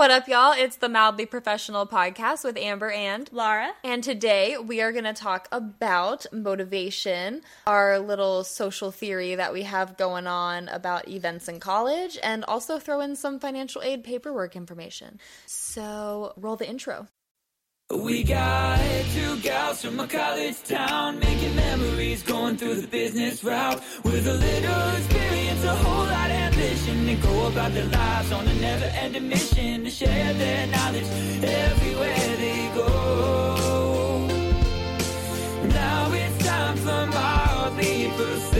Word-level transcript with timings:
What 0.00 0.10
up, 0.10 0.28
y'all? 0.28 0.54
It's 0.56 0.76
the 0.76 0.88
Mildly 0.88 1.26
Professional 1.26 1.86
podcast 1.86 2.42
with 2.42 2.56
Amber 2.56 2.90
and 2.90 3.30
Laura. 3.34 3.72
And 3.84 4.02
today 4.02 4.56
we 4.56 4.80
are 4.80 4.92
going 4.92 5.04
to 5.04 5.12
talk 5.12 5.46
about 5.52 6.24
motivation, 6.32 7.42
our 7.66 7.98
little 7.98 8.42
social 8.42 8.92
theory 8.92 9.34
that 9.34 9.52
we 9.52 9.64
have 9.64 9.98
going 9.98 10.26
on 10.26 10.68
about 10.68 11.06
events 11.06 11.48
in 11.48 11.60
college, 11.60 12.16
and 12.22 12.46
also 12.46 12.78
throw 12.78 13.02
in 13.02 13.14
some 13.14 13.38
financial 13.38 13.82
aid 13.82 14.02
paperwork 14.02 14.56
information. 14.56 15.20
So, 15.44 16.32
roll 16.38 16.56
the 16.56 16.66
intro. 16.66 17.06
We 17.94 18.24
got 18.24 18.80
two 19.12 19.38
gals 19.40 19.84
from 19.84 20.00
a 20.00 20.08
college 20.08 20.62
town 20.62 21.18
making 21.18 21.54
memories 21.54 22.22
going 22.22 22.56
through 22.56 22.76
the 22.76 22.88
business 22.88 23.44
route 23.44 23.82
with 24.02 24.26
a 24.26 24.32
little 24.32 24.96
experience, 24.96 25.62
a 25.64 25.74
whole 25.74 26.06
lot 26.06 26.30
of 26.30 26.39
ambition 26.60 27.08
and 27.08 27.22
go 27.22 27.46
about 27.46 27.72
their 27.72 27.86
lives 27.86 28.32
on 28.32 28.46
a 28.46 28.54
never 28.54 28.84
ending 28.84 29.28
mission 29.28 29.84
to 29.84 29.90
share 29.90 30.34
their 30.34 30.66
knowledge 30.66 31.06
everywhere 31.42 32.36
they 32.36 32.70
go. 32.74 34.26
Now 35.68 36.12
it's 36.12 36.46
time 36.46 36.76
for 36.76 37.06
mildly 37.06 38.10
professional. 38.16 38.59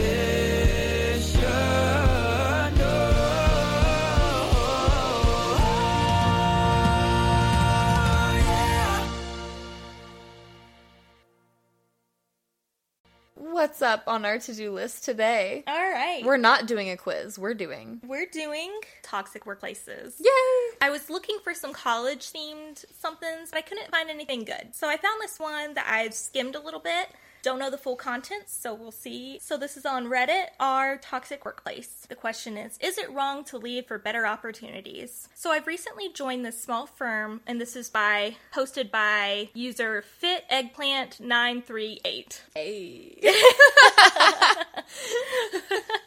What's 13.61 13.83
up 13.83 14.05
on 14.07 14.25
our 14.25 14.39
to 14.39 14.55
do 14.55 14.71
list 14.71 15.05
today? 15.05 15.63
All 15.67 15.75
right. 15.75 16.25
We're 16.25 16.37
not 16.37 16.65
doing 16.65 16.89
a 16.89 16.97
quiz, 16.97 17.37
we're 17.37 17.53
doing. 17.53 18.01
We're 18.03 18.25
doing 18.25 18.71
toxic 19.03 19.45
workplaces. 19.45 20.19
Yay! 20.19 20.77
I 20.81 20.89
was 20.89 21.11
looking 21.11 21.37
for 21.43 21.53
some 21.53 21.71
college 21.71 22.33
themed 22.33 22.83
somethings, 22.99 23.51
but 23.51 23.59
I 23.59 23.61
couldn't 23.61 23.91
find 23.91 24.09
anything 24.09 24.45
good. 24.45 24.69
So 24.71 24.89
I 24.89 24.97
found 24.97 25.21
this 25.21 25.39
one 25.39 25.75
that 25.75 25.85
I've 25.87 26.15
skimmed 26.15 26.55
a 26.55 26.59
little 26.59 26.79
bit. 26.79 27.09
Don't 27.43 27.59
know 27.59 27.69
the 27.69 27.77
full 27.77 27.95
contents, 27.95 28.53
so 28.53 28.73
we'll 28.73 28.91
see. 28.91 29.39
So 29.41 29.57
this 29.57 29.75
is 29.77 29.85
on 29.85 30.05
Reddit, 30.05 30.47
our 30.59 30.97
toxic 30.97 31.43
workplace. 31.43 32.05
The 32.07 32.15
question 32.15 32.57
is 32.57 32.77
Is 32.79 32.97
it 32.97 33.11
wrong 33.11 33.43
to 33.45 33.57
leave 33.57 33.87
for 33.87 33.97
better 33.97 34.27
opportunities? 34.27 35.27
So 35.33 35.51
I've 35.51 35.67
recently 35.67 36.09
joined 36.13 36.45
this 36.45 36.61
small 36.61 36.85
firm, 36.85 37.41
and 37.47 37.59
this 37.59 37.75
is 37.75 37.89
by 37.89 38.35
hosted 38.53 38.91
by 38.91 39.49
user 39.53 40.01
fit 40.01 40.45
eggplant 40.49 41.19
938. 41.19 42.43
Hey. 42.53 43.17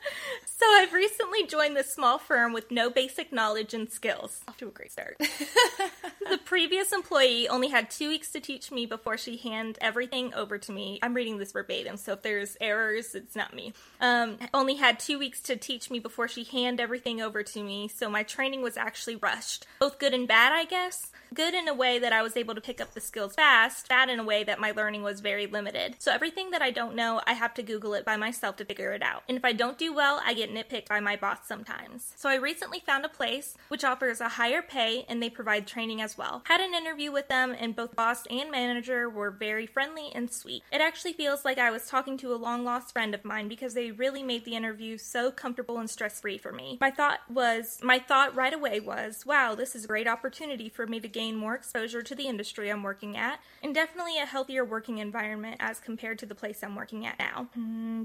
So 0.57 0.67
I've 0.71 0.93
recently 0.93 1.47
joined 1.49 1.77
this 1.77 1.93
small 1.93 2.17
firm 2.17 2.53
with 2.53 2.71
no 2.71 2.89
basic 2.89 3.33
knowledge 3.33 3.75
and 3.75 3.91
skills. 3.91 4.41
Off 4.47 4.57
to 4.59 4.69
a 4.69 4.71
great 4.71 4.93
start. 4.93 5.17
the 5.19 6.39
previous 6.45 6.93
employee 6.93 7.49
only 7.49 7.69
had 7.69 7.91
two 7.91 8.09
weeks 8.09 8.31
to 8.33 8.41
teach 8.41 8.71
me 8.71 8.87
before 8.87 9.19
she 9.19 9.37
handed 9.37 9.79
everything 9.81 10.33
over 10.33 10.57
to 10.59 10.71
me. 10.71 11.01
I'm 11.03 11.15
reading 11.15 11.39
this 11.39 11.51
verbatim, 11.51 11.97
so 11.97 12.13
if 12.13 12.23
there's 12.23 12.57
errors, 12.61 13.17
it's 13.17 13.35
not 13.35 13.53
me. 13.53 13.73
Um, 14.01 14.37
only 14.53 14.77
had 14.77 15.01
two 15.01 15.19
weeks 15.19 15.41
to 15.43 15.57
teach 15.57 15.91
me 15.91 15.99
before 15.99 16.29
she 16.29 16.45
handed 16.45 16.81
everything 16.81 17.21
over 17.21 17.43
to 17.43 17.63
me, 17.63 17.89
so 17.89 18.09
my 18.09 18.23
training 18.23 18.63
was 18.63 18.77
actually 18.77 19.17
rushed. 19.17 19.67
Both 19.81 19.99
good 19.99 20.15
and 20.15 20.29
bad, 20.29 20.53
I 20.53 20.67
guess. 20.67 21.11
Good 21.35 21.55
in 21.55 21.67
a 21.67 21.75
way 21.75 21.99
that 21.99 22.13
I 22.13 22.23
was 22.23 22.37
able 22.37 22.55
to 22.55 22.61
pick 22.61 22.81
up 22.81 22.95
the 22.95 23.01
skills 23.01 23.35
fast, 23.35 23.89
bad 23.89 24.09
in 24.09 24.21
a 24.21 24.25
way 24.25 24.45
that 24.45 24.61
my 24.61 24.71
learning 24.71 25.03
was 25.03 25.21
very 25.21 25.49
limited. 25.49 25.97
So 25.99 26.13
everything 26.13 26.53
that 26.53 26.63
I 26.63 26.71
don't 26.71 26.95
know, 26.95 27.21
I 27.27 27.33
have 27.33 27.55
to 27.55 27.63
Google 27.65 27.95
it 27.95 28.05
by 28.05 28.17
myself 28.17 28.55
to 28.57 28.65
figure 28.65 28.93
it 28.93 29.03
out. 29.03 29.25
And 29.29 29.37
if 29.37 29.45
I 29.45 29.53
don't 29.53 29.77
do 29.77 29.93
well, 29.93 30.23
I 30.25 30.35
get 30.35 30.44
nitpicked 30.51 30.89
by 30.89 31.01
my 31.01 31.17
boss 31.17 31.39
sometimes. 31.47 32.13
So 32.17 32.29
I 32.29 32.37
recently 32.37 32.81
found 32.81 33.05
a 33.05 33.09
place 33.09 33.57
which 33.69 33.85
offers 33.85 34.21
a 34.21 34.31
higher 34.31 34.63
pay 34.63 35.05
and 35.09 35.23
they 35.23 35.31
provide 35.31 35.67
training 35.67 36.01
as 36.01 36.19
well. 36.19 36.43
Had 36.47 36.61
an 36.61 36.75
interview 36.75 37.13
with 37.13 37.29
them 37.29 37.55
and 37.59 37.77
both 37.77 37.97
boss 37.97 38.25
and 38.31 38.51
manager 38.51 39.09
were 39.09 39.31
very 39.31 39.67
friendly 39.67 40.11
and 40.15 40.31
sweet. 40.31 40.63
It 40.73 40.81
actually 40.81 41.13
feels 41.13 41.45
like 41.45 41.59
I 41.59 41.71
was 41.71 41.87
talking 41.87 42.17
to 42.19 42.35
a 42.35 42.37
long 42.37 42.65
lost 42.65 42.93
friend 42.93 43.15
of 43.15 43.25
mine 43.25 43.49
because 43.49 43.75
they 43.75 43.91
really 43.91 44.23
made 44.23 44.45
the 44.45 44.57
interview 44.57 44.99
so 44.99 45.31
comfortable 45.31 45.79
and 45.79 45.89
stress 45.89 46.21
free 46.21 46.39
for 46.39 46.53
me. 46.53 46.79
My 46.81 46.91
thought 46.91 47.21
was, 47.29 47.79
my 47.83 47.99
thought 47.99 48.35
right 48.35 48.55
away 48.55 48.81
was, 48.81 49.25
wow, 49.27 49.55
this 49.55 49.75
is 49.75 49.85
a 49.85 49.89
great 49.89 50.09
opportunity 50.09 50.69
for 50.69 50.87
me 50.87 51.01
to 51.01 51.09
gain 51.09 51.37
more 51.37 51.55
exposure 51.55 52.03
to 52.03 52.15
the 52.15 52.27
industry 52.27 52.71
I'm 52.71 52.83
working 52.83 53.17
at 53.17 53.41
and 53.63 53.75
definitely 53.75 54.19
a 54.19 54.27
healthier 54.27 54.65
working 54.65 54.99
environment 54.99 55.57
as 55.61 55.81
compared 55.81 56.19
to 56.21 56.27
the 56.27 56.35
place 56.35 56.63
I'm 56.63 56.75
working 56.75 57.07
at 57.07 57.19
now. 57.19 57.49
Hmm. 57.55 58.03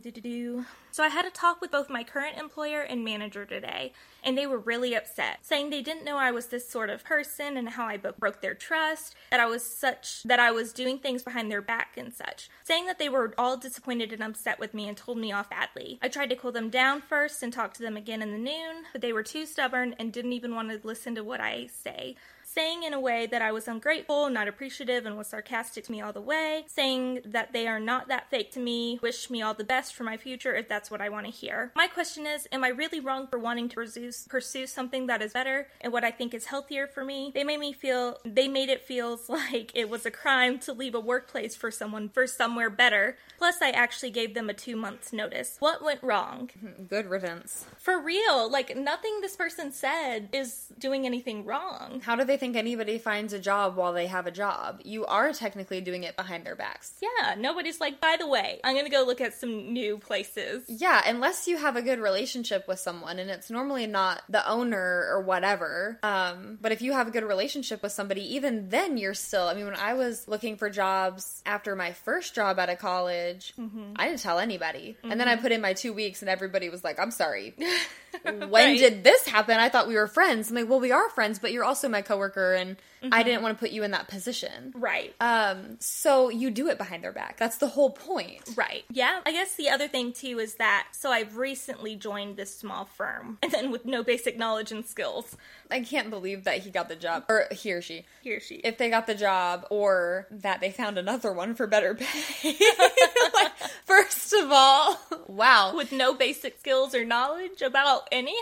So 0.92 1.04
I 1.04 1.10
had 1.10 1.26
a 1.26 1.30
talk 1.30 1.62
with 1.62 1.72
both 1.72 1.90
my 1.90 2.04
current 2.04 2.29
employer 2.38 2.82
and 2.82 3.04
manager 3.04 3.46
today, 3.46 3.94
and 4.24 4.38
they 4.38 4.46
were 4.46 4.58
really 4.58 4.94
upset, 4.96 5.40
saying 5.42 5.70
they 5.70 5.82
didn't 5.82 6.06
know 6.06 6.18
I 6.18 6.32
was 6.32 6.48
this 6.48 6.68
sort 6.68 6.90
of 6.90 7.04
person 7.04 7.58
and 7.58 7.70
how 7.70 7.86
I 7.86 7.98
broke 7.98 8.42
their 8.42 8.54
trust, 8.54 9.16
that 9.32 9.40
I 9.40 9.46
was 9.46 9.64
such 9.64 10.24
that 10.24 10.40
I 10.40 10.52
was 10.52 10.74
doing 10.74 11.00
things 11.00 11.24
behind 11.24 11.50
their 11.50 11.62
back 11.62 11.98
and 11.98 12.14
such, 12.14 12.50
saying 12.64 12.86
that 12.88 13.00
they 13.00 13.10
were 13.10 13.34
all 13.38 13.58
disappointed 13.58 14.12
and 14.14 14.24
upset 14.24 14.60
with 14.60 14.74
me 14.74 14.88
and 14.88 14.98
told 14.98 15.18
me 15.18 15.32
off 15.32 15.50
badly. 15.50 16.00
I 16.02 16.10
tried 16.10 16.30
to 16.30 16.36
cool 16.36 16.52
them 16.52 16.70
down 16.70 17.02
first 17.02 17.42
and 17.42 17.54
talk 17.54 17.74
to 17.76 17.82
them 17.82 17.98
again 17.98 18.22
in 18.22 18.32
the 18.32 18.38
noon, 18.38 18.84
but 18.92 19.02
they 19.02 19.14
were 19.14 19.24
too 19.24 19.46
stubborn 19.46 19.96
and 19.98 20.12
didn't 20.12 20.34
even 20.34 20.54
want 20.54 20.70
to 20.70 20.80
listen 20.86 21.16
to 21.16 21.24
what 21.24 21.40
I 21.40 21.68
say 21.68 22.16
saying 22.54 22.84
in 22.84 22.94
a 22.94 23.00
way 23.00 23.28
that 23.28 23.42
I 23.42 23.52
was 23.52 23.68
ungrateful, 23.68 24.30
not 24.30 24.48
appreciative, 24.48 25.06
and 25.06 25.18
was 25.18 25.28
sarcastic 25.28 25.84
to 25.86 25.92
me 25.92 26.02
all 26.02 26.14
the 26.14 26.22
way, 26.22 26.66
saying 26.68 27.22
that 27.26 27.54
they 27.54 27.68
are 27.68 27.80
not 27.80 28.08
that 28.08 28.30
fake 28.30 28.52
to 28.54 28.60
me, 28.60 29.00
wish 29.02 29.30
me 29.30 29.42
all 29.42 29.54
the 29.54 29.64
best 29.64 29.94
for 29.94 30.04
my 30.04 30.18
future 30.18 30.56
if 30.56 30.68
that's 30.68 30.90
what 30.90 31.02
I 31.02 31.10
want 31.10 31.26
to 31.28 31.32
hear. 31.32 31.72
My 31.76 31.88
question 31.88 32.26
is, 32.26 32.48
am 32.52 32.64
I 32.64 32.70
really 32.70 33.00
wrong 33.00 33.28
for 33.28 33.38
wanting 33.38 33.70
to 33.70 33.76
pursue, 33.76 34.12
pursue 34.28 34.66
something 34.66 35.08
that 35.08 35.22
is 35.22 35.34
better 35.34 35.68
and 35.82 35.94
what 35.94 36.04
I 36.04 36.12
think 36.12 36.34
is 36.34 36.46
healthier 36.46 36.88
for 36.88 37.06
me? 37.06 37.32
They 37.34 37.44
made 37.44 37.60
me 37.60 37.72
feel, 37.72 38.18
they 38.26 38.48
made 38.48 38.70
it 38.70 38.84
feels 38.84 39.30
like 39.30 39.72
it 39.76 39.90
was 39.90 40.06
a 40.06 40.12
crime 40.12 40.58
to 40.60 40.74
leave 40.74 40.96
a 40.96 41.00
workplace 41.00 41.56
for 41.56 41.70
someone 41.70 42.10
for 42.10 42.26
somewhere 42.26 42.70
better. 42.70 43.18
Plus, 43.38 43.62
I 43.62 43.70
actually 43.70 44.12
gave 44.12 44.34
them 44.34 44.50
a 44.50 44.54
two 44.54 44.76
months 44.76 45.14
notice. 45.14 45.58
What 45.60 45.84
went 45.84 46.02
wrong? 46.04 46.50
Mm-hmm, 46.64 46.84
good 46.86 47.10
riddance. 47.10 47.66
For 47.78 48.02
real, 48.02 48.50
like 48.52 48.76
nothing 48.76 49.22
this 49.22 49.36
person 49.36 49.72
said 49.72 50.30
is 50.34 50.66
doing 50.78 51.06
anything 51.06 51.46
wrong. 51.46 52.02
How 52.04 52.16
do 52.16 52.24
they 52.24 52.39
think 52.40 52.56
anybody 52.56 52.98
finds 52.98 53.34
a 53.34 53.40
job 53.40 53.76
while 53.76 53.94
they 53.94 54.08
have 54.08 54.26
a 54.26 54.32
job? 54.32 54.82
You 54.84 55.06
are 55.06 55.32
technically 55.34 55.82
doing 55.82 56.04
it 56.04 56.16
behind 56.16 56.46
their 56.46 56.56
backs. 56.56 56.94
Yeah, 57.02 57.36
nobody's 57.38 57.80
like, 57.80 58.02
by 58.02 58.16
the 58.20 58.28
way, 58.28 58.60
I'm 58.64 58.76
gonna 58.76 58.90
go 58.90 59.04
look 59.06 59.22
at 59.22 59.34
some 59.36 59.72
new 59.74 59.98
places. 60.00 60.64
Yeah, 60.68 61.02
unless 61.06 61.48
you 61.48 61.58
have 61.58 61.76
a 61.76 61.82
good 61.84 62.00
relationship 62.00 62.68
with 62.68 62.80
someone, 62.80 63.20
and 63.20 63.30
it's 63.30 63.50
normally 63.52 63.86
not 63.86 64.22
the 64.30 64.48
owner 64.50 65.08
or 65.12 65.22
whatever. 65.22 66.00
Um, 66.02 66.58
but 66.62 66.72
if 66.72 66.82
you 66.82 66.94
have 66.94 67.08
a 67.08 67.12
good 67.12 67.24
relationship 67.24 67.84
with 67.84 67.92
somebody, 67.92 68.36
even 68.36 68.70
then 68.70 68.98
you're 68.98 69.14
still. 69.14 69.48
I 69.48 69.54
mean, 69.54 69.66
when 69.66 69.76
I 69.76 69.94
was 69.94 70.28
looking 70.28 70.56
for 70.58 70.70
jobs 70.70 71.44
after 71.46 71.76
my 71.76 71.92
first 71.94 72.34
job 72.34 72.58
out 72.58 72.70
of 72.70 72.80
college, 72.80 73.54
I 73.98 74.08
didn't 74.08 74.22
tell 74.22 74.40
anybody, 74.40 74.98
and 75.04 75.20
then 75.20 75.28
I 75.28 75.36
put 75.36 75.52
in 75.52 75.62
my 75.62 75.74
two 75.74 75.94
weeks, 75.94 76.22
and 76.22 76.30
everybody 76.30 76.70
was 76.70 76.84
like, 76.84 77.00
"I'm 77.00 77.12
sorry." 77.12 77.54
when 78.24 78.50
Right. 78.52 78.78
did 78.78 79.04
this 79.04 79.28
happen? 79.28 79.58
I 79.58 79.70
thought 79.70 79.88
we 79.88 79.96
were 79.96 80.08
friends. 80.08 80.50
I'm 80.50 80.56
like, 80.56 80.70
well, 80.70 80.80
we 80.80 80.92
are 80.92 81.10
friends, 81.10 81.38
but 81.40 81.52
you're 81.52 81.64
also 81.64 81.88
my 81.90 82.02
coworker, 82.02 82.29
and 82.38 82.78
I 83.12 83.24
didn't 83.24 83.42
want 83.42 83.58
to 83.58 83.60
put 83.60 83.72
you 83.72 83.84
in 83.84 83.92
that 83.92 84.08
position. 84.08 84.74
Right. 84.76 85.16
Um, 85.22 85.78
so 85.80 86.30
you 86.30 86.52
do 86.52 86.68
it 86.68 86.78
behind 86.78 87.04
their 87.04 87.12
back. 87.12 87.38
That's 87.38 87.58
the 87.58 87.68
whole 87.68 87.92
point. 87.92 88.42
Right. 88.56 88.84
Yeah. 88.92 89.22
I 89.26 89.32
guess 89.32 89.56
the 89.56 89.70
other 89.70 89.88
thing 89.88 90.14
too 90.14 90.40
is 90.40 90.56
that 90.56 90.88
so 90.92 91.12
I've 91.12 91.38
recently 91.38 91.96
joined 91.96 92.38
this 92.38 92.56
small 92.56 92.86
firm 92.86 93.38
and 93.44 93.52
then 93.52 93.72
with 93.72 93.86
no 93.86 94.04
basic 94.04 94.38
knowledge 94.38 94.72
and 94.72 94.86
skills. 94.86 95.36
I 95.72 95.82
can't 95.82 96.10
believe 96.10 96.46
that 96.46 96.60
he 96.60 96.72
got 96.72 96.90
the 96.90 96.96
job, 96.96 97.26
or 97.30 97.46
he 97.52 97.72
or 97.74 97.82
she. 97.82 98.06
He 98.24 98.34
or 98.34 98.40
she. 98.40 98.56
If 98.56 98.80
they 98.80 98.90
got 98.90 99.06
the 99.06 99.14
job, 99.14 99.68
or 99.70 100.28
that 100.32 100.62
they 100.62 100.72
found 100.72 100.98
another 100.98 101.32
one 101.32 101.54
for 101.54 101.68
better 101.68 101.94
pay. 101.94 102.06
like, 103.34 103.52
first 103.86 104.34
of 104.34 104.52
all, 104.52 105.00
wow. 105.28 105.76
with 105.76 105.92
no 105.92 106.14
basic 106.16 106.60
skills 106.60 106.96
or 106.96 107.06
knowledge 107.06 107.62
about 107.62 108.08
anything? 108.12 108.40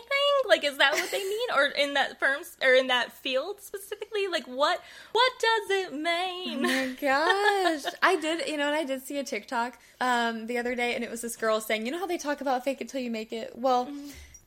Like 0.47 0.63
is 0.63 0.77
that 0.77 0.93
what 0.93 1.11
they 1.11 1.19
mean? 1.23 1.49
Or 1.55 1.65
in 1.65 1.95
that 1.95 2.19
firms 2.19 2.55
or 2.63 2.73
in 2.73 2.87
that 2.87 3.11
field 3.11 3.59
specifically? 3.61 4.27
Like 4.31 4.46
what 4.47 4.81
what 5.11 5.31
does 5.39 5.69
it 5.69 5.89
Oh 5.93 5.97
mean? 5.97 6.61
my 6.61 6.87
gosh. 7.01 7.93
I 8.01 8.17
did, 8.19 8.47
you 8.47 8.57
know, 8.57 8.67
and 8.67 8.75
I 8.75 8.83
did 8.83 9.05
see 9.05 9.17
a 9.19 9.23
TikTok 9.23 9.77
um, 10.01 10.47
the 10.47 10.57
other 10.57 10.75
day, 10.75 10.95
and 10.95 11.03
it 11.03 11.09
was 11.11 11.21
this 11.21 11.35
girl 11.35 11.59
saying, 11.61 11.85
you 11.85 11.91
know 11.91 11.99
how 11.99 12.05
they 12.07 12.17
talk 12.17 12.41
about 12.41 12.63
fake 12.63 12.81
it 12.81 12.89
till 12.89 13.01
you 13.01 13.11
make 13.11 13.31
it? 13.33 13.53
Well, 13.55 13.89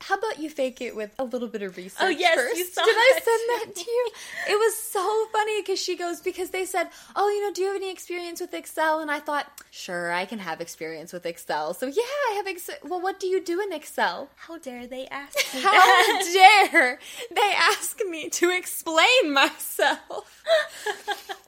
how 0.00 0.16
about 0.16 0.38
you 0.38 0.48
fake 0.50 0.80
it 0.80 0.96
with 0.96 1.14
a 1.18 1.24
little 1.24 1.48
bit 1.48 1.62
of 1.62 1.76
research? 1.76 2.00
Oh, 2.00 2.08
yes, 2.08 2.34
first? 2.36 2.56
you 2.56 2.64
saw 2.64 2.84
Did 2.84 2.96
I 2.96 3.12
send 3.14 3.70
that 3.74 3.76
to 3.84 3.90
you? 3.90 4.10
It 4.48 4.54
was 4.58 4.76
so 4.76 5.26
funny 5.32 5.60
because 5.62 5.78
she 5.80 5.96
goes, 5.96 6.20
because 6.20 6.50
they 6.50 6.64
said, 6.64 6.88
oh, 7.16 7.28
you 7.28 7.46
know, 7.46 7.52
do 7.52 7.62
you 7.62 7.68
have 7.68 7.76
any 7.76 7.90
experience 7.92 8.40
with 8.40 8.54
Excel? 8.54 9.00
And 9.00 9.10
I 9.10 9.20
thought, 9.20 9.46
sure, 9.70 10.10
I 10.12 10.24
can 10.24 10.38
have 10.38 10.60
experience 10.60 11.12
with 11.12 11.26
Excel. 11.26 11.74
So 11.74 11.86
yeah, 11.86 12.02
I 12.30 12.34
have 12.36 12.46
Excel. 12.46 12.76
Well, 12.84 13.00
what 13.00 13.20
do 13.20 13.26
you 13.26 13.42
do 13.44 13.60
in 13.60 13.72
Excel? 13.72 14.28
How 14.36 14.58
dare 14.58 14.86
they 14.86 15.06
ask 15.08 15.36
me 15.54 15.60
How 15.60 15.70
that? 15.72 16.70
dare 16.72 16.98
they 17.34 17.52
ask 17.56 17.98
me 18.08 18.28
to 18.30 18.50
explain 18.50 19.32
myself? 19.32 20.42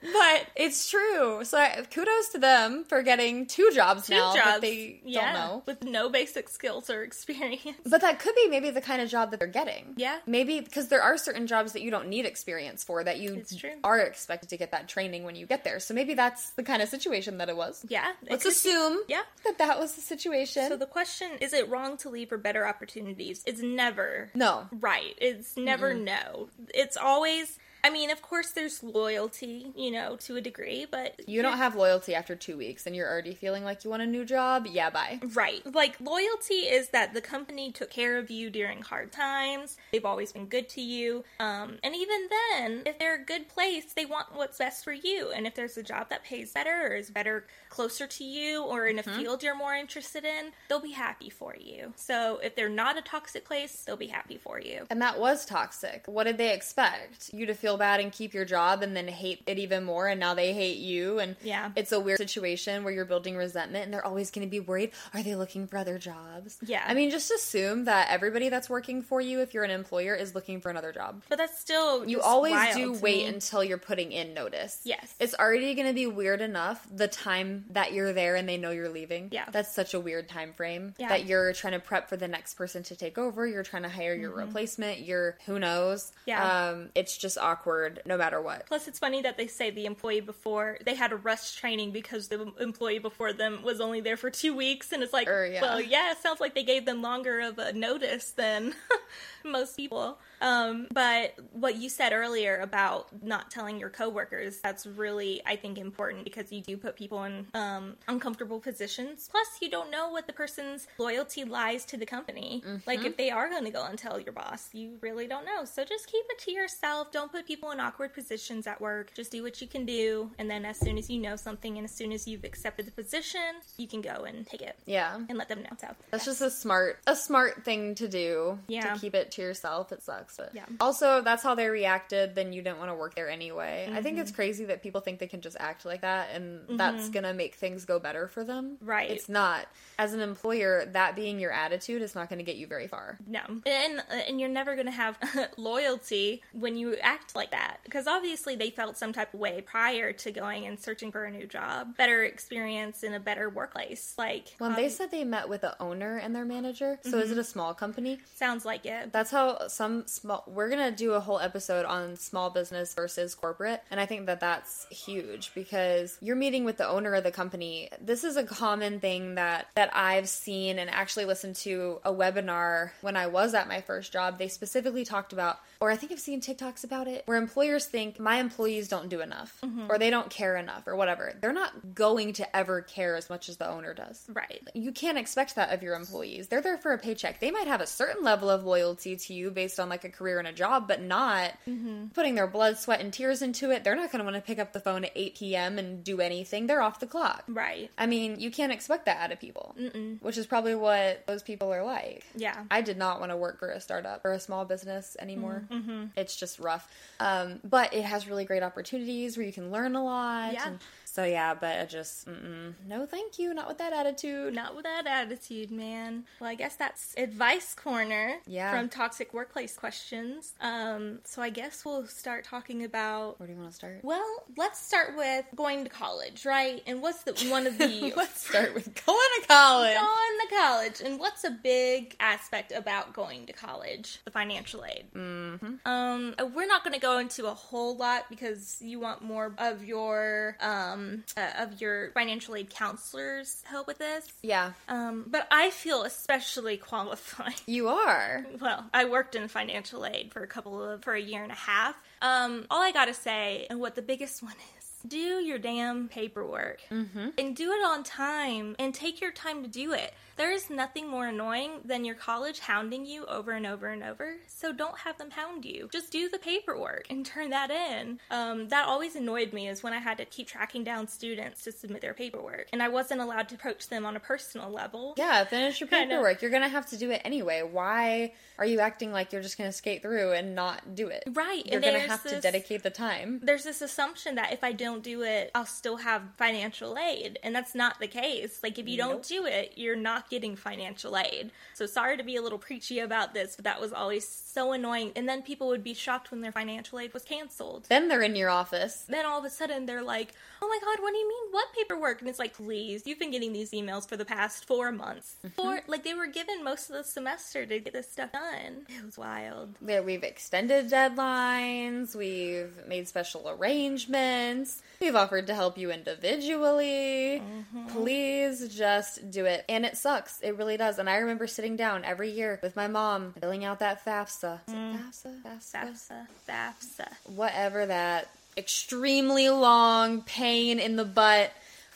but 0.01 0.45
it's 0.55 0.89
true. 0.89 1.43
So 1.43 1.57
I, 1.57 1.83
kudos 1.89 2.29
to 2.33 2.37
them 2.39 2.83
for 2.87 3.01
getting 3.01 3.45
two 3.45 3.69
jobs 3.73 4.07
Two 4.07 4.13
now 4.15 4.33
jobs. 4.33 4.45
that 4.45 4.61
they 4.61 5.01
yeah, 5.05 5.33
don't 5.33 5.33
know. 5.33 5.63
with 5.65 5.83
no 5.83 6.09
basic 6.09 6.49
skills 6.49 6.89
or 6.89 7.03
experience. 7.03 7.77
But 7.85 8.01
that 8.01 8.19
could 8.19 8.35
be 8.35 8.42
maybe 8.49 8.69
the 8.69 8.81
kind 8.81 9.01
of 9.01 9.09
job 9.09 9.31
that 9.31 9.39
they're 9.39 9.47
getting. 9.47 9.93
Yeah. 9.97 10.19
Maybe 10.25 10.59
because 10.59 10.87
there 10.87 11.01
are 11.01 11.17
certain 11.17 11.47
jobs 11.47 11.73
that 11.73 11.81
you 11.81 11.91
don't 11.91 12.07
need 12.07 12.25
experience 12.25 12.83
for 12.83 13.03
that 13.03 13.19
you 13.19 13.43
are 13.83 13.99
expected 13.99 14.49
to 14.49 14.57
get 14.57 14.71
that 14.71 14.87
training 14.87 15.23
when 15.23 15.35
you 15.35 15.45
get 15.45 15.63
there. 15.63 15.79
So 15.79 15.93
maybe 15.93 16.13
that's 16.13 16.51
the 16.51 16.63
kind 16.63 16.81
of 16.81 16.89
situation 16.89 17.37
that 17.39 17.49
it 17.49 17.57
was. 17.57 17.85
Yeah. 17.87 18.11
Let's 18.29 18.43
could 18.43 18.49
be- 18.49 18.53
assume 18.53 18.99
Yeah. 19.07 19.21
that 19.45 19.57
that 19.57 19.79
was 19.79 19.93
the 19.95 20.01
situation. 20.01 20.67
So 20.69 20.77
the 20.77 20.85
question 20.85 21.29
is 21.41 21.53
it 21.53 21.69
wrong 21.69 21.97
to 21.97 22.09
leave 22.09 22.29
for 22.29 22.37
better 22.37 22.67
opportunities? 22.67 23.43
It's 23.45 23.61
never 23.61 24.29
no. 24.33 24.67
right. 24.79 25.15
It's 25.19 25.57
never 25.57 25.93
no. 25.93 26.49
It's 26.73 26.97
always 26.97 27.57
I 27.83 27.89
mean, 27.89 28.09
of 28.11 28.21
course 28.21 28.51
there's 28.51 28.81
loyalty, 28.81 29.73
you 29.75 29.91
know, 29.91 30.15
to 30.21 30.37
a 30.37 30.41
degree, 30.41 30.85
but 30.89 31.19
You 31.27 31.41
don't 31.41 31.57
have 31.57 31.75
loyalty 31.75 32.15
after 32.15 32.35
two 32.35 32.57
weeks 32.57 32.85
and 32.87 32.95
you're 32.95 33.09
already 33.09 33.33
feeling 33.35 33.63
like 33.65 33.83
you 33.83 33.89
want 33.89 34.01
a 34.01 34.07
new 34.07 34.23
job. 34.23 34.67
Yeah, 34.69 34.89
bye. 34.89 35.19
Right. 35.33 35.61
Like, 35.65 35.99
loyalty 35.99 36.55
is 36.55 36.89
that 36.89 37.13
the 37.13 37.21
company 37.21 37.71
took 37.71 37.89
care 37.89 38.17
of 38.17 38.31
you 38.31 38.49
during 38.49 38.81
hard 38.81 39.11
times. 39.11 39.77
They've 39.91 40.05
always 40.05 40.31
been 40.31 40.45
good 40.45 40.69
to 40.69 40.81
you. 40.81 41.23
Um, 41.39 41.77
and 41.83 41.95
even 41.95 42.29
then, 42.29 42.83
if 42.85 42.97
they're 42.99 43.21
a 43.21 43.25
good 43.25 43.49
place, 43.49 43.93
they 43.93 44.05
want 44.05 44.27
what's 44.33 44.57
best 44.57 44.83
for 44.83 44.93
you. 44.93 45.31
And 45.35 45.45
if 45.45 45.55
there's 45.55 45.77
a 45.77 45.83
job 45.83 46.09
that 46.09 46.23
pays 46.23 46.51
better 46.53 46.87
or 46.87 46.95
is 46.95 47.09
better 47.09 47.45
closer 47.73 48.05
to 48.05 48.23
you 48.23 48.63
or 48.63 48.85
in 48.85 48.99
a 48.99 49.03
mm-hmm. 49.03 49.19
field 49.19 49.41
you're 49.41 49.55
more 49.55 49.73
interested 49.73 50.23
in, 50.23 50.51
they'll 50.69 50.79
be 50.79 50.91
happy 50.91 51.29
for 51.29 51.55
you. 51.59 51.91
So 51.95 52.39
if 52.43 52.55
they're 52.55 52.69
not 52.69 52.99
a 52.99 53.01
toxic 53.01 53.45
place, 53.45 53.83
they'll 53.83 53.97
be 53.97 54.07
happy 54.07 54.37
for 54.37 54.59
you. 54.59 54.85
And 54.91 55.01
that 55.01 55.19
was 55.19 55.43
toxic. 55.43 56.03
What 56.05 56.25
did 56.25 56.37
they 56.37 56.53
expect? 56.53 57.33
You 57.33 57.47
to 57.47 57.55
feel 57.55 57.77
bad 57.77 57.99
and 57.99 58.11
keep 58.11 58.31
your 58.31 58.45
job 58.45 58.83
and 58.83 58.95
then 58.95 59.07
hate 59.07 59.41
it 59.47 59.57
even 59.57 59.83
more 59.83 60.07
and 60.07 60.19
now 60.19 60.35
they 60.35 60.53
hate 60.53 60.77
you 60.77 61.17
and 61.17 61.35
Yeah. 61.41 61.71
it's 61.75 61.91
a 61.91 61.99
weird 61.99 62.19
situation 62.19 62.83
where 62.83 62.93
you're 62.93 63.05
building 63.05 63.35
resentment 63.35 63.85
and 63.85 63.93
they're 63.93 64.05
always 64.05 64.29
going 64.29 64.47
to 64.47 64.51
be 64.51 64.59
worried 64.59 64.91
are 65.11 65.23
they 65.23 65.33
looking 65.35 65.65
for 65.65 65.77
other 65.77 65.97
jobs? 65.97 66.59
Yeah. 66.61 66.83
I 66.85 66.93
mean 66.93 67.09
just 67.09 67.31
assume 67.31 67.85
that 67.85 68.11
everybody 68.11 68.49
that's 68.49 68.69
working 68.69 69.01
for 69.01 69.19
you 69.19 69.39
if 69.41 69.55
you're 69.55 69.63
an 69.63 69.71
employer 69.71 70.13
is 70.13 70.35
looking 70.35 70.61
for 70.61 70.69
another 70.69 70.91
job. 70.91 71.23
But 71.27 71.39
that's 71.39 71.59
still 71.59 72.07
You 72.07 72.21
always 72.21 72.75
do 72.75 72.93
wait 72.93 73.23
me. 73.23 73.25
until 73.25 73.63
you're 73.63 73.79
putting 73.79 74.11
in 74.11 74.35
notice. 74.35 74.81
Yes. 74.83 75.15
It's 75.19 75.33
already 75.33 75.73
going 75.73 75.87
to 75.87 75.93
be 75.93 76.05
weird 76.05 76.41
enough 76.41 76.87
the 76.93 77.07
time 77.07 77.62
that 77.71 77.93
you're 77.93 78.13
there 78.13 78.35
and 78.35 78.47
they 78.47 78.57
know 78.57 78.71
you're 78.71 78.89
leaving. 78.89 79.29
Yeah. 79.31 79.45
That's 79.51 79.73
such 79.73 79.93
a 79.93 79.99
weird 79.99 80.29
time 80.29 80.53
frame 80.53 80.93
Yeah. 80.97 81.09
that 81.09 81.25
you're 81.25 81.53
trying 81.53 81.73
to 81.73 81.79
prep 81.79 82.09
for 82.09 82.17
the 82.17 82.27
next 82.27 82.55
person 82.55 82.83
to 82.83 82.95
take 82.95 83.17
over, 83.17 83.45
you're 83.47 83.63
trying 83.63 83.83
to 83.83 83.89
hire 83.89 84.13
your 84.15 84.31
replacement, 84.31 84.99
you're 85.01 85.37
who 85.45 85.59
knows. 85.59 86.03
Mm-hmm. 86.05 86.29
Yeah. 86.29 86.67
Um 86.69 86.89
it's 86.95 87.17
just 87.17 87.37
awkward 87.37 88.01
no 88.05 88.17
matter 88.17 88.41
what. 88.41 88.65
Plus, 88.67 88.87
it's 88.87 88.99
funny 88.99 89.21
that 89.21 89.37
they 89.37 89.47
say 89.47 89.69
the 89.71 89.85
employee 89.85 90.21
before 90.21 90.77
they 90.85 90.95
had 90.95 91.11
a 91.11 91.15
rush 91.15 91.55
training 91.55 91.91
because 91.91 92.27
the 92.27 92.51
employee 92.59 92.99
before 92.99 93.33
them 93.33 93.61
was 93.63 93.81
only 93.81 94.01
there 94.01 94.17
for 94.17 94.29
two 94.29 94.55
weeks, 94.55 94.91
and 94.91 95.03
it's 95.03 95.13
like, 95.13 95.27
Er, 95.27 95.45
yeah. 95.45 95.61
well, 95.61 95.81
yeah, 95.81 96.11
it 96.11 96.17
sounds 96.19 96.39
like 96.39 96.55
they 96.55 96.63
gave 96.63 96.85
them 96.85 97.01
longer 97.01 97.39
of 97.41 97.57
a 97.59 97.73
notice 97.73 98.31
than 98.31 98.73
most 99.51 99.75
people. 99.77 100.17
Um, 100.41 100.87
but 100.91 101.35
what 101.51 101.75
you 101.75 101.89
said 101.89 102.11
earlier 102.13 102.57
about 102.59 103.07
not 103.23 103.49
telling 103.51 103.79
your 103.79 103.89
coworkers, 103.89 104.57
that's 104.59 104.85
really, 104.85 105.41
I 105.45 105.55
think, 105.55 105.77
important 105.77 106.23
because 106.23 106.51
you 106.51 106.61
do 106.61 106.75
put 106.77 106.95
people 106.95 107.23
in 107.23 107.47
um, 107.53 107.95
uncomfortable 108.07 108.59
positions. 108.59 109.27
Plus, 109.31 109.47
you 109.61 109.69
don't 109.69 109.89
know 109.91 110.09
what 110.09 110.27
the 110.27 110.33
person's 110.33 110.87
loyalty 110.97 111.43
lies 111.43 111.85
to 111.85 111.97
the 111.97 112.05
company. 112.05 112.63
Like, 112.85 113.03
if 113.05 113.17
they 113.17 113.29
are 113.29 113.49
going 113.49 113.65
to 113.65 113.71
go 113.71 113.85
and 113.85 113.97
tell 113.97 114.19
your 114.19 114.33
boss, 114.33 114.69
you 114.73 114.97
really 115.01 115.27
don't 115.27 115.45
know. 115.45 115.65
So 115.65 115.83
just 115.85 116.07
keep 116.07 116.25
it 116.29 116.39
to 116.39 116.51
yourself. 116.51 117.11
Don't 117.11 117.31
put 117.31 117.45
people 117.47 117.71
in 117.71 117.79
awkward 117.79 118.13
positions 118.13 118.67
at 118.67 118.81
work. 118.81 119.13
Just 119.13 119.31
do 119.31 119.43
what 119.43 119.61
you 119.61 119.67
can 119.67 119.85
do. 119.85 120.31
And 120.37 120.49
then, 120.49 120.65
as 120.65 120.77
soon 120.79 120.97
as 120.97 121.09
you 121.09 121.19
know 121.19 121.35
something 121.35 121.77
and 121.77 121.85
as 121.85 121.91
soon 121.91 122.11
as 122.11 122.27
you've 122.27 122.43
accepted 122.43 122.85
the 122.85 122.91
position, 122.91 123.39
you 123.77 123.87
can 123.87 124.01
go 124.01 124.23
and 124.25 124.45
take 124.45 124.61
it 124.61 124.77
Yeah. 124.85 125.15
and 125.29 125.37
let 125.37 125.47
them 125.49 125.61
know. 125.63 125.69
So, 125.79 125.87
That's 126.11 126.25
just 126.25 126.41
a 126.41 126.49
smart 126.49 126.99
a 127.07 127.15
smart 127.15 127.63
thing 127.63 127.95
to 127.95 128.07
do. 128.07 128.59
Yeah. 128.67 128.93
To 128.93 128.99
keep 128.99 129.15
it 129.15 129.31
to 129.33 129.41
yourself. 129.41 129.91
It 129.91 130.01
sucks. 130.03 130.37
But 130.37 130.51
Yeah. 130.53 130.65
also 130.79 131.21
that's 131.21 131.43
how 131.43 131.55
they 131.55 131.67
reacted, 131.69 132.35
then 132.35 132.53
you 132.53 132.61
didn't 132.61 132.79
want 132.79 132.89
to 132.91 132.95
work 132.95 133.15
there 133.15 133.29
anyway. 133.29 133.89
I 133.91 134.01
think 134.01 134.17
it's 134.19 134.31
Mm-hmm. 134.31 134.35
crazy 134.35 134.65
that 134.65 134.81
people 134.81 135.01
think 135.01 135.19
they 135.19 135.27
can 135.27 135.41
just 135.41 135.57
act 135.59 135.85
like 135.85 136.01
that 136.01 136.29
and 136.33 136.77
that's 136.79 137.09
gonna 137.09 137.33
make 137.33 137.55
things 137.55 137.85
go 137.85 137.99
better 137.99 138.27
for 138.27 138.43
them. 138.43 138.77
Right. 138.81 139.11
It's 139.11 139.29
not. 139.29 139.67
As 139.99 140.13
an 140.13 140.21
employer, 140.21 140.85
that 140.93 141.15
being 141.15 141.39
your 141.39 141.51
attitude 141.51 142.01
is 142.01 142.15
not 142.15 142.29
gonna 142.29 142.43
get 142.43 142.55
you 142.55 142.67
very 142.67 142.87
far. 142.87 143.17
No, 143.27 143.41
and 143.65 144.03
and 144.27 144.39
you're 144.39 144.49
never 144.49 144.75
gonna 144.75 144.91
have 144.91 145.17
loyalty 145.57 146.41
when 146.53 146.75
you 146.77 146.95
act 146.97 147.35
like 147.35 147.51
that 147.51 147.77
because 147.83 148.07
obviously 148.07 148.55
they 148.55 148.69
felt 148.69 148.97
some 148.97 149.13
type 149.13 149.33
of 149.33 149.39
way 149.39 149.61
prior 149.61 150.13
to 150.13 150.31
going 150.31 150.65
and 150.65 150.79
searching 150.79 151.11
for 151.11 151.25
a 151.25 151.31
new 151.31 151.47
job, 151.47 151.95
better 151.97 152.23
experience 152.23 153.03
in 153.03 153.13
a 153.13 153.19
better 153.19 153.49
workplace. 153.49 154.13
Like 154.17 154.53
When 154.57 154.71
um, 154.71 154.75
they 154.75 154.89
said 154.89 155.11
they 155.11 155.23
met 155.23 155.49
with 155.49 155.61
the 155.61 155.81
owner 155.81 156.17
and 156.17 156.35
their 156.35 156.45
manager, 156.45 156.99
so 157.03 157.17
is 157.19 157.31
it 157.31 157.37
a 157.37 157.43
small 157.43 157.73
company? 157.73 158.19
sounds 158.35 158.65
like 158.65 158.85
it. 158.85 159.11
That's 159.13 159.22
how 159.31 159.67
some 159.67 160.07
small. 160.07 160.43
We're 160.47 160.69
gonna 160.69 160.91
do 160.91 161.13
a 161.13 161.19
whole 161.19 161.39
episode 161.39 161.85
on 161.85 162.15
small 162.15 162.49
business 162.49 162.93
versus 162.93 163.35
corporate, 163.35 163.81
and 163.91 163.99
I 163.99 164.05
think 164.05 164.25
that 164.25 164.39
that's 164.39 164.85
huge 164.89 165.51
because 165.53 166.17
you're 166.21 166.35
meeting 166.35 166.65
with 166.65 166.77
the 166.77 166.87
owner 166.87 167.13
of 167.13 167.23
the 167.23 167.31
company. 167.31 167.89
This 168.01 168.23
is 168.23 168.37
a 168.37 168.43
common 168.43 168.99
thing 168.99 169.35
that 169.35 169.67
that 169.75 169.95
I've 169.95 170.29
seen 170.29 170.79
and 170.79 170.89
actually 170.89 171.25
listened 171.25 171.55
to 171.57 171.99
a 172.03 172.11
webinar 172.11 172.91
when 173.01 173.15
I 173.15 173.27
was 173.27 173.53
at 173.53 173.67
my 173.67 173.81
first 173.81 174.11
job. 174.13 174.37
They 174.37 174.47
specifically 174.47 175.05
talked 175.05 175.33
about, 175.33 175.59
or 175.83 175.91
I 175.91 175.97
think 175.97 176.13
I've 176.13 176.19
seen 176.21 176.39
TikToks 176.39 176.85
about 176.85 177.09
it, 177.09 177.23
where 177.25 177.37
employers 177.37 177.85
think 177.85 178.17
my 178.17 178.37
employees 178.37 178.87
don't 178.87 179.09
do 179.09 179.19
enough, 179.19 179.59
mm-hmm. 179.61 179.87
or 179.89 179.97
they 179.97 180.09
don't 180.09 180.29
care 180.29 180.55
enough, 180.55 180.87
or 180.87 180.95
whatever. 180.95 181.33
They're 181.41 181.51
not 181.51 181.93
going 181.93 182.31
to 182.33 182.55
ever 182.55 182.81
care 182.81 183.17
as 183.17 183.29
much 183.29 183.49
as 183.49 183.57
the 183.57 183.69
owner 183.69 183.93
does 183.93 184.25
right. 184.29 184.65
you 184.73 184.93
can't 184.93 185.17
expect 185.17 185.55
that 185.55 185.73
of 185.73 185.83
your 185.83 185.95
employees. 185.95 186.47
They're 186.47 186.61
there 186.61 186.77
for 186.77 186.93
a 186.93 186.97
paycheck. 186.97 187.41
They 187.41 187.51
might 187.51 187.67
have 187.67 187.81
a 187.81 187.85
certain 187.85 188.23
level 188.23 188.49
of 188.49 188.63
loyalty 188.63 189.17
to 189.17 189.33
you 189.33 189.51
based 189.51 189.77
on 189.77 189.89
like 189.89 190.05
a 190.05 190.09
career 190.09 190.39
and 190.39 190.47
a 190.47 190.53
job, 190.53 190.87
but 190.87 191.01
not 191.01 191.51
mm-hmm. 191.67 192.07
putting 192.13 192.35
their 192.35 192.47
blood, 192.47 192.77
sweat, 192.77 193.01
and 193.01 193.11
tears 193.11 193.41
into 193.41 193.71
it. 193.71 193.83
They're 193.83 193.97
not 193.97 194.09
going 194.09 194.19
to 194.19 194.23
want 194.23 194.37
to 194.37 194.41
pick 194.41 194.59
up 194.59 194.71
the 194.71 194.79
phone 194.79 195.03
at 195.03 195.11
8 195.15 195.35
p.m. 195.35 195.77
and 195.77 196.01
do 196.01 196.21
anything. 196.21 196.67
They're 196.67 196.81
off 196.81 197.01
the 197.01 197.07
clock. 197.07 197.43
Right. 197.49 197.91
I 197.97 198.05
mean, 198.05 198.39
you 198.39 198.51
can't 198.51 198.71
expect 198.71 199.07
that 199.07 199.19
out 199.19 199.33
of 199.33 199.41
people, 199.41 199.75
which 200.21 200.37
is 200.37 200.45
probably 200.45 200.75
what 200.75 201.27
those 201.27 201.43
people 201.43 201.73
are 201.73 201.83
like. 201.83 202.23
Yeah. 202.37 202.63
I 202.71 202.79
did 202.79 202.97
not 202.97 203.19
want 203.19 203.33
to 203.33 203.37
work 203.37 203.59
for 203.59 203.69
a 203.69 203.81
startup 203.81 204.23
or 204.23 204.31
a 204.31 204.39
small 204.39 204.63
business 204.63 205.17
anymore. 205.19 205.65
Mm-hmm. 205.65 205.72
It's 206.15 206.35
just 206.35 206.59
rough. 206.59 206.87
Um, 207.19 207.59
but 207.63 207.93
it 207.93 208.03
has 208.03 208.27
really 208.27 208.45
great 208.45 208.63
opportunities 208.63 209.37
where 209.37 209.45
you 209.45 209.53
can 209.53 209.71
learn 209.71 209.95
a 209.95 210.03
lot. 210.03 210.53
Yeah. 210.53 210.67
and- 210.67 210.79
so 211.13 211.23
yeah, 211.23 211.53
but 211.53 211.79
I 211.79 211.85
just 211.85 212.27
mm-mm, 212.27 212.73
no, 212.87 213.05
thank 213.05 213.37
you, 213.37 213.53
not 213.53 213.67
with 213.67 213.77
that 213.77 213.93
attitude. 213.93 214.55
Not 214.55 214.75
with 214.75 214.85
that 214.85 215.05
attitude, 215.05 215.69
man. 215.69 216.23
Well, 216.39 216.49
I 216.49 216.55
guess 216.55 216.75
that's 216.75 217.13
advice 217.17 217.75
corner 217.75 218.37
Yeah. 218.47 218.71
from 218.71 218.89
toxic 218.89 219.31
workplace 219.31 219.77
questions. 219.77 220.53
Um, 220.59 221.19
so 221.23 221.43
I 221.43 221.51
guess 221.51 221.85
we'll 221.85 222.07
start 222.07 222.45
talking 222.45 222.83
about. 222.83 223.39
Where 223.39 223.45
do 223.45 223.53
you 223.53 223.59
want 223.59 223.69
to 223.69 223.75
start? 223.75 223.99
Well, 224.01 224.43
let's 224.57 224.79
start 224.79 225.15
with 225.15 225.45
going 225.55 225.83
to 225.83 225.89
college, 225.91 226.47
right? 226.47 226.81
And 226.87 226.99
what's 226.99 227.21
the 227.21 227.33
one 227.51 227.67
of 227.67 227.77
the 227.83 228.11
Let's 228.15 228.47
start 228.47 228.73
with 228.73 228.85
going 229.05 229.29
to 229.41 229.47
college. 229.47 229.95
going 229.95 230.39
to 230.49 230.55
college 230.55 231.01
and 231.05 231.19
what's 231.19 231.43
a 231.43 231.51
big 231.51 232.15
aspect 232.19 232.71
about 232.71 233.13
going 233.13 233.45
to 233.45 233.53
college 233.53 234.19
the 234.25 234.31
financial 234.31 234.83
aid 234.85 235.05
mm-hmm. 235.15 235.75
um 235.85 236.33
we're 236.55 236.67
not 236.67 236.83
going 236.83 236.93
to 236.93 236.99
go 236.99 237.17
into 237.17 237.45
a 237.47 237.53
whole 237.53 237.95
lot 237.95 238.25
because 238.29 238.77
you 238.81 238.99
want 238.99 239.21
more 239.21 239.53
of 239.57 239.83
your 239.83 240.57
um 240.59 241.02
uh, 241.37 241.63
of 241.63 241.81
your 241.81 242.11
financial 242.11 242.55
aid 242.55 242.69
counselors 242.69 243.61
help 243.65 243.87
with 243.87 243.97
this 243.97 244.27
Yeah, 244.41 244.73
um 244.87 245.25
but 245.27 245.47
i 245.51 245.69
feel 245.69 246.03
especially 246.03 246.77
qualified 246.89 247.61
you 247.65 247.87
are. 247.87 248.45
well, 248.59 248.85
I 248.93 249.05
worked 249.05 249.35
in 249.35 249.47
financial 249.47 250.05
aid 250.05 250.31
for 250.33 250.43
a 250.43 250.47
couple 250.47 250.81
of 250.83 251.03
for 251.03 251.13
a 251.13 251.21
year 251.21 251.43
and 251.43 251.51
a 251.51 251.55
half. 251.55 251.95
Um, 252.21 252.65
all 252.69 252.81
I 252.81 252.91
gotta 252.91 253.13
say, 253.13 253.67
and 253.69 253.79
what 253.79 253.95
the 253.95 254.01
biggest 254.01 254.41
one 254.43 254.55
is, 254.77 254.89
do 255.07 255.17
your 255.17 255.57
damn 255.57 256.07
paperwork 256.07 256.79
mm-hmm. 256.89 257.29
and 257.37 257.55
do 257.55 257.71
it 257.71 257.85
on 257.85 258.03
time 258.03 258.75
and 258.79 258.93
take 258.93 259.21
your 259.21 259.31
time 259.31 259.63
to 259.63 259.69
do 259.69 259.93
it. 259.93 260.13
There 260.35 260.51
is 260.51 260.69
nothing 260.69 261.09
more 261.09 261.27
annoying 261.27 261.81
than 261.85 262.05
your 262.05 262.15
college 262.15 262.59
hounding 262.59 263.05
you 263.05 263.25
over 263.25 263.51
and 263.51 263.65
over 263.67 263.87
and 263.87 264.03
over. 264.03 264.35
So 264.47 264.71
don't 264.71 264.97
have 264.99 265.17
them 265.17 265.31
hound 265.31 265.63
you. 265.65 265.89
Just 265.91 266.11
do 266.11 266.27
the 266.29 266.39
paperwork 266.39 267.05
and 267.09 267.25
turn 267.25 267.51
that 267.51 267.69
in. 267.69 268.19
Um, 268.31 268.67
that 268.69 268.87
always 268.87 269.15
annoyed 269.15 269.53
me 269.53 269.67
is 269.67 269.83
when 269.83 269.93
I 269.93 269.99
had 269.99 270.17
to 270.17 270.25
keep 270.25 270.47
tracking 270.47 270.83
down 270.83 271.07
students 271.07 271.63
to 271.63 271.71
submit 271.71 272.01
their 272.01 272.13
paperwork, 272.13 272.67
and 272.73 272.81
I 272.81 272.89
wasn't 272.89 273.21
allowed 273.21 273.49
to 273.49 273.55
approach 273.55 273.89
them 273.89 274.05
on 274.05 274.15
a 274.15 274.19
personal 274.19 274.69
level. 274.71 275.13
Yeah, 275.17 275.43
finish 275.45 275.79
your 275.79 275.87
paperwork. 275.87 276.41
You're 276.41 276.51
gonna 276.51 276.69
have 276.69 276.87
to 276.87 276.97
do 276.97 277.11
it 277.11 277.21
anyway. 277.23 277.61
Why 277.61 278.33
are 278.57 278.65
you 278.65 278.79
acting 278.79 279.11
like 279.11 279.31
you're 279.33 279.41
just 279.41 279.57
gonna 279.57 279.71
skate 279.71 280.01
through 280.01 280.31
and 280.31 280.55
not 280.55 280.95
do 280.95 281.07
it? 281.07 281.23
Right, 281.31 281.65
You're 281.65 281.81
gonna 281.81 281.99
have 281.99 282.23
to 282.23 282.39
dedicate 282.41 282.83
the 282.83 282.89
time. 282.89 283.39
there's 283.43 283.63
this 283.63 283.81
assumption 283.81 284.35
that 284.35 284.53
if 284.53 284.63
I 284.63 284.71
don't 284.71 285.03
do 285.03 285.21
it, 285.23 285.51
I'll 285.53 285.65
still 285.65 285.97
have 285.97 286.21
financial 286.37 286.97
aid. 286.97 287.39
And 287.43 287.55
that's 287.55 287.75
not 287.75 287.99
the 287.99 288.07
case. 288.07 288.59
Like, 288.63 288.79
if 288.79 288.87
you 288.87 288.97
don't 288.97 289.23
do 289.23 289.45
it, 289.45 289.73
you're 289.75 289.95
not 289.95 290.22
getting 290.29 290.55
financial 290.55 291.17
aid. 291.17 291.51
So, 291.73 291.85
sorry 291.85 292.17
to 292.17 292.23
be 292.23 292.35
a 292.35 292.41
little 292.41 292.57
preachy 292.57 292.99
about 292.99 293.33
this, 293.33 293.55
but 293.55 293.65
that 293.65 293.81
was 293.81 293.93
always 293.93 294.27
so 294.27 294.71
annoying. 294.71 295.11
And 295.15 295.27
then 295.27 295.41
people 295.41 295.67
would 295.67 295.83
be 295.83 295.93
shocked 295.93 296.31
when 296.31 296.41
their 296.41 296.51
financial 296.51 296.99
aid 296.99 297.13
was 297.13 297.23
canceled. 297.23 297.85
Then 297.89 298.07
they're 298.07 298.21
in 298.21 298.35
your 298.35 298.49
office. 298.49 299.05
Then 299.07 299.25
all 299.25 299.39
of 299.39 299.45
a 299.45 299.49
sudden 299.49 299.85
they're 299.85 300.03
like, 300.03 300.33
oh 300.61 300.67
my 300.67 300.79
god, 300.83 301.01
what 301.01 301.11
do 301.11 301.17
you 301.17 301.27
mean? 301.27 301.51
What 301.51 301.67
paperwork? 301.75 302.21
And 302.21 302.29
it's 302.29 302.39
like, 302.39 302.53
please, 302.53 303.05
you've 303.05 303.19
been 303.19 303.31
getting 303.31 303.53
these 303.53 303.71
emails 303.71 304.07
for 304.07 304.17
the 304.17 304.25
past 304.25 304.65
four 304.65 304.91
months. 304.91 305.35
Mm-hmm. 305.45 305.61
Four, 305.61 305.81
like, 305.87 306.03
they 306.03 306.13
were 306.13 306.27
given 306.27 306.63
most 306.63 306.89
of 306.89 306.95
the 306.95 307.03
semester 307.03 307.65
to 307.65 307.79
get 307.79 307.93
this 307.93 308.11
stuff 308.11 308.31
done. 308.31 308.85
It 308.87 309.05
was 309.05 309.17
wild. 309.17 309.75
Yeah, 309.85 310.01
we've 310.01 310.23
extended 310.23 310.89
deadlines, 310.89 312.15
we've 312.15 312.71
made 312.87 313.07
special 313.07 313.49
arrangements, 313.49 314.81
we've 315.03 315.15
offered 315.15 315.47
to 315.47 315.55
help 315.55 315.77
you 315.77 315.91
individually. 315.91 317.41
Mm-hmm. 317.41 317.87
Please 317.87 318.75
just 318.75 319.29
do 319.29 319.45
it. 319.45 319.65
And 319.67 319.85
it 319.85 319.97
sucks. 319.97 320.39
It 320.41 320.57
really 320.57 320.77
does. 320.77 320.97
And 320.97 321.09
I 321.09 321.17
remember 321.17 321.45
sitting 321.45 321.75
down 321.75 322.05
every 322.05 322.31
year 322.31 322.59
with 322.63 322.75
my 322.75 322.87
mom, 322.87 323.33
filling 323.39 323.65
out 323.65 323.79
that 323.79 324.03
FAFSA. 324.05 324.61
It 324.67 324.71
mm. 324.71 324.97
FAFSA? 324.97 325.43
FAFSA? 325.43 325.71
FAFSA, 325.73 326.27
FAFSA. 326.49 327.07
Whatever 327.35 327.85
that 327.85 328.29
extremely 328.55 329.49
long 329.49 330.21
pain 330.21 330.79
in 330.79 330.95
the 330.95 331.05
butt 331.05 331.51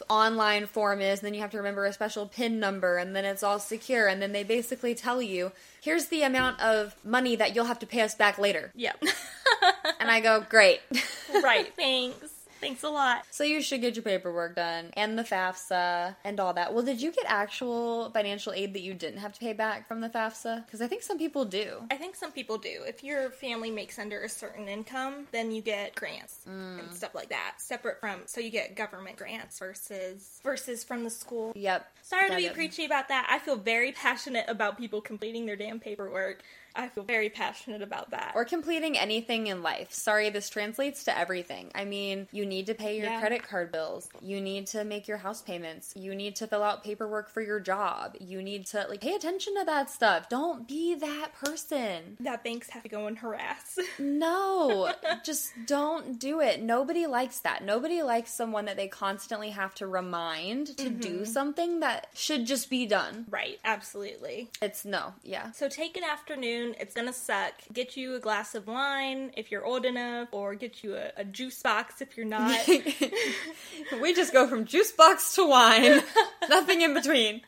online 0.09 0.65
form 0.65 1.01
is, 1.01 1.21
then 1.21 1.33
you 1.33 1.41
have 1.41 1.51
to 1.51 1.57
remember 1.57 1.85
a 1.85 1.93
special 1.93 2.27
PIN 2.27 2.59
number, 2.59 2.97
and 2.97 3.15
then 3.15 3.25
it's 3.25 3.43
all 3.43 3.59
secure, 3.59 4.07
and 4.07 4.21
then 4.21 4.31
they 4.31 4.43
basically 4.43 4.95
tell 4.95 5.21
you, 5.21 5.51
here's 5.81 6.05
the 6.05 6.23
amount 6.23 6.59
of 6.61 6.95
money 7.03 7.35
that 7.35 7.55
you'll 7.55 7.65
have 7.65 7.79
to 7.79 7.85
pay 7.85 8.01
us 8.01 8.15
back 8.15 8.37
later. 8.37 8.71
Yep. 8.75 9.03
And 9.99 10.11
I 10.11 10.19
go, 10.19 10.45
great. 10.47 10.79
right. 11.43 11.73
Thanks. 11.75 12.26
Thanks 12.59 12.83
a 12.83 12.89
lot. 12.89 13.25
so 13.31 13.43
you 13.43 13.61
should 13.61 13.81
get 13.81 13.95
your 13.95 14.03
paperwork 14.03 14.55
done, 14.55 14.91
and 14.93 15.17
the 15.17 15.23
FAFSA, 15.23 16.15
and 16.23 16.39
all 16.39 16.53
that. 16.53 16.73
Well, 16.73 16.83
did 16.83 17.01
you 17.01 17.11
get 17.11 17.25
actual 17.27 18.09
financial 18.11 18.53
aid 18.53 18.73
that 18.73 18.81
you 18.81 18.93
didn't 18.93 19.19
have 19.19 19.33
to 19.33 19.39
pay 19.39 19.53
back 19.53 19.87
from 19.87 20.01
the 20.01 20.09
FAFSA? 20.09 20.65
Because 20.65 20.81
I 20.81 20.87
think 20.87 21.03
some 21.03 21.17
people 21.17 21.45
do. 21.45 21.83
I 21.91 21.95
think 21.95 22.15
some 22.15 22.31
people 22.31 22.57
do. 22.57 22.81
If 22.85 23.03
your 23.03 23.29
family 23.29 23.71
makes 23.71 23.99
under 23.99 24.23
a 24.23 24.29
certain 24.29 24.67
income, 24.67 25.27
then 25.31 25.51
you 25.51 25.61
get 25.61 25.95
grants 25.95 26.41
and 26.45 26.81
mm. 26.81 26.93
stuff 26.93 27.13
like 27.15 27.29
that. 27.29 27.55
Separate 27.57 27.99
from 27.99 28.21
so 28.25 28.41
you 28.41 28.49
get 28.49 28.75
government 28.75 29.17
grants 29.17 29.59
versus 29.59 30.39
versus 30.43 30.83
from 30.83 31.03
the 31.03 31.09
school. 31.09 31.53
Yep. 31.55 31.87
Sorry 32.01 32.29
to 32.29 32.35
be 32.35 32.45
it. 32.45 32.53
preachy 32.53 32.85
about 32.85 33.09
that. 33.09 33.27
I 33.29 33.39
feel 33.39 33.55
very 33.55 33.91
passionate 33.91 34.45
about 34.47 34.77
people 34.77 35.01
completing 35.01 35.45
their 35.45 35.55
damn 35.55 35.79
paperwork. 35.79 36.43
I 36.77 36.87
feel 36.89 37.03
very 37.03 37.29
passionate 37.29 37.81
about 37.81 38.11
that. 38.11 38.31
or 38.35 38.45
completing 38.45 38.97
anything 38.97 39.47
in 39.47 39.63
life. 39.63 39.91
Sorry, 39.91 40.29
this 40.29 40.49
translates 40.49 41.03
to 41.05 41.17
everything. 41.17 41.71
I 41.75 41.85
mean, 41.85 42.27
you 42.31 42.45
need 42.45 42.67
to 42.67 42.73
pay 42.75 42.97
your 42.97 43.07
Yeah. 43.07 43.19
credit 43.19 43.43
card 43.43 43.71
bills. 43.71 44.09
You 44.21 44.39
need 44.39 44.67
to 44.67 44.83
make 44.83 45.07
your 45.07 45.17
house 45.17 45.41
payments. 45.41 45.93
You 45.95 46.13
need 46.13 46.35
to 46.37 46.47
fill 46.47 46.63
out 46.63 46.83
paperwork 46.83 47.29
for 47.29 47.41
your 47.41 47.59
job. 47.59 48.15
You 48.19 48.41
need 48.41 48.65
to 48.67 48.85
like 48.87 49.01
pay 49.01 49.15
attention 49.15 49.55
to 49.55 49.65
that 49.65 49.89
stuff. 49.89 50.29
Don't 50.29 50.67
be 50.67 50.95
that 50.95 51.33
person. 51.33 52.17
that 52.19 52.43
banks 52.43 52.69
have 52.69 52.83
to 52.83 52.89
go 52.89 53.07
and 53.07 53.17
harass. 53.17 53.77
No, 53.99 54.93
just 55.23 55.51
don't 55.65 56.19
do 56.19 56.39
it. 56.39 56.61
Nobody 56.61 57.07
likes 57.07 57.39
that. 57.39 57.63
Nobody 57.63 58.01
likes 58.01 58.31
someone 58.33 58.65
that 58.65 58.77
they 58.77 58.87
constantly 58.87 59.49
have 59.49 59.73
to 59.75 59.87
remind 59.87 60.77
to 60.77 60.89
do 60.89 61.15
mm-hmm. 61.15 61.23
something 61.25 61.79
that 61.81 62.07
should 62.13 62.45
just 62.45 62.69
be 62.69 62.85
done. 62.85 63.25
right, 63.29 63.59
absolutely. 63.63 64.49
It's 64.61 64.85
no, 64.85 65.13
yeah. 65.23 65.51
So 65.51 65.67
take 65.69 65.97
an 65.97 66.03
afternoon. 66.03 66.66
It's 66.79 66.93
gonna 66.93 67.13
suck. 67.13 67.53
Get 67.73 67.95
you 67.97 68.15
a 68.15 68.19
glass 68.19 68.55
of 68.55 68.67
wine 68.67 69.31
if 69.37 69.51
you're 69.51 69.65
old 69.65 69.85
enough, 69.85 70.29
or 70.31 70.55
get 70.55 70.83
you 70.83 70.95
a, 70.95 71.11
a 71.17 71.23
juice 71.23 71.61
box 71.61 72.01
if 72.01 72.17
you're 72.17 72.25
not. 72.25 72.59
we 74.01 74.13
just 74.13 74.33
go 74.33 74.47
from 74.47 74.65
juice 74.65 74.91
box 74.91 75.35
to 75.35 75.47
wine. 75.47 76.01
Nothing 76.49 76.81
in 76.81 76.93
between. 76.93 77.41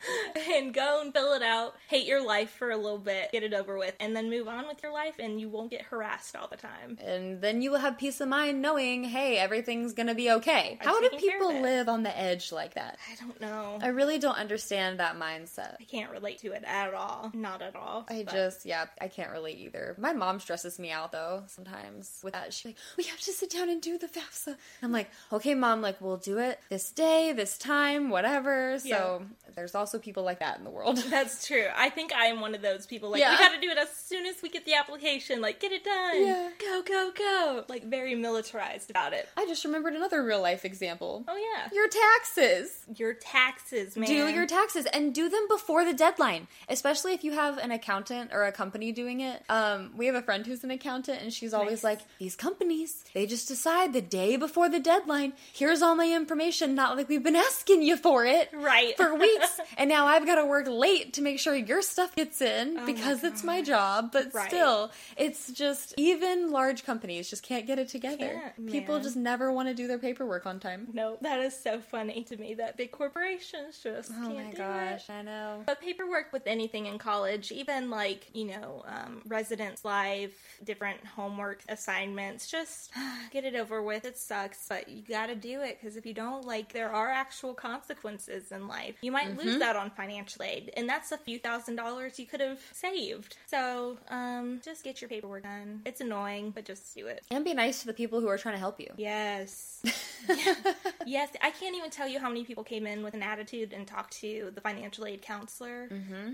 and 0.52 0.72
go 0.74 1.00
and 1.02 1.12
fill 1.12 1.32
it 1.32 1.42
out. 1.42 1.74
Hate 1.88 2.06
your 2.06 2.24
life 2.24 2.50
for 2.50 2.70
a 2.70 2.76
little 2.76 2.98
bit, 2.98 3.32
get 3.32 3.42
it 3.42 3.54
over 3.54 3.78
with, 3.78 3.94
and 4.00 4.14
then 4.14 4.30
move 4.30 4.48
on 4.48 4.66
with 4.66 4.82
your 4.82 4.92
life, 4.92 5.14
and 5.18 5.40
you 5.40 5.48
won't 5.48 5.70
get 5.70 5.82
harassed 5.82 6.36
all 6.36 6.48
the 6.48 6.56
time. 6.56 6.98
And 7.04 7.40
then 7.40 7.62
you 7.62 7.70
will 7.70 7.78
have 7.78 7.98
peace 7.98 8.20
of 8.20 8.28
mind 8.28 8.60
knowing, 8.62 9.04
hey, 9.04 9.38
everything's 9.38 9.92
gonna 9.92 10.14
be 10.14 10.30
okay. 10.32 10.78
I'm 10.80 10.86
How 10.86 11.00
do 11.00 11.08
taking 11.10 11.28
care 11.28 11.38
of 11.42 11.48
people 11.48 11.62
live 11.62 11.88
on 11.88 12.02
the 12.02 12.16
edge 12.16 12.52
like 12.52 12.74
that? 12.74 12.98
I 13.10 13.14
don't 13.24 13.40
know. 13.40 13.78
I 13.80 13.88
really 13.88 14.18
don't 14.18 14.36
understand 14.36 15.00
that 15.00 15.16
mindset. 15.18 15.76
I 15.80 15.84
can't 15.84 16.10
relate 16.10 16.38
to 16.40 16.52
it 16.52 16.64
at 16.66 16.94
all. 16.94 17.30
Not 17.34 17.62
at 17.62 17.76
all. 17.76 18.04
I 18.08 18.22
But- 18.24 18.32
just, 18.34 18.66
yeah, 18.66 18.86
I 19.00 19.08
can't 19.10 19.30
relate 19.30 19.58
either. 19.58 19.94
My 19.98 20.14
mom 20.14 20.40
stresses 20.40 20.78
me 20.78 20.90
out 20.90 21.12
though 21.12 21.42
sometimes 21.46 22.20
with 22.24 22.32
that. 22.32 22.54
She's 22.54 22.64
like, 22.64 22.76
we 22.96 23.04
have 23.04 23.20
to 23.20 23.32
sit 23.32 23.50
down 23.50 23.68
and 23.68 23.82
do 23.82 23.98
the 23.98 24.06
FAFSA. 24.06 24.56
I'm 24.82 24.92
like, 24.92 25.10
okay, 25.32 25.54
mom, 25.54 25.82
like, 25.82 26.00
we'll 26.00 26.16
do 26.16 26.38
it 26.38 26.60
this 26.70 26.90
day, 26.90 27.32
this 27.32 27.58
time, 27.58 28.08
whatever. 28.08 28.78
So 28.78 29.22
there's 29.54 29.74
also 29.74 29.98
people 29.98 30.22
like 30.22 30.40
that 30.40 30.58
in 30.58 30.64
the 30.64 30.70
world. 30.70 30.96
That's 31.10 31.46
true. 31.46 31.66
I 31.76 31.90
think 31.90 32.12
I 32.12 32.26
am 32.26 32.40
one 32.40 32.54
of 32.54 32.62
those 32.62 32.86
people. 32.86 33.10
Like, 33.10 33.20
Yeah. 33.20 33.32
we 33.32 33.38
gotta 33.38 33.60
do 33.60 33.68
it 33.70 33.78
as 33.78 33.90
soon 33.90 34.26
as 34.26 34.36
we 34.42 34.48
get 34.48 34.64
the 34.64 34.74
application. 34.74 35.40
Like, 35.40 35.60
get 35.60 35.72
it 35.72 35.84
done. 35.84 36.24
Yeah. 36.26 36.50
Go, 36.58 36.82
go, 36.82 37.10
go. 37.16 37.64
Like, 37.68 37.84
very 37.84 38.14
militarized 38.14 38.90
about 38.90 39.12
it. 39.12 39.28
I 39.36 39.46
just 39.46 39.64
remembered 39.64 39.94
another 39.94 40.22
real 40.24 40.40
life 40.40 40.64
example. 40.64 41.24
Oh, 41.28 41.36
yeah. 41.36 41.68
Your 41.72 41.88
taxes. 41.88 42.84
Your 42.96 43.14
taxes, 43.14 43.96
man. 43.96 44.06
Do 44.08 44.28
your 44.28 44.46
taxes 44.46 44.86
and 44.86 45.14
do 45.14 45.28
them 45.28 45.46
before 45.48 45.84
the 45.84 45.92
deadline, 45.94 46.46
especially 46.68 47.12
if 47.14 47.24
you 47.24 47.32
have 47.32 47.58
an 47.58 47.70
accountant 47.70 48.30
or 48.32 48.44
a 48.44 48.52
company 48.52 48.92
doing 48.92 49.20
it. 49.20 49.42
Um, 49.48 49.92
we 49.96 50.06
have 50.06 50.14
a 50.14 50.22
friend 50.22 50.46
who's 50.46 50.64
an 50.64 50.70
accountant, 50.70 51.22
and 51.22 51.32
she's 51.32 51.52
always 51.54 51.82
Nice. 51.82 51.84
like, 51.84 52.00
"These 52.18 52.36
companies, 52.36 53.04
they 53.14 53.26
just 53.26 53.48
decide 53.48 53.92
the 53.92 54.00
day 54.02 54.36
before 54.36 54.68
the 54.68 54.80
deadline. 54.80 55.32
Here's 55.52 55.82
all 55.82 55.94
my 55.94 56.10
information. 56.12 56.74
Not 56.74 56.96
like 56.96 57.08
we've 57.08 57.22
been 57.22 57.36
asking 57.36 57.82
you 57.82 57.96
for 57.96 58.24
it, 58.26 58.50
Right. 58.52 58.96
for 58.96 59.14
weeks, 59.14 59.39
and 59.78 59.88
now 59.88 60.06
I've 60.06 60.26
got 60.26 60.36
to 60.36 60.44
work 60.44 60.66
late 60.68 61.14
to 61.14 61.22
make 61.22 61.38
sure 61.38 61.54
your 61.54 61.82
stuff 61.82 62.14
gets 62.16 62.40
in 62.40 62.76
Oh 62.76 62.80
my 62.80 62.86
because 62.86 63.24
it's 63.24 63.44
my 63.44 63.62
job. 63.62 64.10
But 64.12 64.32
Right. 64.34 64.48
still, 64.48 64.90
it's 65.16 65.50
just 65.52 65.94
even 65.96 66.50
large 66.50 66.84
companies 66.84 67.28
just 67.28 67.42
can't 67.42 67.66
get 67.66 67.78
it 67.78 67.88
together. 67.88 68.54
People 68.66 69.00
just 69.00 69.16
never 69.16 69.52
want 69.52 69.68
to 69.68 69.74
do 69.74 69.86
their 69.86 69.98
paperwork 69.98 70.46
on 70.46 70.60
time. 70.60 70.88
No, 70.92 71.18
that 71.22 71.40
is 71.40 71.58
so 71.58 71.80
funny 71.80 72.24
to 72.24 72.36
me 72.36 72.54
that 72.54 72.76
big 72.76 72.90
corporations 72.92 73.80
just 73.82 74.10
Oh 74.10 74.28
can't 74.28 74.46
my 74.46 74.50
do 74.50 74.56
gosh, 74.58 75.08
it. 75.08 75.12
I 75.12 75.22
know. 75.22 75.62
But 75.66 75.80
paperwork 75.80 76.32
with 76.32 76.46
anything 76.46 76.86
in 76.86 76.98
college, 76.98 77.52
even 77.52 77.90
like, 77.90 78.28
you 78.32 78.46
know, 78.46 78.82
um, 78.86 79.22
residence 79.26 79.84
life, 79.84 80.34
different 80.64 81.04
homework 81.04 81.62
assignments, 81.68 82.48
just 82.50 82.90
get 83.32 83.44
it 83.44 83.54
over 83.54 83.82
with. 83.82 84.04
It 84.04 84.18
sucks, 84.18 84.66
but 84.68 84.88
you 84.88 85.02
gotta 85.02 85.34
do 85.34 85.60
it 85.62 85.78
because 85.80 85.96
if 85.96 86.06
you 86.06 86.14
don't, 86.14 86.44
like, 86.44 86.72
there 86.72 86.92
are 86.92 87.08
actual 87.08 87.54
consequences 87.54 88.52
in 88.52 88.68
life. 88.68 88.96
You 89.02 89.12
might 89.12 89.29
lose 89.38 89.58
that 89.58 89.76
on 89.76 89.90
financial 89.90 90.42
aid, 90.42 90.72
and 90.76 90.88
that's 90.88 91.12
a 91.12 91.18
few 91.18 91.38
thousand 91.38 91.76
dollars 91.76 92.18
you 92.18 92.26
could 92.26 92.40
have 92.40 92.60
saved. 92.72 93.36
So, 93.46 93.98
um, 94.08 94.60
just 94.64 94.84
get 94.84 95.00
your 95.00 95.08
paperwork 95.08 95.42
done. 95.42 95.82
It's 95.84 96.00
annoying, 96.00 96.50
but 96.50 96.64
just 96.64 96.94
do 96.94 97.06
it. 97.06 97.22
And 97.30 97.44
be 97.44 97.54
nice 97.54 97.80
to 97.80 97.86
the 97.86 97.92
people 97.92 98.20
who 98.20 98.28
are 98.28 98.38
trying 98.38 98.54
to 98.54 98.60
help 98.60 98.80
you. 98.80 98.88
Yes. 98.96 99.82
yes, 101.06 101.30
I 101.42 101.50
can't 101.50 101.76
even 101.76 101.90
tell 101.90 102.08
you 102.08 102.18
how 102.18 102.28
many 102.28 102.44
people 102.44 102.64
came 102.64 102.86
in 102.86 103.02
with 103.02 103.14
an 103.14 103.22
attitude 103.22 103.72
and 103.72 103.86
talked 103.86 104.12
to 104.20 104.50
the 104.54 104.60
financial 104.60 105.06
aid 105.06 105.22
counselor 105.22 105.88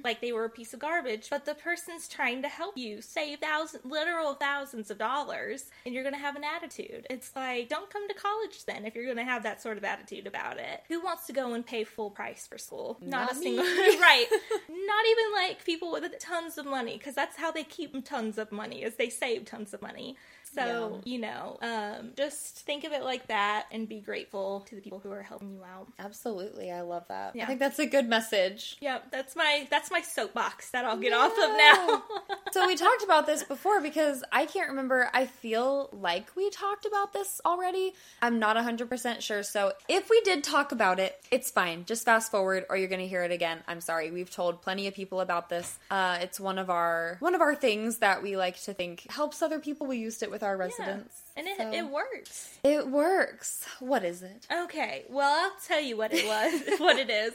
like 0.04 0.20
they 0.20 0.32
were 0.32 0.44
a 0.44 0.50
piece 0.50 0.74
of 0.74 0.80
garbage. 0.80 1.28
But 1.30 1.44
the 1.44 1.54
person's 1.54 2.08
trying 2.08 2.42
to 2.42 2.48
help 2.48 2.76
you 2.76 3.00
save 3.00 3.40
thousands, 3.40 3.84
literal 3.84 4.34
thousands 4.34 4.90
of 4.90 4.98
dollars, 4.98 5.66
and 5.84 5.94
you're 5.94 6.02
going 6.02 6.14
to 6.14 6.20
have 6.20 6.36
an 6.36 6.44
attitude. 6.44 7.06
It's 7.10 7.34
like, 7.34 7.68
don't 7.68 7.90
come 7.90 8.08
to 8.08 8.14
college 8.14 8.64
then 8.64 8.84
if 8.84 8.94
you're 8.94 9.04
going 9.04 9.16
to 9.16 9.24
have 9.24 9.42
that 9.44 9.62
sort 9.62 9.76
of 9.76 9.84
attitude 9.84 10.26
about 10.26 10.58
it. 10.58 10.82
Who 10.88 11.02
wants 11.02 11.26
to 11.26 11.32
go 11.32 11.54
and 11.54 11.64
pay 11.64 11.84
full 11.84 12.10
price 12.10 12.46
for 12.46 12.58
school? 12.58 12.85
Not, 13.00 13.10
Not 13.10 13.32
a 13.32 13.34
single, 13.34 13.64
right? 14.08 14.26
Not 14.68 15.04
even 15.12 15.32
like 15.34 15.64
people 15.64 15.90
with 15.92 16.18
tons 16.18 16.58
of 16.58 16.66
money, 16.66 16.96
because 16.98 17.14
that's 17.14 17.36
how 17.36 17.50
they 17.50 17.64
keep 17.64 18.04
tons 18.04 18.38
of 18.38 18.52
money, 18.52 18.82
is 18.82 18.96
they 18.96 19.10
save 19.10 19.44
tons 19.44 19.74
of 19.74 19.82
money. 19.82 20.16
So, 20.56 21.00
you 21.04 21.18
know, 21.18 21.58
um, 21.62 22.12
just 22.16 22.58
think 22.60 22.84
of 22.84 22.92
it 22.92 23.02
like 23.02 23.28
that 23.28 23.66
and 23.70 23.88
be 23.88 24.00
grateful 24.00 24.64
to 24.68 24.74
the 24.74 24.80
people 24.80 24.98
who 24.98 25.12
are 25.12 25.22
helping 25.22 25.52
you 25.52 25.62
out. 25.62 25.88
Absolutely, 25.98 26.70
I 26.70 26.80
love 26.80 27.04
that. 27.08 27.34
I 27.40 27.44
think 27.44 27.60
that's 27.60 27.78
a 27.78 27.86
good 27.86 28.08
message. 28.08 28.76
Yep, 28.80 29.10
that's 29.10 29.36
my 29.36 29.66
that's 29.70 29.90
my 29.90 30.00
soapbox 30.00 30.70
that 30.70 30.84
I'll 30.84 30.98
get 30.98 31.12
off 31.12 31.32
of 31.32 31.56
now. 31.56 32.02
so 32.52 32.66
we 32.66 32.74
talked 32.76 33.02
about 33.04 33.26
this 33.26 33.42
before 33.42 33.80
because 33.80 34.24
I 34.32 34.46
can't 34.46 34.68
remember. 34.68 35.10
I 35.12 35.26
feel 35.26 35.90
like 35.92 36.34
we 36.36 36.50
talked 36.50 36.86
about 36.86 37.12
this 37.12 37.40
already. 37.44 37.94
I'm 38.22 38.38
not 38.38 38.56
100% 38.56 39.20
sure. 39.20 39.42
So 39.42 39.72
if 39.88 40.08
we 40.10 40.20
did 40.22 40.42
talk 40.42 40.72
about 40.72 40.98
it, 40.98 41.18
it's 41.30 41.50
fine. 41.50 41.84
Just 41.84 42.04
fast 42.04 42.30
forward 42.30 42.64
or 42.70 42.76
you're 42.76 42.88
going 42.88 43.00
to 43.00 43.08
hear 43.08 43.22
it 43.22 43.32
again. 43.32 43.58
I'm 43.68 43.80
sorry. 43.80 44.10
We've 44.10 44.30
told 44.30 44.62
plenty 44.62 44.86
of 44.86 44.94
people 44.94 45.20
about 45.20 45.48
this. 45.48 45.78
Uh, 45.90 46.18
it's 46.20 46.40
one 46.40 46.58
of 46.58 46.70
our 46.70 47.16
one 47.20 47.34
of 47.34 47.40
our 47.40 47.54
things 47.54 47.98
that 47.98 48.22
we 48.22 48.36
like 48.36 48.60
to 48.62 48.74
think 48.74 49.10
helps 49.10 49.42
other 49.42 49.58
people. 49.58 49.86
We 49.86 49.98
used 49.98 50.22
it 50.22 50.30
with 50.30 50.42
our 50.46 50.56
residents. 50.56 51.22
and 51.36 51.46
it, 51.46 51.58
So- 51.58 51.72
it 51.72 51.86
works. 51.90 52.58
It 52.64 52.88
works. 52.88 53.66
What 53.80 54.04
is 54.04 54.22
it? 54.22 54.46
Okay, 54.50 55.04
well, 55.10 55.44
I'll 55.44 55.56
tell 55.66 55.80
you 55.80 55.96
what 55.96 56.12
it 56.14 56.24
was, 56.26 56.78
what 56.80 56.98
it 56.98 57.10
is. 57.10 57.34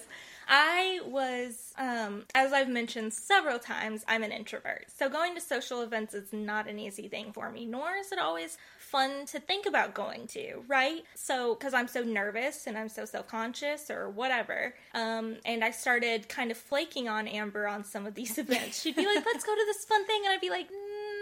I 0.53 0.99
was, 1.05 1.73
um, 1.77 2.25
as 2.35 2.51
I've 2.51 2.67
mentioned 2.67 3.13
several 3.13 3.57
times, 3.57 4.03
I'm 4.07 4.21
an 4.23 4.31
introvert. 4.33 4.85
So 4.93 5.07
going 5.07 5.33
to 5.35 5.39
social 5.41 5.81
events 5.81 6.13
is 6.13 6.33
not 6.33 6.67
an 6.67 6.77
easy 6.77 7.07
thing 7.07 7.31
for 7.31 7.49
me, 7.49 7.65
nor 7.65 7.93
is 7.95 8.11
it 8.11 8.19
always 8.19 8.57
fun 8.77 9.25
to 9.27 9.39
think 9.39 9.65
about 9.65 9.93
going 9.93 10.27
to, 10.27 10.63
right? 10.67 11.03
So, 11.15 11.55
because 11.55 11.73
I'm 11.73 11.87
so 11.87 12.01
nervous 12.01 12.67
and 12.67 12.77
I'm 12.77 12.89
so 12.89 13.05
self 13.05 13.27
conscious 13.29 13.89
or 13.89 14.09
whatever. 14.09 14.73
Um, 14.93 15.37
and 15.45 15.63
I 15.63 15.71
started 15.71 16.27
kind 16.27 16.51
of 16.51 16.57
flaking 16.57 17.07
on 17.07 17.29
Amber 17.29 17.65
on 17.67 17.85
some 17.85 18.05
of 18.05 18.15
these 18.15 18.37
events. 18.45 18.81
She'd 18.81 18.95
be 18.97 19.05
like, 19.05 19.23
let's 19.25 19.45
go 19.45 19.55
to 19.55 19.63
this 19.67 19.85
fun 19.85 20.05
thing. 20.05 20.23
And 20.25 20.33
I'd 20.33 20.41
be 20.41 20.49
like, 20.49 20.67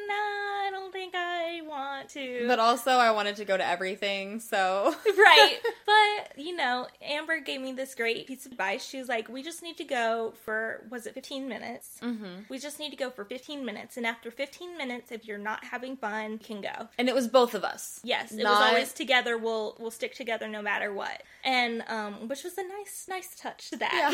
nah, 0.08 0.49
I 0.70 0.72
don't 0.72 0.92
think 0.92 1.16
I 1.16 1.62
want 1.68 2.10
to. 2.10 2.46
But 2.48 2.60
also, 2.60 2.92
I 2.92 3.10
wanted 3.10 3.38
to 3.38 3.46
go 3.46 3.58
to 3.58 3.68
everything, 3.68 4.40
so. 4.40 4.96
right. 5.06 5.58
But, 5.90 6.38
you 6.38 6.56
know, 6.56 6.86
Amber 7.02 7.40
gave 7.40 7.62
me 7.62 7.72
this 7.72 7.96
great 7.96 8.28
piece 8.28 8.46
of 8.46 8.52
advice. 8.52 8.86
She 8.86 9.00
was 9.00 9.08
like, 9.08 9.28
we 9.28 9.42
just 9.42 9.64
need 9.64 9.76
to 9.78 9.84
go 9.84 10.34
for, 10.46 10.86
was 10.92 11.08
it 11.08 11.16
15 11.16 11.50
minutes? 11.50 11.98
Mm-hmm. 12.04 12.44
We 12.48 12.60
just 12.60 12.80
need 12.80 12.92
to 12.92 12.96
go 12.96 13.10
for 13.10 13.26
15 13.26 13.66
minutes. 13.66 13.98
And 13.98 14.06
after 14.06 14.30
15 14.30 14.78
minutes, 14.78 15.12
if 15.12 15.26
you're 15.26 15.40
not 15.40 15.64
having 15.64 15.98
fun, 15.98 16.34
you 16.34 16.38
can 16.38 16.62
go. 16.62 16.90
And 17.00 17.10
it 17.10 17.16
was 17.16 17.28
both 17.28 17.56
of 17.56 17.64
us. 17.64 18.00
Yes, 18.04 18.32
it 18.32 18.44
was 18.44 18.46
always 18.46 18.94
together. 18.94 19.38
We'll 19.38 19.76
we'll 19.80 19.92
stick 19.92 20.14
together 20.14 20.48
no 20.48 20.62
matter 20.62 20.94
what, 20.94 21.24
and 21.44 21.84
um, 21.88 22.28
which 22.28 22.44
was 22.44 22.58
a 22.58 22.64
nice 22.64 23.06
nice 23.10 23.36
touch 23.36 23.70
to 23.72 23.78
that. 23.78 24.14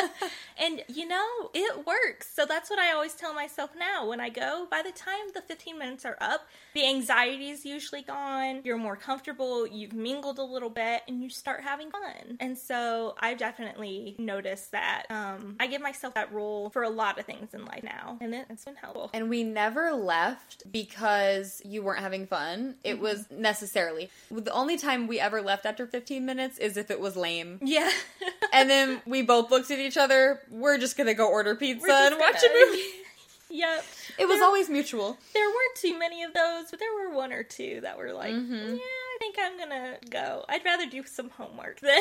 and 0.58 0.82
you 0.88 1.06
know, 1.06 1.26
it 1.54 1.86
works. 1.86 2.28
So 2.34 2.46
that's 2.46 2.68
what 2.70 2.78
I 2.78 2.92
always 2.92 3.14
tell 3.14 3.34
myself 3.34 3.70
now 3.78 4.08
when 4.08 4.20
I 4.20 4.28
go. 4.28 4.66
By 4.70 4.82
the 4.82 4.92
time 4.92 5.32
the 5.34 5.42
15 5.42 5.75
minutes 5.78 6.04
are 6.04 6.16
up, 6.20 6.46
the 6.74 6.86
anxiety 6.86 7.50
is 7.50 7.64
usually 7.64 8.02
gone. 8.02 8.60
You're 8.64 8.76
more 8.76 8.96
comfortable. 8.96 9.66
You've 9.66 9.92
mingled 9.92 10.38
a 10.38 10.42
little 10.44 10.70
bit, 10.70 11.02
and 11.08 11.22
you 11.22 11.30
start 11.30 11.62
having 11.62 11.90
fun. 11.90 12.36
And 12.40 12.56
so 12.56 13.14
I've 13.20 13.38
definitely 13.38 14.14
noticed 14.18 14.72
that. 14.72 15.04
Um, 15.10 15.56
I 15.60 15.66
give 15.66 15.80
myself 15.80 16.14
that 16.14 16.32
rule 16.32 16.70
for 16.70 16.82
a 16.82 16.90
lot 16.90 17.18
of 17.18 17.24
things 17.26 17.54
in 17.54 17.64
life 17.64 17.82
now, 17.82 18.18
and 18.20 18.34
it, 18.34 18.46
it's 18.50 18.64
been 18.64 18.76
helpful. 18.76 19.10
And 19.14 19.28
we 19.28 19.42
never 19.44 19.92
left 19.92 20.70
because 20.70 21.62
you 21.64 21.82
weren't 21.82 22.00
having 22.00 22.26
fun. 22.26 22.58
Mm-hmm. 22.60 22.78
It 22.84 23.00
was 23.00 23.26
necessarily. 23.30 24.10
The 24.30 24.52
only 24.52 24.76
time 24.76 25.06
we 25.06 25.18
ever 25.20 25.40
left 25.42 25.66
after 25.66 25.86
15 25.86 26.24
minutes 26.26 26.58
is 26.58 26.76
if 26.76 26.90
it 26.90 27.00
was 27.00 27.16
lame. 27.16 27.58
yeah. 27.62 27.90
And 28.52 28.70
then 28.70 29.02
we 29.06 29.20
both 29.22 29.50
looked 29.50 29.70
at 29.70 29.78
each 29.80 29.96
other. 29.98 30.40
We're 30.50 30.78
just 30.78 30.96
gonna 30.96 31.12
go 31.14 31.28
order 31.28 31.54
pizza 31.56 31.92
and 31.92 32.18
watch 32.18 32.42
a 32.42 32.48
movie. 32.66 32.82
Yep. 33.48 33.84
It 34.18 34.26
was 34.26 34.38
There- 34.38 34.46
always 34.46 34.68
mutual. 34.68 35.18
There 35.34 35.46
weren't 35.46 35.76
too 35.76 35.98
many 35.98 36.22
of 36.22 36.32
those, 36.32 36.70
but 36.70 36.78
there 36.80 36.92
were 36.94 37.10
one 37.14 37.32
or 37.32 37.42
two 37.42 37.80
that 37.82 37.98
were 37.98 38.12
like, 38.12 38.32
Mm-hmm. 38.32 38.74
yeah, 38.74 38.80
I 38.80 39.16
think 39.18 39.36
I'm 39.38 39.58
gonna 39.58 39.96
go. 40.10 40.44
I'd 40.48 40.64
rather 40.64 40.86
do 40.86 41.04
some 41.04 41.30
homework 41.30 41.80
than 41.80 42.00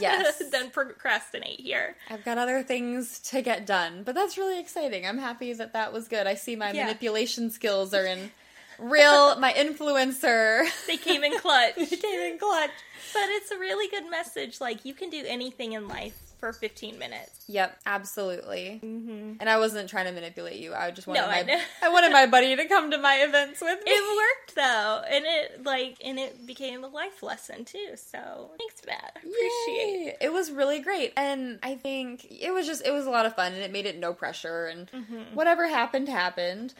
Yes. 0.00 0.42
than 0.52 0.70
procrastinate 0.70 1.60
here. 1.60 1.96
I've 2.10 2.24
got 2.24 2.38
other 2.38 2.62
things 2.62 3.18
to 3.30 3.42
get 3.42 3.66
done, 3.66 4.02
but 4.04 4.14
that's 4.14 4.36
really 4.38 4.58
exciting. 4.60 5.06
I'm 5.06 5.18
happy 5.18 5.52
that 5.52 5.72
that 5.72 5.92
was 5.92 6.08
good. 6.08 6.26
I 6.26 6.34
see 6.34 6.56
my 6.56 6.72
Yeah. 6.72 6.84
manipulation 6.86 7.50
skills 7.50 7.92
are 7.94 8.04
in 8.06 8.30
real. 8.78 9.38
My 9.40 9.52
influencer 9.52 10.64
They 10.86 10.96
came 10.96 11.24
in 11.24 11.36
clutch, 11.38 11.74
they 11.76 11.86
came 11.96 12.20
in 12.32 12.38
clutch. 12.38 12.70
But 13.12 13.28
it's 13.28 13.50
a 13.50 13.58
really 13.58 13.88
good 13.88 14.10
message. 14.10 14.60
Like 14.60 14.84
you 14.84 14.94
can 14.94 15.10
do 15.10 15.24
anything 15.26 15.72
in 15.72 15.88
life 15.88 16.16
for 16.38 16.52
15 16.52 17.00
minutes. 17.00 17.44
Yep, 17.48 17.80
absolutely. 17.84 18.80
Mm-hmm. 18.84 19.32
And 19.40 19.50
I 19.50 19.58
wasn't 19.58 19.90
trying 19.90 20.06
to 20.06 20.12
manipulate 20.12 20.60
you. 20.60 20.72
I 20.72 20.92
just 20.92 21.08
wanted 21.08 21.22
No, 21.22 21.26
my 21.26 21.42
know. 21.42 21.60
I 21.82 21.88
wanted 21.88 22.12
my 22.12 22.26
buddy 22.30 22.54
to 22.54 22.64
come 22.66 22.92
to 22.92 22.98
my 22.98 23.16
events 23.16 23.60
with 23.60 23.84
me. 23.84 23.90
It 23.90 24.16
worked 24.16 24.54
though, 24.54 25.02
and 25.10 25.24
it 25.26 25.64
like 25.64 25.96
and 26.04 26.16
it 26.18 26.46
became 26.46 26.84
a 26.84 26.88
life 26.88 27.24
lesson 27.24 27.64
too. 27.64 27.88
So 27.96 28.50
thanks 28.56 28.82
Matt. 28.86 29.16
I 29.16 29.18
Appreciate. 29.18 30.04
Yay. 30.06 30.16
It 30.20 30.32
was 30.32 30.52
really 30.52 30.78
great. 30.80 31.12
And 31.16 31.58
I 31.62 31.74
think 31.74 32.26
it 32.30 32.52
was 32.54 32.66
just, 32.66 32.86
it 32.86 32.92
was 32.92 33.06
a 33.06 33.10
lot 33.10 33.26
of 33.26 33.34
fun 33.34 33.52
and 33.52 33.62
it 33.62 33.72
made 33.72 33.86
it 33.86 33.98
no 33.98 34.12
pressure. 34.12 34.66
And 34.66 34.88
Mm-hmm. 34.98 35.34
whatever 35.34 35.68
happened, 35.68 36.08
happened. 36.08 36.74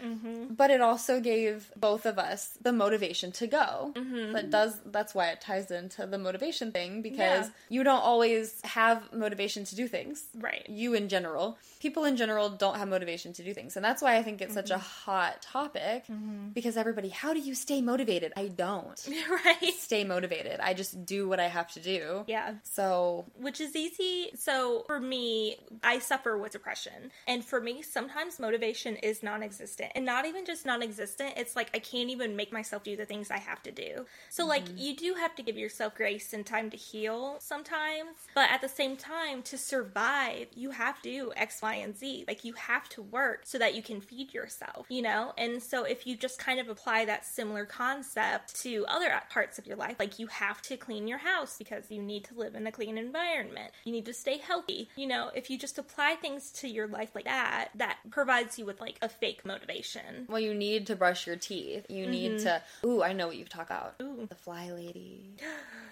But 0.51 0.71
it 0.71 0.81
also 0.81 1.21
gave 1.21 1.71
both 1.77 2.07
of 2.07 2.19
us 2.19 2.57
the 2.63 2.73
motivation 2.73 3.33
to 3.33 3.47
go. 3.47 3.93
Mm-hmm. 3.95 4.33
That 4.33 4.51
does, 4.51 4.79
that's 4.87 5.15
why 5.15 5.29
it 5.29 5.41
ties 5.41 5.71
into 5.71 6.07
the 6.11 6.19
motivation 6.19 6.73
thing 6.73 7.03
because 7.03 7.47
Yeah. 7.47 7.51
you 7.69 7.85
don't 7.85 8.03
always 8.03 8.61
have 8.65 9.13
motivation 9.13 9.65
to 9.65 9.75
do 9.77 9.89
things. 9.89 10.25
Right. 10.35 10.65
You 10.69 10.95
in 10.95 11.09
general. 11.09 11.59
People 11.81 12.05
in 12.05 12.17
general 12.17 12.49
don't 12.51 12.77
have 12.77 12.89
motivation 12.89 13.33
to 13.35 13.45
do 13.45 13.55
things. 13.55 13.77
And 13.77 13.85
that's 13.85 14.03
why 14.03 14.17
I 14.17 14.23
think 14.23 14.41
it's 14.43 14.55
such 14.55 14.71
a 14.71 14.75
Mm-hmm. 14.75 15.11
hot 15.11 15.43
topic 15.43 16.05
because 16.53 16.77
everybody, 16.77 17.09
how 17.09 17.33
do 17.35 17.41
you 17.41 17.55
stay 17.55 17.81
motivated? 17.81 18.33
I 18.37 18.49
don't 18.49 19.09
right. 19.45 19.73
stay 19.79 20.05
motivated. 20.05 20.61
I 20.61 20.75
just 20.75 21.05
do 21.07 21.29
what 21.29 21.41
I 21.41 21.49
have 21.49 21.71
to 21.73 21.81
do. 21.81 22.25
Yeah. 22.27 22.55
So 22.65 23.25
which 23.41 23.61
is 23.61 23.75
easy. 23.77 24.31
So 24.37 24.85
for 24.87 25.01
me, 25.01 25.57
I 25.83 25.99
suffer 25.99 26.37
with 26.39 26.53
depression. 26.53 27.11
And 27.27 27.45
for 27.45 27.61
me, 27.61 27.83
sometimes 27.83 28.39
motivation 28.39 28.97
is 28.97 29.23
non 29.23 29.43
existent. 29.43 29.93
And 29.95 30.05
not 30.05 30.27
even 30.27 30.45
just 30.45 30.65
non 30.67 30.83
existent, 30.83 31.35
it's 31.37 31.55
like 31.57 31.71
I 31.75 31.79
can't 31.79 32.11
even 32.11 32.37
make 32.37 32.53
myself 32.53 32.83
do 32.85 32.97
the 32.97 33.05
things 33.07 33.31
I 33.31 33.39
have 33.39 33.63
to 33.65 33.73
do. 33.73 34.07
So, 34.31 34.47
like, 34.47 34.65
you 34.77 34.95
do 34.97 35.15
have 35.15 35.35
to 35.37 35.43
give 35.43 35.57
yourself 35.57 35.95
grace 35.95 36.33
and 36.33 36.45
time 36.45 36.71
to 36.71 36.77
heal 36.77 37.37
sometimes. 37.41 38.11
But 38.35 38.51
at 38.51 38.61
the 38.61 38.69
same 38.69 38.97
time, 38.97 39.43
to 39.43 39.59
survive, 39.59 40.49
you 40.55 40.71
have 40.71 41.01
to 41.03 41.11
do 41.11 41.33
X, 41.37 41.61
Y, 41.63 41.68
and 41.77 41.97
Z. 41.97 42.25
Like, 42.27 42.45
you 42.45 42.53
have 42.55 42.89
to 42.91 43.03
work 43.03 43.43
so 43.45 43.59
that 43.59 43.75
you 43.75 43.83
can 43.83 44.01
feed 44.01 44.33
yourself, 44.35 44.87
you 44.89 45.03
know? 45.03 45.33
And 45.37 45.63
so, 45.63 45.85
if 45.85 46.07
you 46.07 46.17
just 46.17 46.39
kind 46.39 46.61
of 46.61 46.69
apply 46.69 47.05
that 47.07 47.27
similar 47.27 47.65
concept 47.65 48.61
to 48.63 48.85
other 48.89 49.09
parts 49.31 49.59
of 49.59 49.67
your 49.67 49.77
life, 49.77 49.97
like 49.99 50.19
you 50.19 50.27
have 50.29 50.63
to 50.63 50.77
clean 50.77 51.07
your 51.07 51.19
house 51.19 51.57
because 51.59 51.91
you 51.91 52.03
need 52.03 52.25
to 52.25 52.35
live 52.35 52.55
in 52.55 52.67
a 52.67 52.73
clean 52.73 52.99
environment, 52.99 53.73
you 53.85 53.93
need 53.93 54.07
to 54.07 54.15
stay 54.15 54.39
healthy. 54.39 54.89
You 54.97 55.07
know, 55.07 55.31
if 55.35 55.51
you 55.51 55.59
just 55.59 55.79
apply 55.79 56.17
things 56.17 56.51
to 56.53 56.69
your 56.69 56.87
life 56.87 57.11
like 57.15 57.25
that, 57.25 57.69
that 57.75 57.99
provides 58.11 58.59
you 58.59 58.67
with 58.67 58.81
like 58.81 58.99
a 59.03 59.09
fake 59.09 59.45
motivation. 59.45 60.27
Well, 60.29 60.41
you 60.41 60.55
need 60.55 60.87
to 60.89 60.97
brush 60.97 61.27
your 61.27 61.37
teeth. 61.37 61.87
You 61.89 62.07
need 62.07 62.33
mm-hmm. 62.33 62.45
to. 62.45 62.63
Ooh, 62.85 63.03
I 63.03 63.13
know 63.13 63.27
what 63.27 63.37
you 63.37 63.45
talk 63.45 63.67
about. 63.67 63.95
Ooh. 64.03 64.27
The 64.29 64.35
fly 64.35 64.71
lady. 64.71 65.37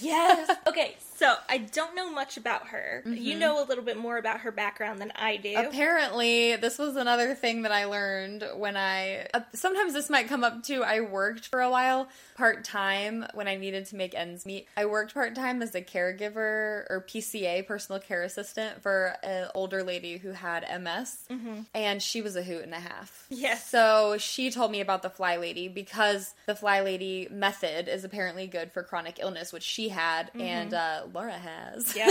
Yes. 0.00 0.50
okay, 0.66 0.96
so 1.16 1.34
I 1.48 1.58
don't 1.58 1.94
know 1.94 2.10
much 2.10 2.36
about 2.36 2.68
her. 2.68 3.02
You 3.06 3.38
know 3.38 3.62
a 3.62 3.66
little 3.66 3.84
bit 3.84 3.96
more 3.96 4.18
about 4.18 4.40
her 4.40 4.52
background 4.52 5.00
than 5.00 5.12
I 5.16 5.36
do. 5.36 5.54
Apparently, 5.56 6.56
this 6.56 6.78
was 6.78 6.96
another 6.96 7.34
thing 7.34 7.62
that 7.62 7.72
I 7.72 7.84
learned 7.86 8.44
when 8.56 8.76
I. 8.76 9.26
Uh, 9.34 9.40
sometimes 9.54 9.94
this 9.94 10.10
might 10.10 10.28
come 10.28 10.44
up 10.44 10.62
too. 10.62 10.84
I 10.84 11.00
worked 11.00 11.46
for 11.46 11.60
a 11.60 11.70
while 11.70 12.08
part 12.36 12.64
time 12.64 13.26
when 13.34 13.48
I 13.48 13.56
needed 13.56 13.86
to 13.86 13.96
make 13.96 14.14
ends 14.14 14.46
meet. 14.46 14.68
I 14.76 14.86
worked 14.86 15.14
part 15.14 15.34
time 15.34 15.60
as 15.60 15.74
a 15.74 15.82
caregiver 15.82 16.86
or 16.88 17.04
PCA, 17.08 17.66
personal 17.66 18.00
care 18.00 18.22
assistant, 18.22 18.80
for 18.80 19.16
an 19.22 19.48
older 19.54 19.82
lady 19.82 20.18
who 20.18 20.30
had 20.30 20.64
MS, 20.80 21.28
and 21.74 22.00
she 22.02 22.22
was 22.22 22.36
a 22.36 22.42
hoot 22.42 22.62
and 22.62 22.74
a 22.74 22.80
half. 22.80 23.26
Yes. 23.28 23.68
So 23.68 24.16
she 24.18 24.50
told 24.50 24.70
me 24.70 24.80
about 24.80 25.02
the 25.02 25.10
fly 25.10 25.36
lady 25.36 25.68
because 25.68 26.34
the 26.46 26.54
fly 26.54 26.80
lady 26.80 27.28
method 27.30 27.88
is 27.88 28.04
apparently 28.04 28.46
good 28.46 28.70
for 28.72 28.82
chronic 28.82 29.18
illness, 29.20 29.27
which 29.52 29.62
she 29.62 29.88
had 29.88 30.30
and 30.38 30.72
uh, 30.74 31.02
Laura 31.12 31.32
has. 31.32 31.92
Yeah. 31.96 32.06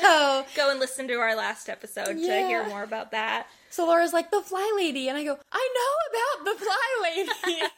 so 0.00 0.44
Go 0.54 0.70
and 0.70 0.78
listen 0.80 1.08
to 1.08 1.14
our 1.14 1.34
last 1.36 1.68
episode 1.68 2.06
to 2.14 2.18
hear 2.18 2.66
more 2.68 2.82
about 2.82 3.10
that. 3.12 3.46
so 3.70 3.86
Laura's 3.86 4.12
like 4.12 4.30
the 4.30 4.40
fly 4.40 4.72
lady, 4.76 5.08
and 5.08 5.18
I 5.18 5.24
go, 5.24 5.38
I 5.52 5.68
know 5.74 6.44
about 6.44 6.58
the 6.58 6.64
fly 6.64 7.02
lady. 7.02 7.60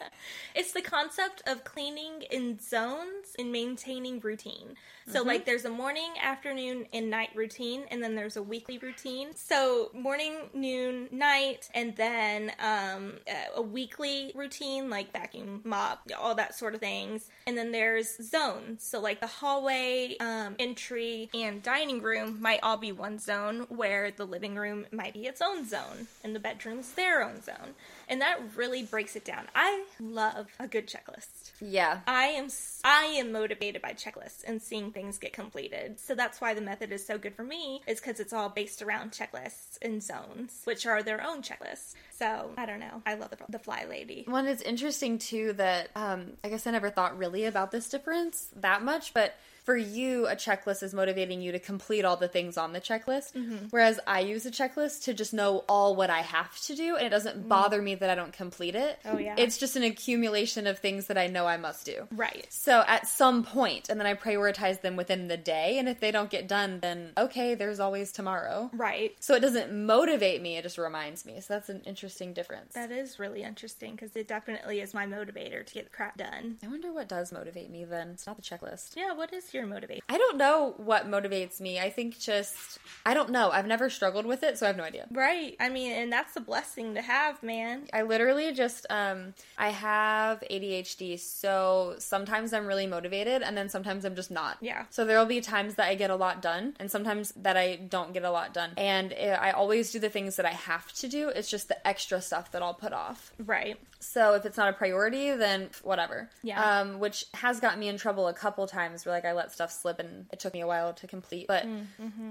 It's 0.55 0.73
the 0.73 0.83
concept 0.83 1.43
of 1.47 1.65
cleaning 1.65 2.23
in 2.31 2.59
zones 2.59 3.35
and 3.39 3.53
maintaining 3.53 4.21
routine. 4.21 4.75
So, 5.09 5.23
like, 5.23 5.45
there's 5.47 5.65
a 5.65 5.71
morning, 5.71 6.11
afternoon, 6.21 6.87
and 6.93 7.09
night 7.09 7.31
routine, 7.35 7.85
and 7.93 8.03
then 8.03 8.17
there's 8.17 8.37
a 8.37 8.43
weekly 8.43 8.77
routine. 8.79 9.29
So, 9.37 9.91
morning, 9.95 10.35
noon, 10.53 11.09
night, 11.13 11.69
and 11.75 11.95
then 11.95 12.51
um, 12.59 13.13
a- 13.29 13.59
a 13.59 13.63
weekly 13.63 14.33
routine, 14.35 14.91
like 14.91 15.13
vacuum, 15.13 15.61
mop, 15.65 16.01
all 16.19 16.35
that 16.35 16.57
sort 16.57 16.75
of 16.75 16.81
things. 16.81 17.29
And 17.47 17.57
then 17.57 17.71
there's 17.71 18.17
zones. 18.29 18.83
So, 18.83 19.01
like, 19.01 19.21
the 19.21 19.29
hallway, 19.29 20.17
um, 20.19 20.57
entry, 20.59 21.31
and 21.33 21.63
dining 21.63 22.03
room 22.03 22.39
might 22.43 22.61
all 22.65 22.77
be 22.77 22.91
one 22.91 23.21
zone, 23.21 23.67
where 23.69 24.11
the 24.11 24.25
living 24.27 24.57
room 24.57 24.87
might 24.91 25.15
be 25.15 25.27
its 25.27 25.41
own 25.41 25.69
zone, 25.69 26.09
and 26.25 26.35
the 26.35 26.41
bedroom's 26.41 26.93
their 26.93 27.23
own 27.23 27.41
zone. 27.43 27.75
And 28.09 28.21
that 28.21 28.39
really 28.57 28.83
breaks 28.83 29.15
it 29.15 29.25
down. 29.25 29.47
I 29.55 29.85
love 30.01 30.49
a 30.59 30.67
good 30.67 30.89
checklist. 30.89 31.53
yeah. 31.61 32.01
I 32.09 32.27
am 32.27 32.49
I 32.85 33.05
am 33.19 33.33
motivated 33.33 33.83
by 33.83 33.93
checklists 33.93 34.43
and 34.47 34.61
seeing 34.63 34.93
things 34.97 35.19
get 35.19 35.35
completed. 35.35 36.01
So 36.01 36.15
that's 36.15 36.41
why 36.41 36.55
the 36.55 36.63
method 36.63 36.91
is 36.91 37.07
so 37.07 37.19
good 37.19 37.35
for 37.35 37.45
me 37.45 37.83
is 37.87 38.01
cuz 38.01 38.19
it's 38.19 38.33
all 38.33 38.49
based 38.49 38.81
around 38.81 39.13
checklists 39.13 39.77
and 39.83 40.03
zones, 40.03 40.63
which 40.65 40.87
are 40.87 41.03
their 41.03 41.23
own 41.23 41.43
checklists. 41.43 41.95
So, 42.11 42.55
I 42.57 42.65
don't 42.65 42.81
know. 42.81 43.03
I 43.05 43.13
love 43.13 43.29
the, 43.29 43.37
the 43.51 43.59
fly 43.59 43.85
lady. 43.85 44.25
One 44.27 44.47
it's 44.47 44.63
interesting 44.63 45.19
too 45.19 45.53
that 45.65 45.91
um, 45.95 46.39
I 46.43 46.49
guess 46.49 46.67
I 46.67 46.71
never 46.71 46.89
thought 46.89 47.19
really 47.19 47.45
about 47.45 47.73
this 47.73 47.91
difference 47.91 48.49
that 48.57 48.83
much, 48.83 49.13
but 49.13 49.35
for 49.67 49.77
you, 49.77 50.29
a 50.29 50.37
checklist 50.37 50.85
is 50.85 50.95
motivating 50.95 51.43
you 51.43 51.53
to 51.53 51.59
complete 51.59 52.05
all 52.05 52.17
the 52.17 52.29
things 52.29 52.57
on 52.57 52.73
the 52.73 52.81
checklist, 52.81 53.33
mm-hmm. 53.33 53.67
whereas 53.71 53.99
I 54.07 54.21
use 54.21 54.47
a 54.47 54.51
checklist 54.51 55.03
to 55.05 55.13
just 55.13 55.35
know 55.35 55.65
all 55.69 55.97
what 55.97 56.09
I 56.09 56.21
have 56.21 56.59
to 56.63 56.77
do, 56.77 56.97
and 56.97 57.05
it 57.05 57.11
doesn't 57.11 57.41
mm-hmm. 57.41 57.49
bother 57.49 57.83
me 57.83 57.97
that 57.97 58.09
I 58.09 58.15
don't 58.15 58.33
complete 58.33 58.77
it. 58.77 59.01
Oh, 59.05 59.19
yeah. 59.19 59.35
it's 59.37 59.59
just 59.59 59.75
an 59.75 59.83
accumulation 59.83 60.69
of 60.69 60.79
things 60.79 61.09
that 61.09 61.19
I 61.19 61.27
know 61.27 61.47
I 61.47 61.57
must 61.57 61.85
do. 61.85 62.07
Right. 62.13 62.47
So 62.49 62.85
at 62.87 63.09
some 63.09 63.43
point, 63.43 63.89
and 63.89 63.99
then 63.99 64.07
I 64.07 64.15
prioritize 64.15 64.83
them 64.83 64.95
within 64.95 65.27
the 65.27 65.37
day. 65.37 65.79
And 65.79 65.89
if 65.89 65.99
they 65.99 66.13
don't 66.13 66.31
get 66.31 66.47
done, 66.47 66.79
then 66.81 67.11
okay, 67.19 67.55
there's 67.55 67.81
always 67.81 68.13
tomorrow. 68.13 68.71
Right. 68.73 69.17
So 69.19 69.35
it 69.35 69.41
doesn't 69.41 69.73
motivate 69.73 70.43
me, 70.43 70.57
it 70.57 70.63
just 70.63 70.79
reminds 70.79 71.27
me. 71.27 71.41
So 71.41 71.55
that's 71.55 71.69
an 71.69 71.83
interesting 71.87 72.33
difference. 72.33 72.75
That 72.75 72.93
is 72.93 73.19
really 73.19 73.43
interesting 73.43 73.93
because 73.93 74.15
it 74.15 74.29
definitely 74.29 74.81
is 74.81 74.95
my 74.95 75.07
motivator 75.07 75.67
to 75.67 75.75
get 75.75 75.85
the 75.85 75.97
crap 75.97 76.17
done. 76.17 76.59
I 76.63 76.69
wonder 76.69 76.93
what 76.93 77.09
does 77.09 77.33
motivate 77.33 77.71
me 77.71 77.85
then. 77.85 78.11
It's 78.11 78.27
not 78.27 78.37
the 78.37 78.43
checklist. 78.43 78.95
Yeah, 78.95 79.13
what 79.13 79.33
is 79.33 79.49
your 79.57 79.67
motivator? 79.67 80.01
I 80.09 80.19
don't 80.19 80.37
know 80.37 80.75
what 80.77 81.09
motivates 81.09 81.61
me. 81.61 81.81
I 81.81 81.91
think 81.91 82.19
just, 82.19 82.79
I 83.05 83.15
don't 83.15 83.31
know. 83.31 83.51
I've 83.51 83.67
never 83.67 83.91
struggled 83.91 84.27
with 84.27 84.43
it, 84.43 84.59
so 84.59 84.67
I 84.67 84.69
have 84.69 84.77
no 84.77 84.85
idea. 84.85 85.07
Right. 85.11 85.57
I 85.59 85.69
mean, 85.69 85.93
and 85.93 86.13
that's 86.13 86.37
a 86.37 86.41
blessing 86.41 86.95
to 86.95 87.03
have, 87.03 87.43
man. 87.43 87.89
I 87.93 88.03
literally 88.03 88.53
just 88.53 88.87
um 88.91 89.35
I 89.59 89.71
have 89.71 90.43
ADHD, 90.51 91.19
so 91.19 91.95
sometimes 91.99 92.53
I'm 92.53 92.67
really 92.67 92.87
motivated 92.87 93.43
and 93.43 93.57
then 93.57 93.69
sometimes 93.69 94.05
I'm 94.05 94.15
just 94.15 94.31
not. 94.31 94.59
Yeah. 94.61 94.85
So 94.91 95.05
there'll 95.05 95.27
be 95.27 95.41
times 95.41 95.75
that 95.75 95.89
I 95.89 95.95
get 95.95 96.11
a 96.11 96.17
lot 96.17 96.43
done 96.43 96.75
and 96.79 96.91
sometimes 96.91 97.33
that 97.37 97.57
I 97.57 97.77
don't 97.77 98.13
get 98.13 98.25
a 98.25 98.31
lot 98.31 98.53
done. 98.53 98.71
And 98.77 99.13
eh, 99.17 99.35
I 99.35 99.51
always 99.53 99.91
do 99.93 99.99
the 99.99 100.11
things 100.11 100.37
that 100.37 100.47
I 100.47 100.51
have 100.51 100.93
to 100.95 101.09
do. 101.09 101.29
It's 101.29 101.51
just 101.51 101.69
the 101.69 101.87
extra 101.87 102.21
stuff 102.21 102.53
that 102.53 102.63
I'll 102.63 102.75
put 102.75 102.93
off. 102.93 103.33
Right. 103.39 103.79
So 103.99 104.35
if 104.35 104.45
it's 104.47 104.57
not 104.57 104.69
a 104.69 104.73
priority, 104.73 105.33
then 105.33 105.71
whatever. 105.83 106.29
Yeah. 106.43 106.63
Um, 106.81 106.99
which 107.01 107.25
has 107.35 107.61
got 107.61 107.79
me 107.79 107.89
in 107.89 107.97
trouble 107.97 108.29
a 108.29 108.35
couple 108.35 108.67
times 108.67 109.05
where 109.05 109.15
like 109.15 109.25
I 109.25 109.33
let 109.33 109.53
stuff 109.53 109.73
slip 109.73 109.99
and 109.99 110.27
it 110.33 110.39
took 110.39 110.53
me 110.55 110.61
a 110.61 110.67
while 110.67 110.93
to 110.95 111.07
complete. 111.07 111.47
But 111.49 111.67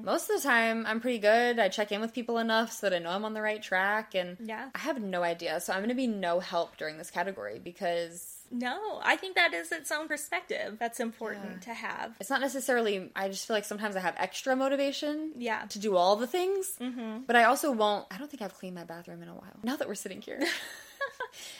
most 0.03 0.29
of 0.29 0.41
the 0.41 0.47
time 0.47 0.85
I'm 0.87 0.99
pretty 1.01 1.19
good. 1.19 1.59
I 1.59 1.69
check 1.69 1.91
in 1.91 2.01
with 2.01 2.13
people 2.13 2.37
enough 2.37 2.71
so 2.71 2.89
that 2.89 2.95
I 2.95 2.99
know 2.99 3.09
I'm 3.09 3.25
on 3.25 3.33
the 3.33 3.41
right 3.41 3.61
track 3.61 4.15
and 4.15 4.37
Yeah. 4.39 4.69
I 4.73 4.79
have 4.79 5.01
no 5.01 5.23
idea. 5.23 5.59
So 5.59 5.73
I'm 5.73 5.81
gonna 5.81 5.95
be 5.95 6.07
no 6.07 6.39
help 6.39 6.77
during 6.77 6.97
this 6.97 7.09
category 7.11 7.59
because 7.59 8.31
No, 8.51 8.99
I 9.03 9.15
think 9.17 9.35
that 9.35 9.53
is 9.53 9.71
its 9.71 9.91
own 9.91 10.07
perspective. 10.07 10.77
That's 10.79 10.99
important 10.99 11.63
to 11.63 11.73
have. 11.73 12.15
it's 12.19 12.29
not 12.29 12.41
necessarily 12.41 13.11
I 13.15 13.27
just 13.29 13.47
feel 13.47 13.55
like 13.55 13.65
sometimes 13.65 13.95
I 13.95 13.99
have 14.01 14.15
extra 14.17 14.55
motivation 14.55 15.31
Yeah. 15.35 15.65
to 15.69 15.79
do 15.79 15.95
all 15.97 16.15
the 16.15 16.27
things. 16.27 16.73
Mm-hmm. 16.79 17.23
But 17.25 17.35
I 17.35 17.45
also 17.45 17.71
won't 17.71 18.05
I 18.11 18.17
don't 18.17 18.29
think 18.29 18.41
I've 18.43 18.53
cleaned 18.53 18.75
my 18.75 18.83
bathroom 18.83 19.21
in 19.23 19.29
a 19.29 19.33
while. 19.33 19.57
Now 19.63 19.75
that 19.77 19.87
we're 19.87 19.95
sitting 19.95 20.21
here. 20.21 20.39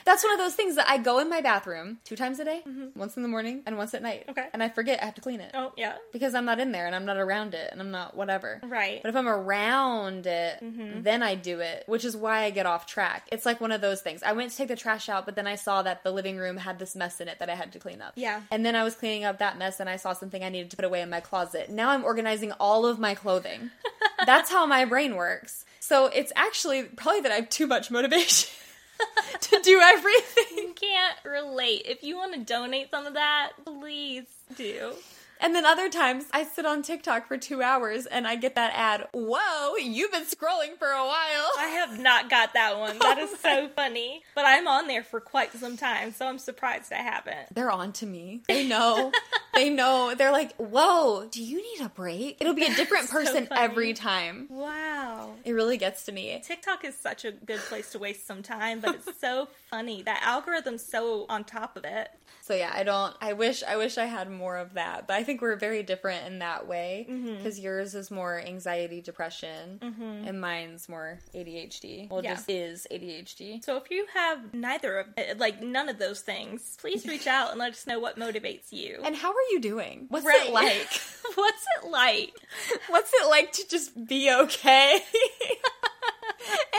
That's 0.05 0.23
one 0.23 0.33
of 0.33 0.39
those 0.39 0.53
things 0.53 0.75
that 0.75 0.87
I 0.87 0.97
go 0.97 1.19
in 1.19 1.29
my 1.29 1.41
bathroom 1.41 1.97
two 2.05 2.15
times 2.15 2.39
a 2.39 2.45
day, 2.45 2.61
once 2.95 3.17
in 3.17 3.23
the 3.23 3.29
morning 3.29 3.63
and 3.65 3.77
once 3.77 3.93
at 3.93 4.01
night. 4.01 4.21
Mm-hmm. 4.21 4.31
Okay. 4.31 4.47
And 4.53 4.61
I 4.63 4.69
forget 4.69 5.01
I 5.01 5.05
have 5.05 5.15
to 5.15 5.21
clean 5.21 5.39
it. 5.41 5.51
Oh, 5.53 5.73
yeah. 5.75 5.95
Because 6.13 6.35
I'm 6.35 6.45
not 6.45 6.59
in 6.59 6.71
there 6.71 6.85
and 6.85 6.95
I'm 6.95 7.05
not 7.05 7.17
around 7.17 7.53
it 7.55 7.69
and 7.71 7.81
I'm 7.81 7.91
not 7.91 8.15
whatever. 8.15 8.61
Right. 8.63 9.01
But 9.01 9.09
if 9.09 9.15
I'm 9.15 9.27
around 9.27 10.27
it, 10.27 10.61
Mm-hmm. 10.63 11.01
then 11.03 11.21
I 11.23 11.35
do 11.35 11.59
it, 11.59 11.83
which 11.87 12.05
is 12.05 12.15
why 12.15 12.43
I 12.43 12.49
get 12.49 12.65
off 12.65 12.85
track. 12.85 13.27
It's 13.31 13.45
like 13.45 13.59
one 13.59 13.71
of 13.71 13.81
those 13.81 14.01
things. 14.01 14.23
I 14.23 14.31
went 14.33 14.51
to 14.51 14.57
take 14.57 14.67
the 14.67 14.75
trash 14.75 15.09
out, 15.09 15.25
but 15.25 15.35
then 15.35 15.47
I 15.47 15.55
saw 15.55 15.81
that 15.81 16.03
the 16.03 16.11
living 16.11 16.37
room 16.37 16.57
had 16.57 16.79
this 16.79 16.95
mess 16.95 17.19
in 17.19 17.27
it 17.27 17.39
that 17.39 17.49
I 17.49 17.55
had 17.55 17.71
to 17.73 17.79
clean 17.79 18.01
up. 18.01 18.13
Yeah. 18.15 18.41
And 18.51 18.65
then 18.65 18.75
I 18.75 18.83
was 18.83 18.95
cleaning 18.95 19.23
up 19.25 19.39
that 19.39 19.57
mess 19.57 19.79
and 19.79 19.89
I 19.89 19.95
saw 19.97 20.13
something 20.13 20.43
I 20.43 20.49
needed 20.49 20.69
to 20.71 20.75
put 20.77 20.85
away 20.85 21.01
in 21.01 21.09
my 21.09 21.19
closet. 21.19 21.69
Now 21.69 21.89
I'm 21.89 22.03
organizing 22.03 22.51
all 22.53 22.85
of 22.85 22.99
my 22.99 23.15
clothing. 23.15 23.71
That's 24.25 24.49
how 24.51 24.65
my 24.65 24.85
brain 24.85 25.15
works. 25.15 25.65
So 25.79 26.07
it's 26.07 26.31
actually 26.35 26.83
probably 26.83 27.21
that 27.21 27.31
I 27.31 27.35
have 27.35 27.49
too 27.49 27.67
much 27.67 27.91
motivation 27.91 28.49
to 29.41 29.59
do 29.61 29.79
everything. 29.81 30.57
You 30.57 30.73
Can't 30.73 31.17
relate. 31.25 31.83
If 31.85 32.03
you 32.03 32.17
want 32.17 32.33
to 32.33 32.39
donate 32.39 32.91
some 32.91 33.05
of 33.05 33.13
that, 33.13 33.51
please 33.65 34.25
do. 34.55 34.93
And 35.39 35.53
then 35.53 35.65
other 35.65 35.89
times 35.89 36.25
I 36.31 36.43
sit 36.43 36.65
on 36.65 36.81
TikTok 36.81 37.27
for 37.27 37.37
two 37.37 37.61
hours 37.61 38.05
and 38.05 38.27
I 38.27 38.35
get 38.35 38.55
that 38.55 38.71
ad. 38.75 39.07
Whoa, 39.13 39.75
you've 39.75 40.11
been 40.11 40.23
scrolling 40.25 40.77
for 40.77 40.87
a 40.87 41.05
while. 41.05 41.49
I 41.57 41.67
have 41.79 41.99
not 41.99 42.29
got 42.29 42.53
that 42.53 42.77
one. 42.77 42.97
That 42.99 43.17
is 43.17 43.37
so 43.39 43.67
funny. 43.75 44.23
But 44.33 44.45
I'm 44.45 44.67
on 44.67 44.87
there 44.87 45.03
for 45.03 45.19
quite 45.19 45.51
some 45.53 45.77
time, 45.77 46.13
so 46.13 46.27
I'm 46.27 46.37
surprised 46.39 46.91
I 46.93 46.97
haven't. 47.01 47.53
They're 47.53 47.71
on 47.71 47.91
to 47.93 48.05
me. 48.05 48.41
They 48.47 48.65
know. 48.67 49.11
they 49.53 49.69
know. 49.69 50.13
They're 50.15 50.31
like, 50.31 50.55
whoa, 50.55 51.27
do 51.29 51.43
you 51.43 51.57
need 51.57 51.85
a 51.85 51.89
break? 51.89 52.37
It'll 52.39 52.53
be 52.53 52.65
a 52.65 52.75
different 52.75 53.09
person 53.09 53.47
funny. 53.47 53.61
every 53.61 53.93
time. 53.93 54.47
Wow. 54.49 55.33
It 55.43 55.51
really 55.51 55.77
gets 55.77 56.05
to 56.05 56.11
me. 56.11 56.41
TikTok 56.45 56.85
is 56.85 56.95
such 56.95 57.25
a 57.25 57.31
good 57.31 57.59
place 57.59 57.91
to 57.91 57.99
waste 57.99 58.25
some 58.25 58.41
time, 58.41 58.79
but 58.79 58.95
it's 58.95 59.19
so 59.19 59.49
funny. 59.69 60.01
That 60.01 60.21
algorithm's 60.23 60.83
so 60.83 61.25
on 61.29 61.43
top 61.43 61.75
of 61.77 61.83
it. 61.85 62.09
So 62.45 62.53
yeah, 62.53 62.71
I 62.71 62.83
don't. 62.83 63.15
I 63.21 63.33
wish. 63.33 63.63
I 63.63 63.75
wish 63.75 63.97
I 63.97 64.05
had 64.05 64.29
more 64.29 64.57
of 64.57 64.75
that. 64.75 65.07
But 65.07 65.15
I 65.15 65.23
think 65.23 65.41
we're 65.41 65.55
very 65.55 65.81
different 65.81 66.27
in 66.27 66.37
that 66.39 66.67
way 66.67 67.07
Mm-hmm. 67.09 67.37
because 67.37 67.59
yours 67.59 67.95
is 67.95 68.11
more 68.11 68.39
anxiety, 68.39 69.01
depression, 69.01 69.79
and 69.81 70.39
mine's 70.39 70.87
more 70.87 71.19
ADHD. 71.33 72.07
Well, 72.07 72.23
Yeah. 72.23 72.35
just 72.35 72.47
is 72.47 72.85
ADHD. 72.91 73.63
So 73.65 73.77
if 73.77 73.89
you 73.89 74.05
have 74.13 74.53
neither 74.53 74.99
of, 74.99 75.07
uh, 75.17 75.33
like 75.37 75.63
none 75.63 75.89
of 75.89 75.97
those 75.97 76.21
things, 76.21 76.77
please 76.79 77.03
reach 77.13 77.25
out 77.25 77.49
and 77.49 77.57
let 77.59 77.71
us 77.71 77.87
know 77.87 77.99
what 77.99 78.19
motivates 78.19 78.71
you. 78.71 78.99
And 79.03 79.15
how 79.15 79.29
are 79.31 79.47
you 79.51 79.59
doing? 79.59 80.05
What's 80.09 80.25
Right. 80.25 80.45
it 80.47 80.53
like? 80.53 81.01
What's 81.35 81.65
it 81.83 81.89
like? 81.89 82.33
What's 82.89 83.11
it 83.11 83.27
like 83.27 83.53
to 83.53 83.67
just 83.67 84.05
be 84.07 84.31
okay 84.31 84.99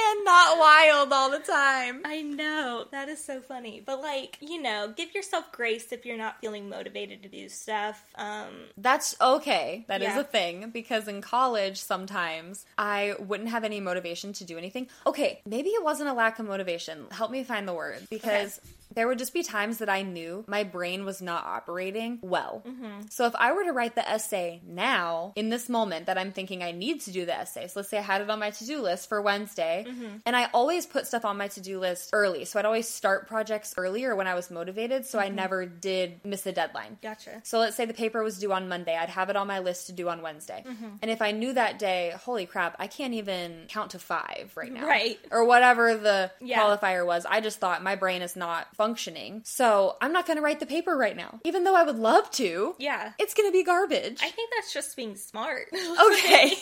and 0.09 0.25
not 0.25 0.59
wild 0.59 1.13
all 1.13 1.31
the 1.31 1.39
time? 1.39 2.03
I 2.05 2.23
know. 2.23 2.87
That 2.93 3.09
is 3.09 3.23
so 3.25 3.41
funny. 3.41 3.83
But 3.85 4.01
like, 4.01 4.39
you 4.41 4.61
know, 4.61 4.93
give 4.97 5.15
yourself 5.15 5.51
grace 5.53 5.93
if 5.93 6.05
you're 6.07 6.17
not 6.17 6.41
feeling 6.41 6.69
motivated 6.69 7.23
to 7.23 7.29
do 7.29 7.49
stuff. 7.49 8.03
Um 8.17 8.49
That's 8.77 9.17
okay. 9.21 9.85
That 9.89 10.01
is 10.03 10.09
Yeah. 10.15 10.21
a 10.21 10.25
thing 10.25 10.71
because 10.71 11.09
in 11.09 11.21
college 11.21 11.79
sometimes 11.79 12.65
I 12.79 13.15
wouldn't 13.19 13.51
have 13.51 13.65
any 13.65 13.81
motivation 13.81 14.33
to 14.35 14.45
do 14.45 14.57
anything. 14.59 14.89
Okay, 15.07 15.41
maybe 15.47 15.71
it 15.71 15.83
wasn't 15.83 16.09
a 16.09 16.13
lack 16.15 16.39
of 16.39 16.47
motivation. 16.47 17.07
Help 17.11 17.31
me 17.31 17.45
find 17.45 17.67
the 17.67 17.75
word 17.75 18.07
because 18.11 18.61
there 18.97 19.07
would 19.07 19.19
just 19.19 19.33
be 19.33 19.45
times 19.45 19.79
that 19.79 19.89
I 19.89 20.03
knew 20.03 20.45
my 20.49 20.65
brain 20.65 21.05
was 21.05 21.23
not 21.23 21.45
operating 21.45 22.19
well. 22.23 22.65
Mm-hmm. 22.67 23.03
So 23.11 23.27
if 23.27 23.35
I 23.37 23.53
were 23.53 23.63
to 23.65 23.73
write 23.73 23.95
the 23.95 24.09
essay 24.09 24.61
now, 24.67 25.33
in 25.37 25.51
this 25.51 25.69
moment 25.69 26.07
that 26.07 26.19
I'm 26.19 26.33
thinking 26.33 26.63
I 26.63 26.73
need 26.73 27.03
to 27.03 27.13
do 27.13 27.25
the 27.25 27.37
essay, 27.37 27.69
so 27.69 27.81
let's 27.81 27.91
say 27.91 27.99
I 27.99 28.03
had 28.03 28.21
it 28.23 28.31
on 28.31 28.41
my 28.41 28.51
to 28.51 28.67
do 28.67 28.81
list 28.81 29.09
for 29.09 29.23
Wednesday, 29.23 29.85
mm-hmm. 29.87 30.17
and 30.27 30.35
I 30.35 30.49
always 30.53 30.87
put 30.87 31.07
stuff 31.07 31.25
on 31.25 31.37
my 31.37 31.49
to 31.49 31.61
do 31.61 31.79
list 31.79 32.11
early. 32.13 32.45
So 32.45 32.59
I'd 32.59 32.65
always 32.65 32.89
start 32.89 33.29
projects 33.29 33.75
earlier 33.77 34.17
when 34.17 34.27
I 34.27 34.35
was 34.35 34.51
motivated, 34.51 35.07
so 35.07 35.19
I 35.19 35.27
mm-hmm. 35.27 35.37
never 35.37 35.67
did 35.67 36.21
miss 36.25 36.47
a 36.47 36.53
deadline. 36.53 36.99
gotcha. 37.03 37.43
So 37.45 37.59
let's 37.59 37.77
say 37.77 37.85
the 37.85 37.95
paper 37.95 38.23
was 38.23 38.39
due 38.39 38.53
on 38.53 38.69
Monday. 38.69 38.97
I'd 38.97 39.11
have 39.11 39.31
it 39.31 39.37
on 39.37 39.47
my 39.47 39.59
list 39.59 39.87
to 39.87 39.93
do 39.93 40.09
on 40.09 40.23
Wednesday. 40.23 40.65
And 41.03 41.11
if 41.11 41.21
I 41.21 41.33
knew 41.33 41.53
that 41.53 41.79
day, 41.79 42.15
holy 42.25 42.47
crap, 42.47 42.77
I 42.79 42.87
can't 42.87 43.15
even 43.15 43.67
count 43.69 43.91
to 43.91 43.99
five 43.99 44.53
right 44.57 44.73
now. 44.73 44.87
Right. 44.87 45.19
Or 45.31 45.45
whatever 45.45 45.95
the 45.97 46.31
Yeah. 46.41 46.61
qualifier 46.61 47.05
was. 47.05 47.27
I 47.27 47.41
just 47.41 47.59
thought 47.59 47.83
my 47.83 47.95
brain 47.97 48.23
is 48.23 48.37
not 48.37 48.67
functioning. 48.87 49.43
So 49.45 49.97
I'm 50.01 50.13
not 50.13 50.27
going 50.27 50.37
to 50.37 50.43
write 50.43 50.61
the 50.61 50.67
paper 50.67 50.97
right 50.97 51.17
now. 51.17 51.41
Even 51.45 51.65
though 51.65 51.75
I 51.75 51.83
would 51.83 51.99
love 51.99 52.31
to. 52.33 52.77
Yeah. 52.79 53.13
It's 53.19 53.35
going 53.35 53.49
to 53.49 53.53
be 53.53 53.65
garbage. 53.65 54.21
I 54.23 54.31
think 54.31 54.51
that's 54.55 54.73
just 54.73 54.95
being 54.97 55.17
smart. 55.17 55.69
okay. 55.75 56.53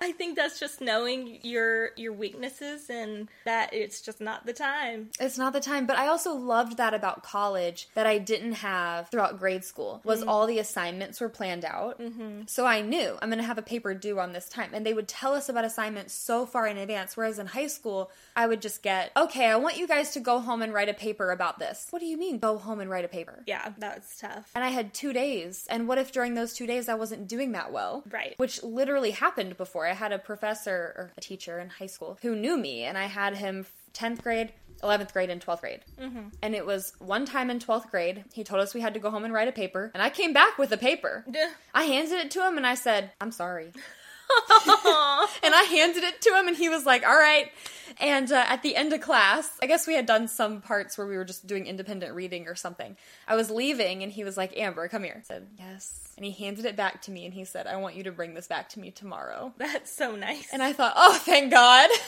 I 0.00 0.12
think 0.12 0.36
that's 0.36 0.58
just 0.58 0.80
knowing 0.80 1.38
your 1.42 1.90
your 1.96 2.12
weaknesses 2.12 2.88
and 2.88 3.28
that 3.44 3.74
it's 3.74 4.00
just 4.00 4.20
not 4.20 4.46
the 4.46 4.52
time. 4.52 5.10
It's 5.20 5.36
not 5.36 5.52
the 5.52 5.60
time, 5.60 5.86
but 5.86 5.98
I 5.98 6.06
also 6.06 6.32
loved 6.32 6.78
that 6.78 6.94
about 6.94 7.22
college 7.22 7.88
that 7.94 8.06
I 8.06 8.18
didn't 8.18 8.52
have 8.52 9.08
throughout 9.10 9.38
grade 9.38 9.64
school 9.64 10.00
was 10.04 10.22
all 10.22 10.46
the 10.46 10.58
assignments 10.58 11.20
were 11.20 11.28
planned 11.28 11.64
out. 11.64 12.00
Mm-hmm. 12.00 12.42
So 12.46 12.66
I 12.66 12.80
knew 12.80 13.18
I'm 13.20 13.28
going 13.28 13.38
to 13.38 13.44
have 13.44 13.58
a 13.58 13.62
paper 13.62 13.92
due 13.94 14.18
on 14.18 14.32
this 14.32 14.48
time, 14.48 14.70
and 14.72 14.86
they 14.86 14.94
would 14.94 15.08
tell 15.08 15.34
us 15.34 15.48
about 15.48 15.64
assignments 15.64 16.14
so 16.14 16.46
far 16.46 16.66
in 16.66 16.78
advance. 16.78 17.16
Whereas 17.16 17.38
in 17.38 17.46
high 17.46 17.66
school, 17.66 18.10
I 18.34 18.46
would 18.46 18.62
just 18.62 18.82
get, 18.82 19.12
okay, 19.16 19.46
I 19.46 19.56
want 19.56 19.76
you 19.76 19.86
guys 19.86 20.10
to 20.12 20.20
go 20.20 20.40
home 20.40 20.62
and 20.62 20.72
write 20.72 20.88
a 20.88 20.94
paper 20.94 21.30
about 21.30 21.49
this. 21.58 21.86
What 21.90 22.00
do 22.00 22.06
you 22.06 22.16
mean, 22.16 22.38
go 22.38 22.58
home 22.58 22.80
and 22.80 22.90
write 22.90 23.04
a 23.04 23.08
paper? 23.08 23.42
Yeah, 23.46 23.72
that's 23.78 24.18
tough. 24.18 24.50
And 24.54 24.64
I 24.64 24.68
had 24.68 24.94
two 24.94 25.12
days. 25.12 25.66
And 25.70 25.88
what 25.88 25.98
if 25.98 26.12
during 26.12 26.34
those 26.34 26.54
two 26.54 26.66
days 26.66 26.88
I 26.88 26.94
wasn't 26.94 27.28
doing 27.28 27.52
that 27.52 27.72
well? 27.72 28.04
Right. 28.10 28.34
Which 28.38 28.62
literally 28.62 29.10
happened 29.12 29.56
before. 29.56 29.86
I 29.86 29.94
had 29.94 30.12
a 30.12 30.18
professor 30.18 30.94
or 30.96 31.12
a 31.16 31.20
teacher 31.20 31.58
in 31.58 31.68
high 31.68 31.86
school 31.86 32.18
who 32.22 32.34
knew 32.34 32.56
me, 32.56 32.84
and 32.84 32.96
I 32.96 33.06
had 33.06 33.36
him 33.36 33.66
10th 33.94 34.22
grade. 34.22 34.52
11th 34.82 35.12
grade 35.12 35.28
and 35.28 35.44
12th 35.44 35.60
grade. 35.60 35.80
Mm-hmm. 36.00 36.28
And 36.40 36.54
it 36.54 36.64
was 36.64 36.94
one 37.00 37.26
time 37.26 37.50
in 37.50 37.58
12th 37.58 37.90
grade, 37.90 38.24
he 38.32 38.42
told 38.42 38.62
us 38.62 38.72
we 38.72 38.80
had 38.80 38.94
to 38.94 39.00
go 39.00 39.10
home 39.10 39.26
and 39.26 39.34
write 39.34 39.46
a 39.46 39.52
paper. 39.52 39.90
And 39.92 40.02
I 40.02 40.08
came 40.08 40.32
back 40.32 40.56
with 40.56 40.72
a 40.72 40.78
paper. 40.78 41.22
Duh. 41.30 41.50
I 41.74 41.82
handed 41.82 42.18
it 42.18 42.30
to 42.30 42.46
him 42.46 42.56
and 42.56 42.66
I 42.66 42.76
said, 42.76 43.10
I'm 43.20 43.30
sorry. 43.30 43.72
and 44.48 45.54
I 45.54 45.66
handed 45.70 46.04
it 46.04 46.20
to 46.22 46.30
him, 46.30 46.48
and 46.48 46.56
he 46.56 46.68
was 46.68 46.86
like, 46.86 47.04
"All 47.06 47.16
right." 47.16 47.50
And 47.98 48.30
uh, 48.30 48.44
at 48.48 48.62
the 48.62 48.76
end 48.76 48.92
of 48.92 49.00
class, 49.00 49.48
I 49.62 49.66
guess 49.66 49.86
we 49.86 49.94
had 49.94 50.06
done 50.06 50.28
some 50.28 50.60
parts 50.60 50.96
where 50.96 51.06
we 51.06 51.16
were 51.16 51.24
just 51.24 51.46
doing 51.46 51.66
independent 51.66 52.14
reading 52.14 52.46
or 52.46 52.54
something. 52.54 52.96
I 53.26 53.36
was 53.36 53.50
leaving, 53.50 54.02
and 54.02 54.12
he 54.12 54.24
was 54.24 54.36
like, 54.36 54.56
"Amber, 54.56 54.88
come 54.88 55.04
here." 55.04 55.16
I 55.18 55.22
said, 55.22 55.46
"Yes." 55.58 55.96
And 56.16 56.24
he 56.26 56.32
handed 56.32 56.66
it 56.66 56.76
back 56.76 57.02
to 57.02 57.10
me, 57.10 57.24
and 57.24 57.32
he 57.32 57.44
said, 57.44 57.66
"I 57.66 57.76
want 57.76 57.96
you 57.96 58.04
to 58.04 58.12
bring 58.12 58.34
this 58.34 58.46
back 58.46 58.68
to 58.70 58.80
me 58.80 58.90
tomorrow." 58.90 59.52
That's 59.58 59.94
so 59.94 60.16
nice. 60.16 60.48
And 60.52 60.62
I 60.62 60.72
thought, 60.72 60.92
"Oh, 60.96 61.14
thank 61.22 61.50
God." 61.50 61.90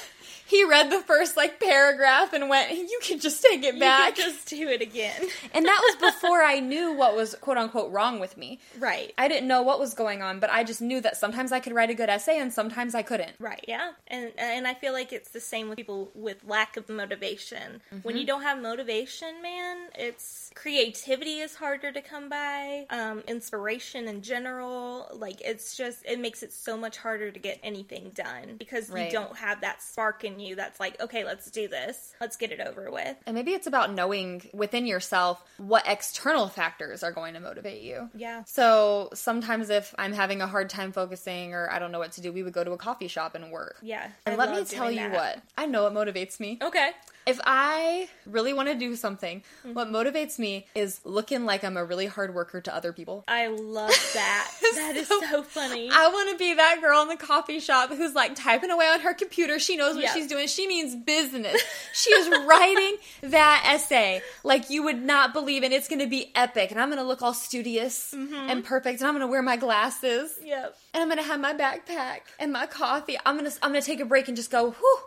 He 0.44 0.64
read 0.64 0.90
the 0.90 1.00
first 1.00 1.36
like 1.36 1.60
paragraph 1.60 2.32
and 2.32 2.48
went, 2.48 2.70
"You 2.72 2.98
can 3.02 3.18
just 3.20 3.42
take 3.42 3.64
it 3.64 3.74
you 3.74 3.80
back." 3.80 4.16
can 4.16 4.30
just 4.30 4.48
do 4.48 4.68
it 4.68 4.82
again. 4.82 5.20
and 5.54 5.64
that 5.64 5.80
was 5.82 6.12
before 6.12 6.42
I 6.42 6.60
knew 6.60 6.92
what 6.92 7.16
was 7.16 7.34
quote 7.36 7.56
unquote 7.56 7.90
wrong 7.90 8.20
with 8.20 8.36
me. 8.36 8.60
right. 8.78 9.12
I 9.16 9.28
didn't 9.28 9.48
know 9.48 9.62
what 9.62 9.78
was 9.78 9.94
going 9.94 10.20
on, 10.20 10.40
but 10.40 10.50
I 10.50 10.64
just 10.64 10.82
knew 10.82 11.00
that 11.00 11.16
sometimes 11.16 11.52
I 11.52 11.60
could 11.60 11.72
write 11.72 11.90
a 11.90 11.94
good 11.94 12.10
essay 12.10 12.38
and 12.38 12.52
sometimes 12.52 12.94
I 12.94 13.02
couldn't. 13.02 13.32
Right, 13.38 13.64
yeah. 13.66 13.92
And 14.08 14.32
and 14.36 14.66
I 14.66 14.74
feel 14.74 14.92
like 14.92 15.12
it's 15.12 15.30
the 15.30 15.40
same 15.40 15.70
with 15.72 15.78
people 15.78 16.10
with 16.14 16.38
lack 16.46 16.76
of 16.76 16.88
motivation. 16.88 17.80
When 17.90 18.00
Mm-hmm. 18.02 18.16
you 18.18 18.26
don't 18.26 18.42
have 18.42 18.60
motivation, 18.60 19.40
man, 19.42 19.76
it's 19.94 20.50
creativity 20.54 21.38
is 21.40 21.54
harder 21.54 21.90
to 21.92 22.00
come 22.02 22.28
by. 22.28 22.86
Um, 22.90 23.20
inspiration 23.28 24.06
in 24.08 24.22
general, 24.22 25.08
like 25.14 25.40
it's 25.40 25.76
just 25.76 26.04
it 26.04 26.18
makes 26.20 26.42
it 26.42 26.52
so 26.52 26.76
much 26.76 26.96
harder 26.98 27.30
to 27.30 27.38
get 27.38 27.58
anything 27.62 28.10
done 28.14 28.56
because 28.58 28.90
Right. 28.90 29.06
you 29.06 29.12
don't 29.12 29.36
have 29.36 29.60
that 29.62 29.82
spark 29.82 30.24
in 30.24 30.38
you 30.40 30.56
that's 30.56 30.78
like, 30.80 31.00
okay, 31.00 31.24
let's 31.24 31.50
do 31.50 31.68
this, 31.68 32.12
let's 32.20 32.36
get 32.36 32.52
it 32.52 32.60
over 32.60 32.90
with. 32.90 33.16
And 33.26 33.34
maybe 33.34 33.52
it's 33.52 33.66
about 33.66 33.92
knowing 33.92 34.48
within 34.52 34.86
yourself 34.86 35.42
what 35.58 35.84
external 35.86 36.48
factors 36.48 37.02
are 37.02 37.12
going 37.12 37.34
to 37.34 37.40
motivate 37.40 37.82
you. 37.82 38.10
Yeah. 38.14 38.42
So 38.46 39.08
sometimes 39.14 39.70
if 39.70 39.94
I'm 39.98 40.12
having 40.12 40.40
a 40.42 40.46
hard 40.46 40.68
time 40.68 40.92
focusing 40.92 41.54
or 41.54 41.70
I 41.70 41.78
don't 41.78 41.92
know 41.92 41.98
what 41.98 42.12
to 42.12 42.20
do, 42.20 42.32
we 42.32 42.42
would 42.42 42.52
go 42.52 42.64
to 42.64 42.72
a 42.72 42.76
coffee 42.76 43.08
shop 43.08 43.34
and 43.34 43.50
work. 43.50 43.76
Yeah. 43.82 44.08
And 44.26 44.34
I 44.34 44.38
let 44.38 44.50
me 44.54 44.64
tell 44.64 44.90
you 44.90 44.98
that. 45.00 45.12
what, 45.12 45.42
I 45.56 45.61
know 45.66 45.84
what 45.90 45.94
motivates 45.94 46.38
me. 46.40 46.58
Okay. 46.62 46.90
If 47.24 47.40
I 47.44 48.08
really 48.26 48.52
want 48.52 48.68
to 48.68 48.74
do 48.74 48.96
something, 48.96 49.44
Mm-hmm. 49.64 49.74
what 49.74 49.86
motivates 49.92 50.40
me 50.40 50.66
is 50.74 51.00
looking 51.04 51.44
like 51.44 51.62
I'm 51.62 51.76
a 51.76 51.84
really 51.84 52.06
hard 52.06 52.34
worker 52.34 52.60
to 52.60 52.74
other 52.74 52.92
people. 52.92 53.22
I 53.28 53.46
love 53.46 53.90
that. 54.14 54.50
that 54.74 54.96
is 54.96 55.06
So- 55.06 55.20
so 55.30 55.42
funny. 55.44 55.88
I 55.92 56.08
want 56.08 56.30
to 56.32 56.36
be 56.36 56.54
that 56.54 56.78
girl 56.82 57.00
in 57.02 57.08
the 57.08 57.16
coffee 57.16 57.60
shop 57.60 57.90
who's 57.90 58.14
like 58.14 58.34
typing 58.34 58.70
away 58.72 58.88
on 58.88 58.98
her 59.00 59.14
computer. 59.14 59.60
She 59.60 59.76
knows 59.76 59.94
what 59.94 60.02
Yeah. 60.02 60.14
she's 60.14 60.26
doing. 60.26 60.48
She 60.48 60.66
means 60.66 60.96
business. 60.96 61.62
She 61.94 62.10
is 62.10 62.28
writing 62.46 62.96
that 63.22 63.64
essay 63.72 64.22
like 64.42 64.70
you 64.70 64.82
would 64.82 65.00
not 65.00 65.32
believe, 65.32 65.62
and 65.62 65.72
it's 65.72 65.88
going 65.88 66.00
to 66.00 66.06
be 66.08 66.32
epic. 66.34 66.70
And 66.72 66.80
I'm 66.80 66.88
going 66.88 66.98
to 67.00 67.06
look 67.06 67.22
all 67.22 67.34
studious 67.34 68.12
Mm-hmm. 68.16 68.34
and 68.50 68.64
perfect, 68.64 69.00
and 69.00 69.06
I'm 69.08 69.14
going 69.14 69.20
to 69.20 69.30
wear 69.30 69.42
my 69.42 69.56
glasses, 69.56 70.32
yep. 70.42 70.76
and 70.94 71.02
I'm 71.02 71.08
going 71.08 71.18
to 71.22 71.24
have 71.30 71.38
my 71.38 71.54
backpack 71.54 72.20
and 72.40 72.52
my 72.52 72.66
coffee. 72.66 73.16
I'm 73.24 73.38
going 73.38 73.48
to 73.48 73.56
I'm 73.62 73.70
going 73.70 73.80
to 73.82 73.86
take 73.86 74.00
a 74.00 74.04
break 74.04 74.26
and 74.26 74.36
just 74.36 74.50
go, 74.50 74.70
whew, 74.72 74.98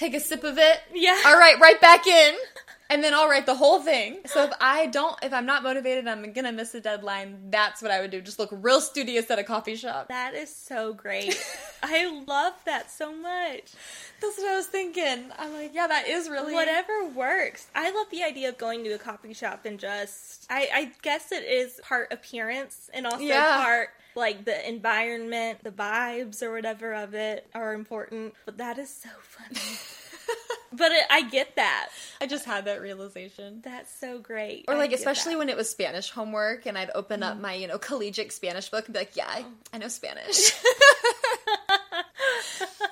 take 0.00 0.14
a 0.14 0.20
sip 0.20 0.42
of 0.44 0.58
it. 0.58 0.80
Yeah. 0.94 1.16
All 1.26 1.38
right, 1.38 1.60
right 1.60 1.80
back 1.80 2.06
in. 2.06 2.34
And 2.92 3.04
then 3.04 3.14
I'll 3.14 3.28
write 3.28 3.46
the 3.46 3.54
whole 3.54 3.80
thing. 3.80 4.18
So 4.26 4.42
if 4.42 4.50
I 4.60 4.86
don't, 4.86 5.16
if 5.22 5.32
I'm 5.32 5.46
not 5.46 5.62
motivated, 5.62 6.08
I'm 6.08 6.32
gonna 6.32 6.50
miss 6.50 6.74
a 6.74 6.80
deadline. 6.80 7.38
That's 7.48 7.80
what 7.80 7.92
I 7.92 8.00
would 8.00 8.10
do. 8.10 8.20
Just 8.20 8.40
look 8.40 8.48
real 8.50 8.80
studious 8.80 9.30
at 9.30 9.38
a 9.38 9.44
coffee 9.44 9.76
shop. 9.76 10.08
That 10.08 10.34
is 10.34 10.52
so 10.52 10.92
great. 10.92 11.40
I 11.82 12.24
love 12.26 12.54
that 12.66 12.90
so 12.90 13.14
much. 13.14 13.72
That's 14.20 14.38
what 14.38 14.48
I 14.48 14.56
was 14.56 14.66
thinking. 14.66 15.26
I'm 15.38 15.52
like, 15.52 15.74
yeah, 15.74 15.86
that 15.86 16.08
is 16.08 16.28
really 16.28 16.52
Whatever 16.52 17.08
works. 17.08 17.66
I 17.74 17.90
love 17.90 18.06
the 18.10 18.22
idea 18.22 18.50
of 18.50 18.58
going 18.58 18.84
to 18.84 18.90
a 18.92 18.98
coffee 18.98 19.34
shop 19.34 19.64
and 19.64 19.78
just. 19.78 20.46
I, 20.50 20.68
I 20.72 20.92
guess 21.02 21.32
it 21.32 21.44
is 21.44 21.80
part 21.82 22.12
appearance 22.12 22.90
and 22.92 23.06
also 23.06 23.24
Yeah. 23.24 23.62
part 23.62 23.88
like 24.14 24.44
the 24.44 24.68
environment, 24.68 25.62
the 25.62 25.70
vibes 25.70 26.42
or 26.42 26.52
whatever 26.52 26.92
of 26.92 27.14
it 27.14 27.46
are 27.54 27.74
important. 27.74 28.34
But 28.44 28.58
that 28.58 28.78
is 28.78 28.90
so 28.90 29.08
funny. 29.20 29.78
but 30.72 30.92
it, 30.92 31.04
I 31.10 31.22
get 31.22 31.56
that. 31.56 31.88
I 32.20 32.26
just 32.26 32.44
had 32.44 32.64
that 32.66 32.80
realization. 32.80 33.60
That's 33.62 33.92
so 33.92 34.18
great. 34.18 34.64
Or 34.68 34.76
like, 34.76 34.92
especially 34.92 35.34
that. 35.34 35.38
when 35.38 35.48
it 35.48 35.56
was 35.56 35.70
Spanish 35.70 36.10
homework, 36.10 36.66
and 36.66 36.76
I'd 36.76 36.90
open 36.94 37.22
up 37.22 37.34
mm-hmm. 37.34 37.42
my, 37.42 37.54
you 37.54 37.66
know, 37.66 37.78
collegiate 37.78 38.32
Spanish 38.32 38.68
book 38.68 38.86
and 38.86 38.94
be 38.94 39.00
like, 39.00 39.16
"Yeah, 39.16 39.26
I, 39.28 39.44
oh. 39.46 39.52
I 39.72 39.78
know 39.78 39.88
Spanish. 39.88 40.52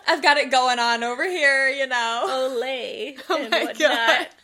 I've 0.08 0.22
got 0.22 0.36
it 0.38 0.50
going 0.50 0.78
on 0.78 1.04
over 1.04 1.28
here, 1.28 1.68
you 1.68 1.86
know." 1.86 2.24
Olay 2.28 3.20
Oh 3.28 3.40
and 3.40 3.50
my 3.50 3.64
whatnot. 3.64 3.78
God. 3.78 4.26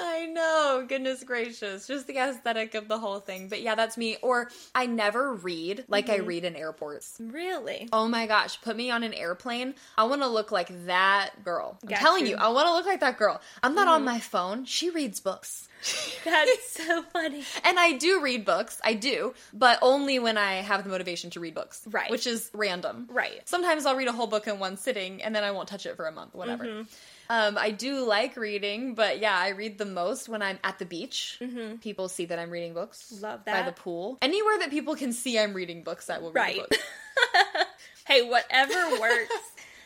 I 0.00 0.26
know, 0.26 0.84
goodness 0.88 1.24
gracious. 1.24 1.86
Just 1.86 2.06
the 2.06 2.18
aesthetic 2.18 2.74
of 2.74 2.88
the 2.88 2.98
whole 2.98 3.20
thing. 3.20 3.48
But 3.48 3.62
yeah, 3.62 3.74
that's 3.74 3.96
me. 3.96 4.16
Or 4.22 4.50
I 4.74 4.86
never 4.86 5.34
read 5.34 5.84
like 5.88 6.08
I 6.08 6.18
mm-hmm. 6.18 6.26
read 6.26 6.44
in 6.44 6.56
airports. 6.56 7.16
Really? 7.20 7.88
Oh 7.92 8.08
my 8.08 8.26
gosh, 8.26 8.60
put 8.60 8.76
me 8.76 8.90
on 8.90 9.02
an 9.02 9.12
airplane. 9.12 9.74
I 9.96 10.04
want 10.04 10.22
to 10.22 10.28
look 10.28 10.52
like 10.52 10.86
that 10.86 11.44
girl. 11.44 11.78
I'm 11.82 11.88
Got 11.88 11.98
telling 11.98 12.26
you. 12.26 12.32
you, 12.32 12.36
I 12.36 12.48
want 12.48 12.68
to 12.68 12.74
look 12.74 12.86
like 12.86 13.00
that 13.00 13.18
girl. 13.18 13.40
I'm 13.62 13.74
not 13.74 13.88
on 13.88 14.00
mm-hmm. 14.00 14.06
my 14.06 14.20
phone. 14.20 14.64
She 14.64 14.90
reads 14.90 15.20
books. 15.20 15.67
That's 16.24 16.72
so 16.72 17.02
funny. 17.02 17.42
And 17.64 17.78
I 17.78 17.92
do 17.92 18.20
read 18.20 18.44
books. 18.44 18.80
I 18.84 18.94
do, 18.94 19.34
but 19.52 19.78
only 19.82 20.18
when 20.18 20.36
I 20.36 20.54
have 20.56 20.84
the 20.84 20.90
motivation 20.90 21.30
to 21.30 21.40
read 21.40 21.54
books. 21.54 21.82
Right. 21.90 22.10
Which 22.10 22.26
is 22.26 22.50
random. 22.52 23.08
Right. 23.10 23.46
Sometimes 23.48 23.86
I'll 23.86 23.96
read 23.96 24.08
a 24.08 24.12
whole 24.12 24.26
book 24.26 24.46
in 24.46 24.58
one 24.58 24.76
sitting 24.76 25.22
and 25.22 25.34
then 25.34 25.44
I 25.44 25.50
won't 25.50 25.68
touch 25.68 25.86
it 25.86 25.96
for 25.96 26.06
a 26.06 26.12
month, 26.12 26.34
whatever. 26.34 26.64
Mm-hmm. 26.64 26.82
Um, 27.30 27.58
I 27.58 27.70
do 27.70 28.06
like 28.06 28.36
reading, 28.36 28.94
but 28.94 29.20
yeah, 29.20 29.36
I 29.36 29.50
read 29.50 29.76
the 29.76 29.84
most 29.84 30.28
when 30.28 30.40
I'm 30.40 30.58
at 30.64 30.78
the 30.78 30.86
beach. 30.86 31.40
People 31.82 32.08
see 32.08 32.24
that 32.24 32.38
I'm 32.38 32.50
reading 32.50 32.72
books. 32.74 33.12
Mm-hmm. 33.14 33.24
Love 33.24 33.44
By 33.44 33.62
the 33.62 33.72
pool. 33.72 34.18
Anywhere 34.22 34.58
that 34.60 34.70
people 34.70 34.96
can 34.96 35.12
see 35.12 35.38
I'm 35.38 35.52
reading 35.52 35.82
books, 35.82 36.08
I 36.08 36.18
will 36.18 36.32
read 36.32 36.40
Right. 36.40 36.56
a 36.56 36.60
book. 36.60 36.72
hey, 38.06 38.22
whatever 38.28 38.98
works. 39.00 39.34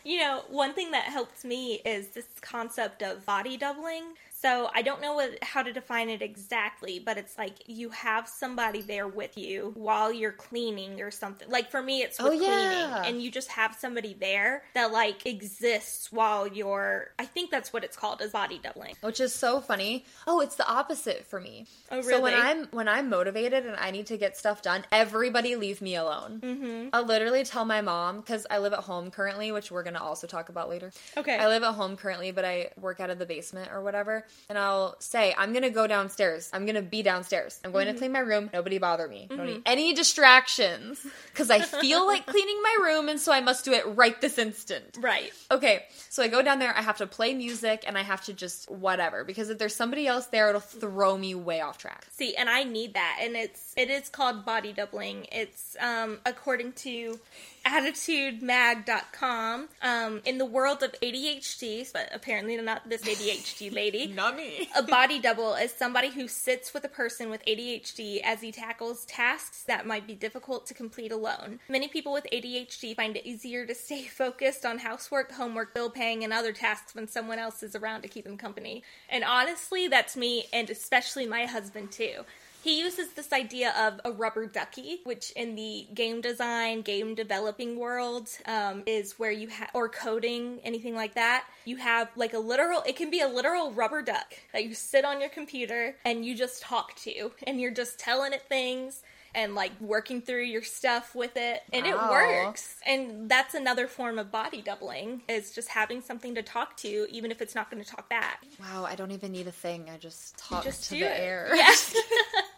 You 0.05 0.19
know, 0.21 0.43
one 0.49 0.75
thing 0.75 0.91
that 0.93 1.05
helps 1.05 1.45
me 1.45 1.81
is 1.85 2.09
this 2.09 2.27
concept 2.41 3.03
of 3.03 3.25
body 3.25 3.57
doubling. 3.57 4.03
So 4.43 4.69
I 4.75 4.83
don't 4.83 5.01
know 5.01 5.15
what, 5.15 5.39
how 5.43 5.63
to 5.63 5.73
define 5.73 6.09
it 6.09 6.21
exactly, 6.21 6.99
but 6.99 7.17
it's 7.17 7.39
like 7.39 7.55
you 7.67 7.91
have 7.91 8.27
somebody 8.27 8.83
there 8.83 9.07
with 9.07 9.39
you 9.39 9.71
while 9.77 10.13
you're 10.13 10.33
cleaning 10.33 11.01
or 11.01 11.13
something. 11.13 11.49
Like 11.49 11.71
for 11.71 11.81
me, 11.81 12.03
it's 12.03 12.19
with 12.21 12.27
Oh, 12.27 12.31
yeah. 12.33 12.89
cleaning, 12.99 13.07
and 13.15 13.23
you 13.23 13.31
just 13.31 13.53
have 13.53 13.77
somebody 13.79 14.17
there 14.19 14.65
that 14.75 14.91
like 14.91 15.25
exists 15.27 16.11
while 16.11 16.49
you're. 16.49 17.11
I 17.21 17.25
think 17.25 17.53
that's 17.53 17.73
what 17.73 17.85
it's 17.85 17.97
called, 17.97 18.21
is 18.21 18.33
body 18.33 18.59
doubling. 18.61 18.97
which 19.01 19.21
is 19.21 19.33
so 19.33 19.61
funny. 19.61 20.05
Oh, 20.27 20.41
it's 20.41 20.57
the 20.57 20.67
opposite 20.69 21.25
for 21.27 21.41
me. 21.41 21.67
Oh, 21.93 21.99
really? 21.99 22.11
So 22.13 22.21
when? 22.21 22.35
I'm 22.35 22.67
when 22.73 22.89
I'm 22.89 23.09
motivated 23.09 23.65
and 23.65 23.77
I 23.77 23.93
need 23.93 24.07
to 24.07 24.17
get 24.17 24.37
stuff 24.37 24.61
done, 24.61 24.85
everybody 24.91 25.55
leave 25.55 25.81
me 25.81 25.95
alone. 25.95 26.41
Mm-hmm. 26.43 26.89
I'll 26.93 27.05
literally 27.05 27.45
tell 27.45 27.65
my 27.65 27.81
mom 27.81 28.17
because 28.21 28.45
I 28.51 28.59
live 28.59 28.73
at 28.73 28.81
home 28.81 29.13
currently, 29.13 29.53
which 29.53 29.71
we're 29.71 29.85
gonna 29.85 30.03
also 30.03 30.27
talk 30.27 30.49
about 30.49 30.69
later. 30.69 30.91
Okay. 31.17 31.37
I 31.39 31.47
live 31.47 31.63
at 31.63 31.75
home 31.75 31.97
currently, 31.97 32.33
but 32.33 32.45
I 32.45 32.71
work 32.81 32.99
out 32.99 33.11
of 33.11 33.21
the 33.21 33.27
basement 33.27 33.71
or 33.73 33.83
whatever, 33.83 34.27
and 34.49 34.59
I'll 34.59 34.97
say 34.99 35.33
I'm 35.39 35.53
gonna 35.53 35.71
go 35.71 35.87
downstairs. 35.87 36.51
I'm 36.53 36.67
gonna 36.67 36.83
be 36.83 37.03
downstairs. 37.03 37.59
I'm 37.65 37.71
Mm-hmm. 37.71 37.73
going 37.73 37.87
to 37.87 37.95
clean 37.95 38.13
my 38.13 38.19
room. 38.19 38.51
Nobody 38.53 38.77
bother 38.79 39.09
me. 39.09 39.27
Don't 39.31 39.47
need 39.47 39.63
any 39.65 39.95
distractions 39.95 41.01
because 41.33 41.49
I 41.51 41.61
feel 41.61 42.07
like 42.07 42.27
cleaning 42.27 42.61
my 42.63 42.77
room, 42.83 43.09
and 43.09 43.19
so 43.19 43.33
I 43.33 43.41
must 43.41 43.65
do 43.65 43.73
it 43.73 43.85
right 43.87 44.21
this 44.21 44.37
instant. 44.39 44.99
Right. 45.01 45.33
Okay, 45.51 45.85
so 46.11 46.23
I 46.23 46.29
go 46.29 46.43
down 46.43 46.59
there, 46.59 46.77
I 46.77 46.83
have 46.83 46.99
to 46.99 47.07
play 47.07 47.33
music 47.35 47.85
and 47.87 47.97
I 47.97 48.03
have 48.03 48.23
to 48.25 48.33
just 48.35 48.71
whatever 48.71 49.25
because 49.25 49.49
if 49.51 49.57
there's 49.59 49.75
somebody 49.75 50.07
else 50.07 50.27
there, 50.27 50.49
it'll 50.51 50.61
throw 50.61 51.17
me 51.17 51.35
way 51.35 51.61
off 51.63 51.79
track. 51.79 52.05
See, 52.11 52.35
and 52.37 52.51
I 52.51 52.65
need 52.65 52.93
that, 52.95 53.19
and 53.23 53.37
it's 53.37 53.73
it 53.77 53.89
is 53.91 54.09
called 54.11 54.45
body 54.45 54.73
doubling. 54.73 55.27
It's 55.33 55.77
um, 55.81 56.19
according 56.27 56.73
to 56.73 57.19
additudemag.com. 57.65 59.69
Um, 59.83 60.21
in 60.25 60.39
the 60.39 60.45
world 60.45 60.83
of 60.83 60.93
ADHD, 61.01 61.93
but 61.93 62.09
apparently 62.13 62.57
not 62.57 62.89
this 62.89 63.03
ADHD 63.03 63.73
lady. 63.73 64.07
Not 64.23 64.37
me. 64.37 64.69
A 64.77 64.85
body 64.85 65.19
double 65.19 65.55
is 65.55 65.73
somebody 65.73 66.09
who 66.09 66.29
sits 66.29 66.73
with 66.73 66.85
a 66.85 66.89
person 66.89 67.29
with 67.29 67.45
ADHD 67.45 68.21
as 68.23 68.41
he 68.41 68.53
tackles 68.53 69.05
tasks 69.07 69.65
that 69.65 69.85
might 69.85 70.07
be 70.07 70.15
difficult 70.15 70.65
to 70.67 70.75
complete 70.75 71.11
alone. 71.11 71.59
Many 71.69 71.89
people 71.89 72.13
with 72.13 72.29
ADHD 72.33 72.95
find 72.95 73.17
it 73.17 73.27
easier 73.27 73.67
to 73.67 73.75
stay 73.75 74.05
focused 74.07 74.65
on 74.65 74.79
housework, 74.79 75.33
homework, 75.33 75.75
bill 75.75 75.91
paying, 75.91 76.23
and 76.23 76.33
other 76.33 76.53
tasks 76.53 76.95
when 76.95 77.09
someone 77.09 77.41
else 77.41 77.65
is 77.65 77.75
around 77.75 78.03
to 78.03 78.09
keep 78.09 78.25
them 78.25 78.37
company. 78.37 78.85
And 79.09 79.25
honestly, 79.25 79.89
that's 79.89 80.17
me, 80.17 80.45
and 80.53 80.71
especially 80.71 81.27
my 81.27 81.47
husband, 81.47 81.91
too. 81.91 82.25
He 82.63 82.79
uses 82.79 83.13
this 83.15 83.33
idea 83.33 83.75
of 83.77 84.01
a 84.05 84.13
rubber 84.13 84.47
ducky, 84.47 85.01
which 85.03 85.33
in 85.33 85.57
the 85.57 85.89
game 85.95 86.21
design, 86.21 86.83
game 86.83 87.17
developing 87.17 87.77
world 87.77 88.29
um, 88.47 88.85
is 88.87 89.19
where 89.19 89.33
you 89.33 89.49
have, 89.49 89.71
or 89.75 89.89
coding, 89.89 90.61
anything 90.63 90.95
like 90.95 91.15
that. 91.15 91.45
You 91.65 91.79
have 91.79 92.11
like 92.15 92.35
a 92.35 92.39
literal, 92.39 92.83
it 92.87 92.95
can 92.95 93.11
be 93.11 93.21
a 93.21 93.27
literal 93.27 93.73
rubber 93.73 94.01
duck 94.01 94.35
that 94.53 94.65
you 94.65 94.75
sit 94.75 95.05
on 95.05 95.21
your 95.21 95.31
computer 95.31 95.97
and 96.05 96.25
you 96.25 96.37
just 96.37 96.63
talk 96.63 96.95
to, 96.99 97.33
and 97.49 97.61
you're 97.61 97.73
just 97.73 97.99
telling 97.99 98.33
it 98.33 98.43
things 98.49 99.03
and 99.35 99.55
like 99.55 99.73
working 99.81 100.21
through 100.21 100.43
your 100.43 100.63
stuff 100.63 101.15
with 101.15 101.37
it, 101.37 101.63
and 101.73 101.87
it 101.87 101.95
works. 101.97 102.77
And 102.87 103.31
that's 103.31 103.55
another 103.55 103.87
form 103.87 104.19
of 104.19 104.31
body 104.31 104.61
doubling 104.61 105.23
is 105.29 105.53
just 105.53 105.69
having 105.69 106.01
something 106.01 106.35
to 106.35 106.43
talk 106.43 106.77
to, 106.79 107.07
even 107.11 107.31
if 107.31 107.41
it's 107.41 107.55
not 107.55 107.71
going 107.71 107.83
to 107.83 107.89
talk 107.91 108.09
back. 108.09 108.45
Wow, 108.61 108.85
I 108.85 108.95
don't 108.95 109.11
even 109.11 109.33
need 109.33 109.47
a 109.47 109.53
thing. 109.53 109.89
I 109.93 109.97
just 109.97 110.37
talk 110.37 110.65
Just 110.65 110.85
to 110.85 110.91
the 110.91 111.03
it. 111.03 111.19
air. 111.19 111.51
Yes. 111.55 111.97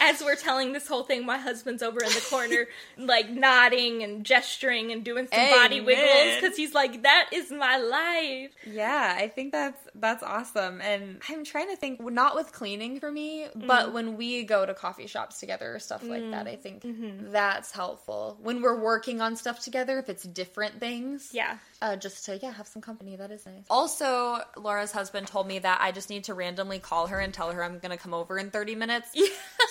As 0.00 0.22
we're 0.22 0.36
telling 0.36 0.72
this 0.72 0.88
whole 0.88 1.04
thing, 1.04 1.26
my 1.26 1.38
husband's 1.38 1.82
over 1.82 2.02
in 2.02 2.10
the 2.10 2.24
corner, 2.28 2.66
like 2.98 3.30
nodding 3.30 4.02
and 4.02 4.24
gesturing 4.24 4.90
and 4.92 5.04
doing 5.04 5.28
some 5.32 5.50
body 5.50 5.80
wiggles 5.80 6.40
because 6.40 6.56
he's 6.56 6.74
like, 6.74 7.02
"That 7.02 7.28
is 7.32 7.50
my 7.50 7.76
life." 7.76 8.50
Yeah, 8.66 9.14
I 9.16 9.28
think 9.28 9.52
that's 9.52 9.78
that's 9.94 10.22
awesome. 10.22 10.80
And 10.80 11.20
I'm 11.28 11.44
trying 11.44 11.68
to 11.68 11.76
think 11.76 12.00
not 12.00 12.34
with 12.34 12.52
cleaning 12.52 12.98
for 13.00 13.10
me, 13.10 13.46
but 13.54 13.86
mm-hmm. 13.86 13.92
when 13.92 14.16
we 14.16 14.44
go 14.44 14.64
to 14.66 14.74
coffee 14.74 15.06
shops 15.06 15.38
together 15.40 15.74
or 15.74 15.78
stuff 15.78 16.02
like 16.02 16.30
that, 16.30 16.46
I 16.46 16.56
mm, 16.56 16.60
think 16.60 16.82
mm-hmm. 16.82 17.30
that's 17.30 17.70
helpful. 17.70 18.38
When 18.42 18.62
we're 18.62 18.78
working 18.80 19.20
on 19.20 19.36
stuff 19.36 19.60
together, 19.60 19.98
if 19.98 20.08
it's 20.08 20.24
different 20.24 20.80
things. 20.80 21.30
Yeah. 21.32 21.58
Uh, 21.82 21.96
just 21.96 22.26
to 22.26 22.36
yeah 22.42 22.52
have 22.52 22.68
some 22.68 22.82
company 22.82 23.16
that 23.16 23.30
is 23.30 23.46
nice 23.46 23.64
also 23.70 24.38
laura's 24.56 24.92
husband 24.92 25.26
told 25.26 25.46
me 25.46 25.58
that 25.58 25.78
i 25.80 25.90
just 25.90 26.10
need 26.10 26.24
to 26.24 26.34
randomly 26.34 26.78
call 26.78 27.06
her 27.06 27.18
and 27.18 27.32
tell 27.32 27.50
her 27.50 27.64
i'm 27.64 27.78
gonna 27.78 27.96
come 27.96 28.12
over 28.12 28.38
in 28.38 28.50
30 28.50 28.74
minutes 28.74 29.08
so 29.14 29.24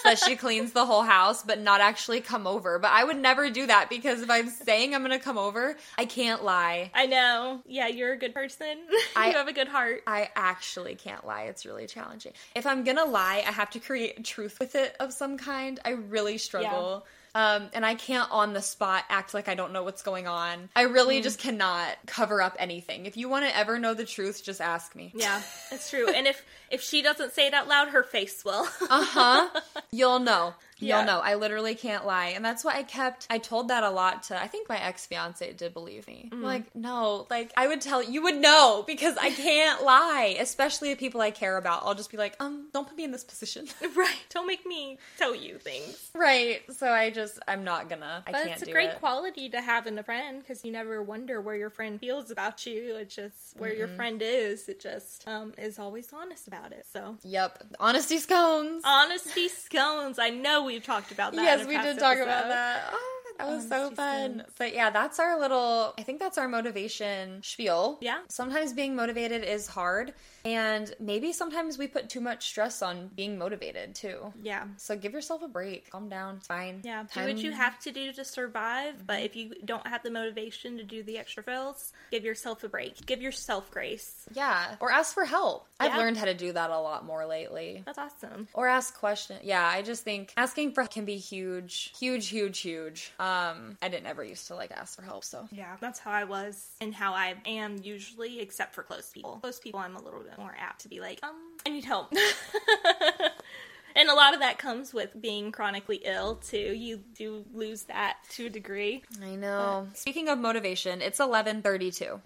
that 0.04 0.18
she 0.20 0.36
cleans 0.36 0.72
the 0.72 0.86
whole 0.86 1.04
house, 1.04 1.44
but 1.44 1.60
not 1.60 1.82
actually 1.82 2.22
come 2.22 2.48
over. 2.48 2.80
But 2.80 2.92
I 2.92 3.04
would 3.04 3.18
never 3.18 3.50
do 3.50 3.68
that 3.68 3.90
because 3.90 4.22
if 4.22 4.30
I'm 4.30 4.50
saying 4.50 4.96
I'm 4.96 5.02
gonna 5.02 5.20
come 5.20 5.38
over, 5.38 5.76
I 5.98 6.06
can't 6.06 6.44
lie. 6.44 6.90
I 6.94 7.06
know. 7.06 7.62
Yeah, 7.66 7.88
you're 7.88 8.14
a 8.14 8.18
good 8.18 8.34
person. 8.34 8.78
I- 9.16 9.28
you 9.32 9.34
have 9.38 9.48
a 9.50 9.54
good 9.54 9.68
heart. 9.68 10.02
I 10.08 10.30
actually 10.36 10.96
can't 10.96 11.26
lie. 11.28 11.44
It's 11.44 11.66
really 11.66 11.86
challenging. 11.86 12.32
If 12.56 12.66
I'm 12.66 12.84
gonna 12.86 13.04
lie, 13.06 13.44
I 13.46 13.52
have 13.52 13.70
to 13.72 13.80
create 13.80 14.24
truth 14.24 14.58
with 14.60 14.76
it 14.76 14.96
of 15.02 15.12
some 15.12 15.38
kind. 15.38 15.80
I 15.84 15.90
really 15.92 16.38
struggle. 16.38 17.06
Um, 17.40 17.70
and 17.74 17.86
I 17.86 17.96
can't 17.96 18.30
on 18.32 18.52
the 18.52 18.62
spot 18.62 19.06
act 19.08 19.34
like 19.34 19.48
I 19.48 19.56
don't 19.56 19.72
know 19.72 19.84
what's 19.84 20.02
going 20.02 20.28
on. 20.28 20.68
I 20.76 20.82
really 20.82 21.22
just 21.22 21.40
cannot 21.40 21.96
cover 22.06 22.42
up 22.42 22.58
anything. 22.60 23.06
If 23.06 23.16
you 23.16 23.30
want 23.30 23.46
to 23.46 23.56
ever 23.56 23.80
know 23.80 23.94
the 23.94 24.04
truth, 24.04 24.44
just 24.44 24.60
ask 24.60 24.94
me. 24.94 25.14
Yeah, 25.16 25.42
it's 25.72 25.90
true. 25.90 26.10
and 26.10 26.28
if 26.28 26.44
if 26.70 26.82
she 26.82 27.02
doesn't 27.02 27.32
say 27.32 27.48
it 27.48 27.54
out 27.54 27.70
loud, 27.70 27.90
her 27.90 28.04
face 28.04 28.44
will. 28.44 28.68
Uh 28.90 29.06
huh. 29.06 29.62
You'll 29.92 30.20
know. 30.20 30.54
Yeah. 30.80 30.98
You'll 30.98 31.06
know. 31.08 31.20
I 31.20 31.36
literally 31.36 31.76
can't 31.76 32.06
lie. 32.06 32.28
And 32.28 32.44
that's 32.44 32.64
why 32.64 32.76
I 32.76 32.84
kept, 32.84 33.28
I 33.30 33.38
told 33.38 33.68
that 33.68 33.84
a 33.84 33.90
lot 33.90 34.24
to, 34.24 34.42
I 34.42 34.48
think 34.48 34.68
my 34.70 34.82
ex 34.82 35.06
fiance 35.06 35.52
did 35.54 35.74
believe 35.74 36.08
me. 36.08 36.30
I'm 36.32 36.42
Like, 36.42 36.74
no, 36.76 37.28
like, 37.30 37.52
I 37.58 37.68
would 37.68 37.82
tell, 37.82 38.02
you 38.02 38.22
would 38.24 38.38
know 38.38 38.84
because 38.88 39.18
I 39.18 39.30
can't 39.32 39.84
lie, 39.84 40.38
especially 40.40 40.92
the 40.94 40.98
people 41.00 41.22
I 41.22 41.32
care 41.32 41.58
about. 41.58 41.84
I'll 41.86 41.96
just 41.96 42.12
be 42.12 42.18
like, 42.18 42.36
um, 42.40 42.68
don't 42.74 42.88
put 42.88 42.96
me 42.98 43.04
in 43.04 43.12
this 43.12 43.24
position. 43.24 43.68
right. 43.96 44.16
Don't 44.30 44.48
make 44.48 44.66
me 44.66 44.98
tell 45.18 45.36
you 45.36 45.58
things. 45.58 46.10
right. 46.14 46.62
So 46.74 46.90
I 46.90 47.10
just, 47.10 47.40
I'm 47.48 47.64
not 47.64 47.90
gonna, 47.90 48.24
I 48.26 48.32
But 48.32 48.44
can't 48.46 48.62
it's 48.62 48.70
a 48.70 48.72
great 48.72 48.92
it. 48.92 49.00
quality 49.00 49.50
to 49.50 49.62
have 49.62 49.86
in 49.88 49.98
a 50.00 50.04
friend 50.04 50.40
because 50.42 50.64
you 50.64 50.72
never 50.72 51.04
wonder 51.04 51.42
where 51.42 51.56
your 51.56 51.70
friend 51.70 52.00
feels 52.00 52.32
about 52.32 52.66
you. 52.66 52.96
It's 52.96 53.16
just 53.16 53.58
where 53.58 53.74
your 53.74 53.88
friend 53.90 54.22
is. 54.24 54.70
It 54.70 54.80
just 54.80 55.28
um, 55.28 55.54
is 55.58 55.78
always 55.80 56.12
honest 56.14 56.48
about 56.48 56.72
it. 56.72 56.86
So 56.92 57.18
Yep. 57.24 57.64
Honesty 57.80 58.18
scones. 58.18 58.84
honesty 58.86 59.48
scones. 59.50 60.20
I 60.20 60.30
know 60.30 60.69
we've 60.70 60.84
talked 60.84 61.12
about 61.12 61.34
that. 61.34 61.42
yes, 61.42 61.68
we 61.68 61.78
did 61.78 61.98
talk 62.00 62.18
about 62.18 62.48
that. 62.48 62.90
Oh, 62.94 63.22
that 63.40 63.48
was 63.48 63.66
oh, 63.66 63.70
so 63.70 63.96
fun. 63.96 64.44
But 64.58 64.74
yeah, 64.74 64.90
that's 64.90 65.18
our 65.18 65.40
little, 65.40 65.94
I 65.98 66.04
think 66.04 66.20
that's 66.20 66.38
our 66.38 66.48
motivation 66.48 67.42
spiel. 67.42 67.98
Yeah. 68.02 68.20
Sometimes 68.28 68.74
being 68.74 68.96
motivated 68.96 69.44
is 69.46 69.66
hard. 69.66 70.14
And 70.44 70.94
maybe 71.00 71.32
sometimes 71.32 71.78
we 71.78 71.88
put 71.88 72.10
too 72.10 72.20
much 72.20 72.48
stress 72.48 72.82
on 72.82 73.10
being 73.16 73.38
motivated 73.38 73.96
too. 73.96 74.34
Yeah. 74.44 74.66
So 74.76 74.98
give 74.98 75.14
yourself 75.14 75.42
a 75.42 75.48
break. 75.48 75.90
Calm 75.90 76.10
down. 76.10 76.36
It's 76.38 76.48
fine. 76.48 76.82
Yeah, 76.84 77.06
do 77.14 77.22
what 77.22 77.38
you 77.38 77.52
have 77.52 77.80
to 77.80 77.92
do 77.92 78.12
to 78.12 78.26
survive, 78.26 79.08
but 79.08 79.18
mm-hmm. 79.18 79.26
if 79.26 79.36
you 79.38 79.54
don't 79.64 79.88
have 79.88 80.04
the 80.04 80.12
motivation 80.12 80.78
to 80.78 80.84
do 80.84 81.02
the 81.02 81.18
extra 81.18 81.42
fills, 81.42 81.94
give 82.12 82.26
yourself 82.26 82.64
a 82.66 82.70
break. 82.70 83.06
Give 83.06 83.22
yourself 83.22 83.72
grace. 83.72 84.28
Yeah. 84.34 84.76
Or 84.82 84.92
ask 84.92 85.14
for 85.14 85.26
help. 85.26 85.69
I've 85.80 85.92
Yeah. 85.94 85.98
learned 85.98 86.18
how 86.18 86.26
to 86.26 86.34
do 86.34 86.52
that 86.52 86.70
a 86.72 86.80
lot 86.80 87.06
more 87.06 87.26
lately. 87.26 87.84
That's 87.86 87.98
awesome. 87.98 88.48
Or 88.54 88.68
ask 88.68 88.98
questions. 88.98 89.40
Yeah, 89.44 89.66
I 89.66 89.82
just 89.82 90.04
think 90.04 90.34
asking 90.36 90.74
for 90.74 90.82
help 90.82 90.92
can 90.92 91.06
be 91.06 91.18
huge, 91.18 91.94
huge, 91.98 92.28
huge, 92.28 92.60
huge. 92.60 93.12
Um, 93.20 93.78
I 93.82 93.88
didn't 93.88 94.08
ever 94.08 94.24
used 94.24 94.48
to 94.48 94.56
like 94.56 94.72
ask 94.72 94.96
for 94.96 95.04
help, 95.04 95.24
so 95.24 95.48
Yeah, 95.52 95.78
that's 95.80 96.00
how 96.00 96.12
I 96.12 96.26
was 96.26 96.68
and 96.82 96.94
how 96.94 97.14
I 97.14 97.36
am 97.46 97.78
usually, 97.82 98.40
except 98.42 98.74
for 98.76 98.84
close 98.84 99.10
people. 99.12 99.38
Close 99.42 99.60
people, 99.60 99.80
I'm 99.80 99.96
a 99.96 100.02
little 100.02 100.20
bit 100.22 100.38
more 100.38 100.56
apt 100.60 100.82
to 100.82 100.90
be 100.90 101.00
like, 101.00 101.20
um, 101.24 101.36
I 101.66 101.70
need 101.70 101.86
help. 101.86 102.12
and 103.96 104.10
a 104.10 104.14
lot 104.14 104.34
of 104.34 104.40
that 104.42 104.58
comes 104.58 104.94
with 104.94 105.20
being 105.22 105.52
chronically 105.52 106.02
ill, 106.04 106.36
too. 106.36 106.58
You 106.76 106.98
do 107.16 107.46
lose 107.54 107.84
that 107.84 108.18
to 108.32 108.48
a 108.48 108.50
degree. 108.50 109.04
I 109.24 109.36
know. 109.36 109.88
Speaking 109.94 110.30
of 110.30 110.38
motivation, 110.40 111.02
it's 111.02 111.20
11:32 111.20 112.20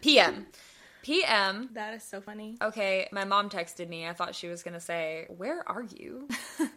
p.m. 0.00 0.46
p.m. 1.02 1.70
That 1.72 1.94
is 1.94 2.02
so 2.02 2.20
funny. 2.20 2.56
Okay, 2.62 3.08
my 3.12 3.24
mom 3.24 3.50
texted 3.50 3.88
me. 3.88 4.06
I 4.06 4.12
thought 4.12 4.34
she 4.34 4.48
was 4.48 4.62
going 4.62 4.74
to 4.74 4.80
say, 4.80 5.26
"Where 5.28 5.68
are 5.68 5.82
you?" 5.82 6.28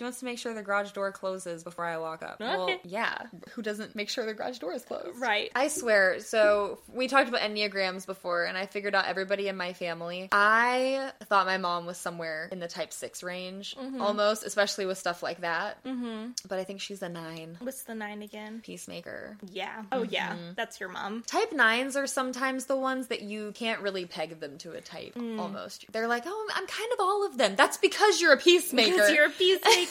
she 0.00 0.04
wants 0.04 0.20
to 0.20 0.24
make 0.24 0.38
sure 0.38 0.54
the 0.54 0.62
garage 0.62 0.92
door 0.92 1.12
closes 1.12 1.62
before 1.62 1.84
I 1.84 1.98
walk 1.98 2.22
up. 2.22 2.40
Well, 2.40 2.70
yeah. 2.84 3.18
Who 3.50 3.60
doesn't 3.60 3.94
make 3.94 4.08
sure 4.08 4.24
the 4.24 4.32
garage 4.32 4.56
door 4.58 4.72
is 4.72 4.82
closed? 4.82 5.20
Right. 5.20 5.50
I 5.54 5.68
swear. 5.68 6.20
So 6.20 6.78
we 6.90 7.06
talked 7.06 7.28
about 7.28 7.42
enneagrams 7.42 8.06
before, 8.06 8.44
and 8.44 8.56
I 8.56 8.64
figured 8.64 8.94
out 8.94 9.04
everybody 9.04 9.46
in 9.48 9.58
my 9.58 9.74
family. 9.74 10.30
I 10.32 11.12
thought 11.24 11.44
my 11.44 11.58
mom 11.58 11.84
was 11.84 11.98
somewhere 11.98 12.48
in 12.50 12.60
the 12.60 12.66
type 12.66 12.94
six 12.94 13.22
range, 13.22 13.76
Mm-hmm. 13.76 14.00
almost, 14.00 14.42
especially 14.42 14.86
with 14.86 14.96
stuff 14.96 15.22
like 15.22 15.42
that. 15.42 15.84
Mm-hmm. 15.84 16.30
But 16.48 16.58
I 16.58 16.64
think 16.64 16.80
she's 16.80 17.02
a 17.02 17.10
nine. 17.10 17.58
What's 17.60 17.82
the 17.82 17.94
nine 17.94 18.22
again? 18.22 18.62
Peacemaker. 18.64 19.36
Yeah. 19.52 19.82
Oh, 19.92 20.02
yeah. 20.02 20.34
That's 20.56 20.80
your 20.80 20.88
mom. 20.88 21.24
Type 21.26 21.52
nines 21.52 21.94
are 21.94 22.06
sometimes 22.06 22.64
the 22.64 22.76
ones 22.76 23.08
that 23.08 23.20
you 23.20 23.52
can't 23.52 23.82
really 23.82 24.06
peg 24.06 24.40
them 24.40 24.56
to 24.58 24.72
a 24.72 24.80
type. 24.80 25.14
Mm. 25.14 25.38
Almost, 25.38 25.84
they're 25.92 26.08
like, 26.08 26.22
"Oh, 26.24 26.48
I'm 26.54 26.66
kind 26.66 26.92
of 26.94 27.00
all 27.00 27.26
of 27.26 27.36
them." 27.36 27.56
That's 27.56 27.76
because 27.76 28.20
you're 28.20 28.32
a 28.32 28.36
peacemaker. 28.38 28.92
Because 28.92 29.10
you're 29.10 29.26
a 29.26 29.30
peacemaker. 29.30 29.89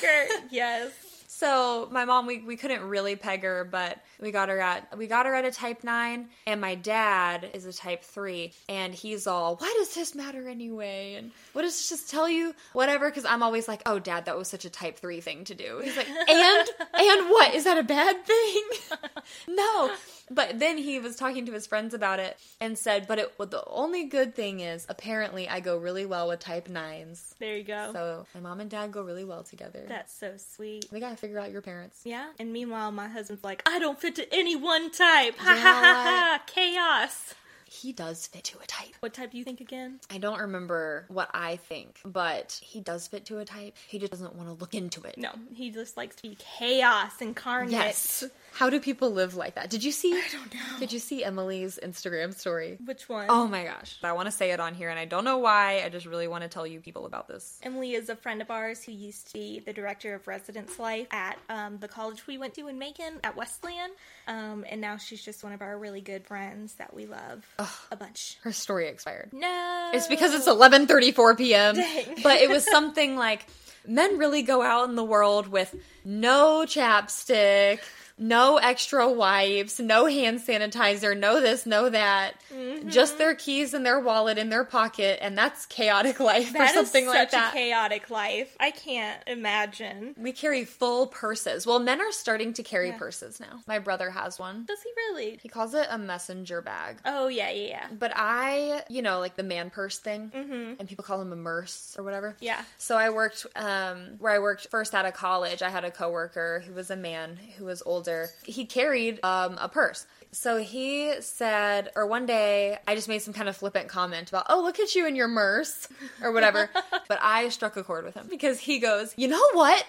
Yes. 0.52 0.92
So 1.40 1.88
my 1.90 2.04
mom, 2.04 2.26
we, 2.26 2.42
we 2.42 2.58
couldn't 2.58 2.82
really 2.82 3.16
peg 3.16 3.44
her, 3.44 3.64
but 3.64 3.98
we 4.20 4.30
got 4.30 4.50
her 4.50 4.60
at 4.60 4.98
we 4.98 5.08
got 5.08 5.26
her 5.26 5.34
at 5.34 5.46
a 5.46 5.52
type 5.52 5.86
nine, 5.86 6.28
and 6.46 6.60
my 6.60 6.76
dad 6.76 7.50
is 7.54 7.66
a 7.66 7.72
type 7.72 8.04
three, 8.04 8.52
and 8.68 8.94
he's 8.94 9.26
all, 9.26 9.56
why 9.56 9.74
does 9.80 9.96
this 9.96 10.14
matter 10.14 10.50
anyway? 10.50 11.14
And 11.14 11.32
what 11.54 11.62
does 11.62 11.78
this 11.78 11.88
just 11.88 12.10
tell 12.10 12.28
you? 12.28 12.54
Whatever, 12.74 13.10
because 13.10 13.24
I'm 13.24 13.42
always 13.42 13.70
like, 13.70 13.82
oh, 13.86 14.00
dad, 14.00 14.26
that 14.26 14.38
was 14.38 14.50
such 14.50 14.66
a 14.66 14.70
type 14.70 15.00
three 15.00 15.22
thing 15.22 15.46
to 15.46 15.56
do. 15.56 15.80
He's 15.82 15.96
like, 15.96 16.10
and 16.30 16.70
and 16.94 17.30
what 17.30 17.56
is 17.56 17.64
that 17.64 17.78
a 17.78 17.84
bad 17.84 18.26
thing? 18.26 18.64
no. 19.48 19.94
But 20.32 20.60
then 20.60 20.78
he 20.78 21.00
was 21.00 21.16
talking 21.16 21.46
to 21.48 21.52
his 21.52 21.68
friends 21.68 21.94
about 21.94 22.20
it 22.20 22.38
and 22.62 22.78
said, 22.78 23.08
but 23.08 23.20
it 23.20 23.38
the 23.38 23.64
only 23.68 24.06
good 24.06 24.36
thing 24.36 24.60
is 24.60 24.86
apparently 24.90 25.48
I 25.48 25.60
go 25.60 25.78
really 25.78 26.06
well 26.06 26.28
with 26.28 26.40
type 26.40 26.70
nines. 26.70 27.36
There 27.40 27.58
you 27.58 27.64
go. 27.64 27.92
So 27.94 28.26
my 28.36 28.42
mom 28.42 28.60
and 28.60 28.70
dad 28.70 28.92
go 28.92 29.02
really 29.02 29.24
well 29.24 29.44
together. 29.44 29.86
That's 29.88 30.14
so 30.14 30.36
sweet. 30.38 30.86
we 30.92 31.00
gotta 31.00 31.18
figure 31.18 31.40
out 31.40 31.52
your 31.52 31.62
parents. 31.62 32.02
Yeah. 32.04 32.28
And 32.40 32.54
meanwhile, 32.54 32.92
my 32.92 33.08
husband's 33.08 33.44
like, 33.44 33.64
I 33.66 33.80
don't 33.80 34.00
fit 34.00 34.16
to 34.16 34.34
any 34.34 34.56
one 34.56 34.92
type. 34.92 35.38
Ha 35.38 35.46
ha 35.46 35.56
ha 35.56 36.04
ha. 36.06 36.44
Chaos. 36.48 37.34
He 37.70 37.94
does 37.94 38.26
fit 38.28 38.44
to 38.46 38.58
a 38.60 38.66
type. 38.66 38.96
What 39.00 39.14
type 39.14 39.32
do 39.32 39.38
you 39.38 39.44
think 39.44 39.62
again? 39.62 40.00
I 40.10 40.18
don't 40.18 40.40
remember 40.40 41.06
what 41.08 41.30
I 41.34 41.58
think, 41.58 42.00
but 42.04 42.60
he 42.64 42.82
does 42.82 43.08
fit 43.08 43.26
to 43.26 43.38
a 43.38 43.46
type. 43.46 43.76
He 43.88 44.00
just 44.00 44.12
doesn't 44.12 44.36
want 44.36 44.50
to 44.50 44.54
look 44.54 44.74
into 44.74 45.04
it. 45.04 45.18
No, 45.18 45.32
he 45.54 45.70
just 45.70 45.96
likes 45.96 46.16
to 46.18 46.24
be 46.24 46.36
chaos 46.40 47.22
incarnate. 47.22 47.72
Yes. 47.72 48.24
How 48.54 48.70
do 48.72 48.80
people 48.80 49.12
live 49.12 49.36
like 49.36 49.56
that? 49.56 49.70
Did 49.70 49.84
you 49.84 49.92
see? 49.92 50.14
I 50.14 50.24
don't 50.32 50.54
know. 50.54 50.80
Did 50.80 50.92
you 50.92 51.00
see 51.00 51.24
Emily's 51.24 51.80
Instagram 51.82 52.36
story? 52.36 52.80
Which 52.84 53.08
one? 53.08 53.28
Oh 53.30 53.48
my 53.48 53.64
gosh. 53.64 54.00
I 54.04 54.14
want 54.14 54.26
to 54.26 54.32
say 54.32 54.52
it 54.52 54.60
on 54.60 54.74
here 54.74 54.90
and 54.90 54.98
I 54.98 55.06
don't 55.06 55.24
know 55.24 55.38
why. 55.38 55.84
I 55.86 55.90
just 55.90 56.08
really 56.08 56.28
want 56.28 56.44
to 56.44 56.50
tell 56.50 56.66
you 56.66 56.80
people 56.80 57.06
about 57.06 57.28
this. 57.28 57.60
Emily 57.62 57.94
is 57.94 58.10
a 58.10 58.16
friend 58.16 58.42
of 58.42 58.50
ours 58.50 58.84
who 58.84 58.92
used 58.92 59.28
to 59.28 59.34
be 59.34 59.60
the 59.60 59.74
director 59.74 60.16
of 60.16 60.28
residence 60.28 60.80
life 60.80 61.08
at 61.12 61.38
um, 61.50 61.78
the 61.78 61.88
college 61.88 62.26
we 62.26 62.38
went 62.38 62.56
to 62.56 62.68
in 62.68 62.80
Macon 62.80 63.20
at 63.24 63.38
Wesleyan. 63.38 63.92
Um, 64.28 64.66
and 64.68 64.82
now 64.82 64.98
she's 64.98 65.24
just 65.24 65.44
one 65.44 65.54
of 65.54 65.62
our 65.62 65.78
really 65.78 66.02
good 66.02 66.26
friends 66.26 66.74
that 66.76 66.94
we 66.94 67.06
love 67.06 67.46
a 67.92 67.96
bunch. 67.96 68.38
Her 68.44 68.52
story 68.52 68.88
expired. 68.88 69.32
No. 69.34 69.92
It's 69.94 70.08
because 70.08 70.34
it's 70.34 70.48
11:34 70.48 71.38
p.m. 71.38 71.76
But 72.24 72.42
it 72.42 72.50
was 72.50 72.70
something 72.70 73.16
like 73.16 73.46
men 73.88 74.18
really 74.18 74.42
go 74.42 74.62
out 74.62 74.90
in 74.90 74.96
the 74.96 75.04
world 75.04 75.48
with 75.48 75.76
no 76.06 76.66
chapstick, 76.66 77.80
no 78.20 78.58
extra 78.58 79.10
wipes, 79.10 79.80
no 79.80 80.06
hand 80.06 80.40
sanitizer, 80.42 81.18
no 81.18 81.40
this, 81.42 81.66
no 81.66 81.90
that. 81.90 82.34
Mm-hmm. 82.54 82.90
Just 82.90 83.18
their 83.18 83.34
keys 83.34 83.74
and 83.74 83.86
their 83.86 84.00
wallet 84.00 84.38
in 84.38 84.50
their 84.50 84.64
pocket 84.66 85.20
and 85.22 85.38
that's 85.38 85.66
chaotic 85.66 86.20
life 86.32 86.52
That 86.54 86.72
or 86.72 86.74
something 86.74 87.06
like 87.08 87.30
such 87.30 87.32
that. 87.32 87.54
a 87.54 87.58
chaotic 87.58 88.10
life. 88.10 88.56
I 88.60 88.72
can't 88.72 89.22
imagine. 89.28 90.16
we 90.18 90.32
carry 90.34 90.66
full 90.66 91.08
purses. 91.08 91.66
Well, 91.66 91.80
men 91.80 92.02
are 92.02 92.12
starting 92.12 92.54
to 92.54 92.64
carry 92.64 92.92
purses 92.92 93.40
now. 93.40 93.62
My 93.68 93.80
brother 93.80 94.10
has 94.10 94.38
one. 94.38 94.66
Does 94.66 94.82
he 94.82 94.90
really? 94.98 95.40
He 95.42 95.48
calls 95.48 95.74
it 95.74 95.88
a 95.90 95.98
messenger 95.98 96.62
bag. 96.62 96.98
Oh 97.06 97.28
yeah, 97.28 97.50
yeah, 97.52 97.68
yeah. 97.68 97.88
But 97.98 98.12
I, 98.16 98.84
you 98.90 99.02
know, 99.02 99.20
like 99.20 99.36
the 99.36 99.44
man 99.44 99.70
purse 99.70 99.98
thing, 99.98 100.32
and 100.80 100.88
people 100.88 101.04
call 101.06 101.20
them 101.20 101.32
a 101.32 101.36
murse 101.38 101.96
or 101.98 102.04
whatever. 102.04 102.32
Mm-hmm. 102.32 102.46
Yeah. 102.46 102.64
So 102.78 102.98
I 102.98 103.10
worked 103.12 103.46
um, 103.56 104.16
where 104.20 104.34
I 104.34 104.40
worked 104.40 104.68
first 104.70 104.94
out 104.94 105.06
of 105.06 105.14
college. 105.14 105.62
I 105.62 105.70
had 105.70 105.86
a 105.86 105.92
coworker 105.92 106.64
who 106.68 106.74
was 106.74 106.90
a 106.92 106.96
man 106.98 107.38
who 107.58 107.66
was 107.66 107.82
older. 107.86 108.09
He 108.44 108.66
carried 108.66 109.20
um, 109.24 109.58
a 109.60 109.70
purse. 109.70 110.06
So 110.32 110.58
he 110.58 111.14
said, 111.22 111.90
or 111.96 112.06
one 112.06 112.26
day 112.26 112.78
I 112.88 112.96
just 112.96 113.08
made 113.08 113.20
some 113.20 113.34
kind 113.34 113.50
of 113.50 113.58
flippant 113.58 113.88
comment 113.88 114.30
about, 114.30 114.46
oh, 114.50 114.62
look 114.62 114.80
at 114.80 114.94
you 114.94 115.08
in 115.08 115.16
your 115.16 115.28
murse 115.28 115.88
or 116.22 116.32
whatever. 116.32 116.70
but 117.08 117.20
I 117.22 117.50
struck 117.50 117.78
a 117.78 117.84
chord 117.84 118.06
with 118.06 118.16
him 118.16 118.28
because 118.30 118.60
he 118.60 118.80
goes, 118.80 119.14
you 119.18 119.28
know 119.28 119.44
what? 119.54 119.84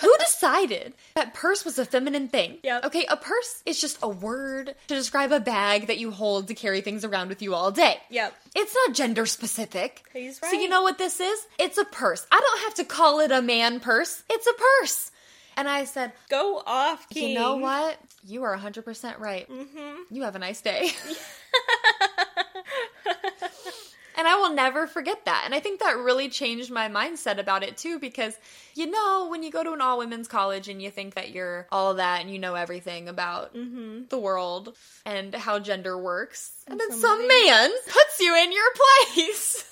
Who 0.00 0.16
decided 0.20 0.94
that 1.14 1.34
purse 1.34 1.64
was 1.64 1.78
a 1.78 1.84
feminine 1.84 2.28
thing? 2.28 2.58
Yep. 2.62 2.86
Okay, 2.86 3.06
a 3.10 3.16
purse 3.16 3.62
is 3.66 3.80
just 3.80 3.98
a 4.02 4.08
word 4.08 4.74
to 4.88 4.94
describe 4.94 5.32
a 5.32 5.40
bag 5.40 5.86
that 5.88 5.98
you 5.98 6.10
hold 6.10 6.48
to 6.48 6.54
carry 6.54 6.80
things 6.80 7.04
around 7.04 7.28
with 7.28 7.42
you 7.42 7.54
all 7.54 7.70
day. 7.70 7.96
Yep. 8.10 8.34
It's 8.56 8.74
not 8.74 8.94
gender 8.94 9.26
specific. 9.26 10.02
He's 10.14 10.40
right. 10.42 10.50
So 10.50 10.58
you 10.58 10.68
know 10.68 10.82
what 10.82 10.98
this 10.98 11.20
is? 11.20 11.46
It's 11.58 11.78
a 11.78 11.84
purse. 11.84 12.26
I 12.30 12.40
don't 12.40 12.60
have 12.64 12.74
to 12.74 12.84
call 12.84 13.20
it 13.20 13.32
a 13.32 13.42
man 13.42 13.80
purse. 13.80 14.22
It's 14.30 14.46
a 14.46 14.54
purse. 14.54 15.10
And 15.56 15.68
I 15.68 15.84
said, 15.84 16.12
Go 16.28 16.62
off, 16.66 17.08
King. 17.08 17.30
you 17.30 17.34
know 17.34 17.56
what? 17.56 17.98
You 18.24 18.44
are 18.44 18.56
100% 18.56 19.18
right. 19.18 19.48
Mm-hmm. 19.48 20.14
You 20.14 20.22
have 20.22 20.36
a 20.36 20.38
nice 20.38 20.60
day. 20.60 20.90
And 24.22 24.28
I 24.28 24.36
will 24.36 24.54
never 24.54 24.86
forget 24.86 25.24
that. 25.24 25.42
And 25.46 25.52
I 25.52 25.58
think 25.58 25.80
that 25.80 25.96
really 25.96 26.28
changed 26.28 26.70
my 26.70 26.88
mindset 26.88 27.38
about 27.38 27.64
it 27.64 27.76
too, 27.76 27.98
because 27.98 28.38
you 28.74 28.88
know, 28.88 29.26
when 29.28 29.42
you 29.42 29.50
go 29.50 29.64
to 29.64 29.72
an 29.72 29.80
all 29.80 29.98
women's 29.98 30.28
college 30.28 30.68
and 30.68 30.80
you 30.80 30.92
think 30.92 31.14
that 31.14 31.30
you're 31.30 31.66
all 31.72 31.94
that 31.94 32.20
and 32.20 32.30
you 32.30 32.38
know 32.38 32.54
everything 32.54 33.08
about 33.08 33.52
the 33.52 34.18
world 34.18 34.76
and 35.04 35.34
how 35.34 35.58
gender 35.58 35.98
works, 35.98 36.52
and, 36.68 36.78
then 36.78 36.92
some 36.92 37.26
man 37.26 37.70
puts 37.86 38.20
you 38.20 38.36
in 38.36 38.52
your 38.52 38.70
place. 39.16 39.64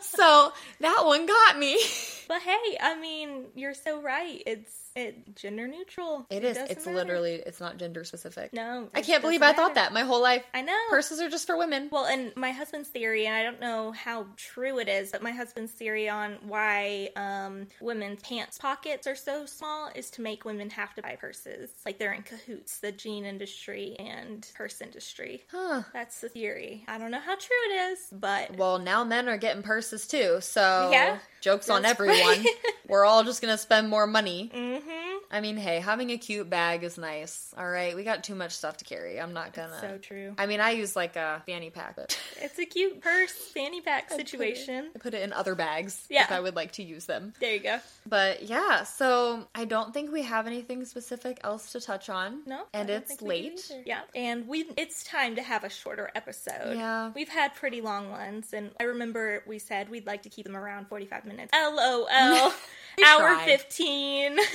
so 0.02 0.52
that 0.80 1.02
one 1.06 1.24
got 1.24 1.58
me. 1.58 1.78
But 2.28 2.42
hey, 2.42 2.76
I 2.80 2.98
mean, 3.00 3.46
you're 3.54 3.74
so 3.74 4.00
right. 4.00 4.42
It's 4.46 4.85
it 4.96 5.36
gender 5.36 5.68
neutral. 5.68 6.26
It 6.30 6.42
is. 6.44 6.56
doesn't 6.56 6.70
It's 6.76 6.86
matter. 6.86 6.96
literally. 6.98 7.34
It's 7.46 7.60
not 7.60 7.76
gender 7.76 8.04
specific. 8.04 8.52
no. 8.52 8.88
I 8.94 9.02
can't 9.02 9.22
believe 9.22 9.42
I 9.42 9.52
thought 9.52 9.74
that 9.74 9.92
my 9.92 10.02
whole 10.02 10.20
life. 10.22 10.42
I 10.54 10.62
know. 10.62 10.76
Purses 10.90 11.20
are 11.20 11.28
just 11.30 11.46
for 11.46 11.56
women. 11.56 11.88
Well, 11.92 12.06
and 12.06 12.34
my 12.36 12.50
husband's 12.52 12.88
theory, 12.88 13.26
and 13.26 13.34
I 13.36 13.42
don't 13.42 13.60
know 13.60 13.92
how 13.92 14.26
true 14.36 14.78
it 14.78 14.88
is, 14.88 15.12
but 15.12 15.22
my 15.22 15.32
husband's 15.32 15.72
theory 15.72 16.08
on 16.08 16.38
why 16.46 17.10
um, 17.16 17.66
women's 17.80 18.22
pants 18.22 18.58
pockets 18.58 19.06
are 19.06 19.14
so 19.16 19.46
small 19.46 19.90
is 19.94 20.10
to 20.12 20.22
make 20.22 20.44
women 20.44 20.70
have 20.70 20.94
to 20.94 21.02
buy 21.02 21.16
purses. 21.16 21.70
Like 21.84 21.98
they're 21.98 22.12
in 22.12 22.22
cahoots, 22.22 22.78
the 22.78 22.92
jean 22.92 23.24
industry 23.24 23.96
and 23.98 24.48
purse 24.54 24.80
industry. 24.80 25.44
Huh. 25.50 25.82
That's 25.92 26.20
the 26.20 26.28
theory. 26.28 26.84
I 26.88 26.98
don't 26.98 27.10
know 27.10 27.20
how 27.20 27.34
true 27.34 27.56
it 27.70 27.92
is, 27.92 27.98
but 28.12 28.56
Well, 28.56 28.78
now 28.78 29.04
men 29.04 29.28
are 29.28 29.36
getting 29.36 29.62
purses 29.62 30.06
too, 30.06 30.38
so 30.40 30.88
Yeah. 30.92 31.18
jokes 31.40 31.68
on 31.70 31.84
everyone. 31.84 32.16
right. 32.16 32.46
We're 32.88 33.04
all 33.04 33.24
just 33.24 33.40
gonna 33.42 33.58
spend 33.58 33.88
more 33.88 34.06
money. 34.06 34.50
hmm 34.54 34.76
I 35.30 35.40
mean, 35.40 35.56
hey, 35.56 35.80
having 35.80 36.10
a 36.10 36.18
cute 36.18 36.48
bag 36.48 36.84
is 36.84 36.96
nice. 36.98 37.52
All 37.58 37.68
right, 37.68 37.94
we 37.96 38.04
got 38.04 38.22
too 38.24 38.34
much 38.34 38.52
stuff 38.52 38.76
to 38.78 38.84
carry. 38.84 39.20
I'm 39.20 39.32
not 39.32 39.52
gonna. 39.52 39.78
so 39.80 39.98
true. 39.98 40.34
I 40.38 40.46
mean, 40.46 40.60
I 40.60 40.70
use 40.70 40.94
like 40.96 41.16
a 41.16 41.42
fanny 41.46 41.70
pack, 41.70 41.96
but 41.96 42.18
It's 42.40 42.58
a 42.58 42.64
cute 42.64 43.00
purse 43.00 43.32
fanny 43.32 43.80
pack 43.80 44.10
situation. 44.10 44.90
I 44.94 44.98
put 44.98 45.14
it 45.14 45.22
in 45.22 45.32
other 45.32 45.54
bags 45.54 46.04
Yeah. 46.08 46.24
if 46.24 46.32
I 46.32 46.40
would 46.40 46.54
like 46.54 46.72
to 46.72 46.82
use 46.82 47.06
them. 47.06 47.32
There 47.40 47.52
you 47.54 47.60
go. 47.60 47.78
But 48.06 48.42
yeah, 48.44 48.84
so 48.84 49.46
I 49.54 49.64
don't 49.64 49.92
think 49.92 50.12
we 50.12 50.22
have 50.22 50.46
anything 50.46 50.84
specific 50.84 51.40
else 51.42 51.72
to 51.72 51.80
touch 51.80 52.08
on. 52.08 52.42
No, 52.46 52.62
I 52.72 52.78
and 52.78 52.90
it's 52.90 53.20
late. 53.20 53.70
Yeah, 53.84 54.00
and 54.14 54.46
we 54.46 54.66
it's 54.76 55.02
time 55.04 55.34
to 55.36 55.42
have 55.42 55.64
a 55.64 55.68
shorter 55.70 56.10
episode. 56.14 56.76
Yeah. 56.76 57.10
we've 57.14 57.28
had 57.28 57.54
pretty 57.54 57.80
long 57.80 58.10
ones, 58.10 58.52
and 58.52 58.70
I 58.78 58.84
remember 58.84 59.42
we 59.46 59.58
said 59.58 59.88
we'd 59.88 60.06
like 60.06 60.22
to 60.22 60.28
keep 60.28 60.44
them 60.46 60.56
around 60.56 60.86
forty 60.88 61.06
five 61.06 61.24
minutes. 61.24 61.52
LOL, 61.52 62.06
hour 63.04 63.34
tried. 63.34 63.44
fifteen. 63.44 64.38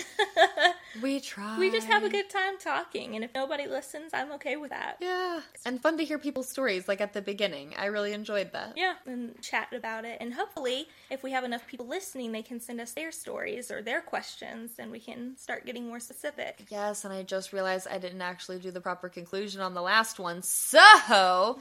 We 1.01 1.21
try. 1.21 1.57
we 1.57 1.71
just 1.71 1.87
have 1.87 2.03
a 2.03 2.09
good 2.09 2.29
time 2.29 2.57
talking, 2.59 3.15
and 3.15 3.23
if 3.23 3.33
nobody 3.33 3.65
listens, 3.65 4.13
I'm 4.13 4.31
okay 4.33 4.57
with 4.57 4.71
that. 4.71 4.97
Yeah, 4.99 5.39
and 5.65 5.81
fun 5.81 5.97
to 5.97 6.03
hear 6.03 6.19
people's 6.19 6.49
stories 6.49 6.87
like 6.87 6.99
at 6.99 7.13
the 7.13 7.21
beginning. 7.21 7.73
I 7.77 7.85
really 7.85 8.11
enjoyed 8.11 8.51
that. 8.51 8.73
Yeah, 8.75 8.95
and 9.05 9.41
chat 9.41 9.69
about 9.71 10.03
it, 10.03 10.17
and 10.19 10.33
hopefully, 10.33 10.87
if 11.09 11.23
we 11.23 11.31
have 11.31 11.45
enough 11.45 11.65
people 11.65 11.87
listening, 11.87 12.33
they 12.33 12.41
can 12.41 12.59
send 12.59 12.81
us 12.81 12.91
their 12.91 13.11
stories 13.11 13.71
or 13.71 13.81
their 13.81 14.01
questions, 14.01 14.71
and 14.79 14.91
we 14.91 14.99
can 14.99 15.37
start 15.37 15.65
getting 15.65 15.87
more 15.87 16.01
specific. 16.01 16.65
Yes, 16.69 17.05
and 17.05 17.13
I 17.13 17.23
just 17.23 17.53
realized 17.53 17.87
I 17.89 17.97
didn't 17.97 18.21
actually 18.21 18.59
do 18.59 18.69
the 18.69 18.81
proper 18.81 19.07
conclusion 19.07 19.61
on 19.61 19.73
the 19.73 19.81
last 19.81 20.19
one. 20.19 20.41
So, 20.41 21.57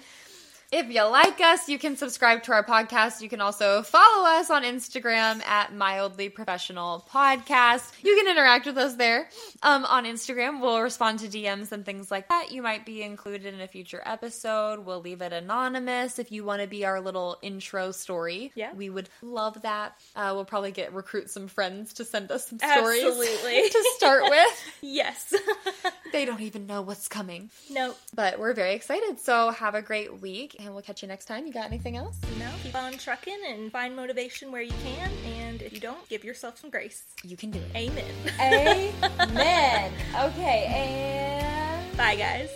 if 0.73 0.89
you 0.89 1.03
like 1.03 1.41
us, 1.41 1.68
you 1.68 1.79
can 1.81 1.97
subscribe 1.97 2.45
to 2.45 2.53
our 2.53 2.64
podcast. 2.64 3.21
You 3.21 3.29
can 3.29 3.41
also 3.41 3.83
follow 3.83 4.25
us 4.29 4.51
on 4.51 4.62
Instagram 4.62 5.45
at 5.45 5.75
Mildly 5.75 6.29
Professional 6.29 7.05
Podcast. 7.12 7.91
You 8.05 8.14
can 8.16 8.29
interact 8.29 8.66
with 8.66 8.79
us 8.79 8.95
there. 8.95 9.29
Um, 9.64 9.85
on 9.85 10.05
Instagram, 10.05 10.61
we'll 10.61 10.81
respond 10.81 11.18
to 11.21 11.27
DMs 11.29 11.73
and 11.73 11.85
things 11.85 12.09
like 12.11 12.29
that. 12.29 12.53
You 12.53 12.62
might 12.62 12.87
be 12.87 13.03
included 13.03 13.53
in 13.53 13.61
a 13.61 13.66
future 13.66 14.01
episode. 14.07 14.87
We'll 14.87 15.01
leave 15.01 15.23
it 15.23 15.33
anonymous 15.33 16.21
if 16.21 16.31
you 16.31 16.45
want 16.45 16.62
to 16.62 16.68
be 16.68 16.85
our 16.85 17.01
little 17.01 17.37
intro 17.43 17.91
story. 17.91 18.53
Yeah. 18.55 18.73
we 18.73 18.91
would 18.91 19.09
love 19.23 19.62
that. 19.62 19.97
Uh, 20.14 20.31
we'll 20.35 20.45
probably 20.45 20.71
get 20.71 20.95
recruit 20.95 21.31
some 21.31 21.49
friends 21.49 21.95
to 21.95 22.05
send 22.05 22.31
us 22.31 22.47
some 22.49 22.61
stories 22.61 23.03
Absolutely. 23.05 23.68
to 23.71 23.85
start 23.97 24.23
with. 24.29 24.73
Yes. 24.83 25.35
They 26.13 26.25
don't 26.25 26.41
even 26.41 26.67
know 26.67 26.83
what's 26.83 27.09
coming. 27.09 27.51
no, 27.71 27.95
But 28.15 28.39
we're 28.39 28.53
very 28.53 28.75
excited. 28.75 29.19
So 29.21 29.51
have 29.51 29.75
a 29.75 29.83
great 29.83 30.21
week 30.21 30.57
and 30.59 30.73
we'll 30.73 30.83
catch 30.83 31.03
you 31.03 31.09
next 31.09 31.27
time. 31.27 31.47
You 31.47 31.53
got 31.53 31.67
anything 31.67 31.97
else? 31.97 32.17
No, 32.39 32.51
keep 32.63 32.75
on 32.75 32.95
trucking 32.95 33.39
and 33.49 33.71
find 33.71 33.95
motivation 33.95 34.51
where 34.53 34.63
you 34.63 34.75
can. 34.85 35.11
And 35.25 35.63
if 35.63 35.73
you 35.73 35.81
don't, 35.81 36.09
give 36.09 36.25
yourself 36.25 36.59
some 36.59 36.71
grace. 36.71 37.05
You 37.23 37.37
can 37.37 37.51
do 37.51 37.61
it. 37.61 37.77
Amen. 37.77 38.93
Amen. 39.21 39.93
okay, 40.21 40.65
and 40.67 41.97
Bye, 42.01 42.17
guys. 42.17 42.51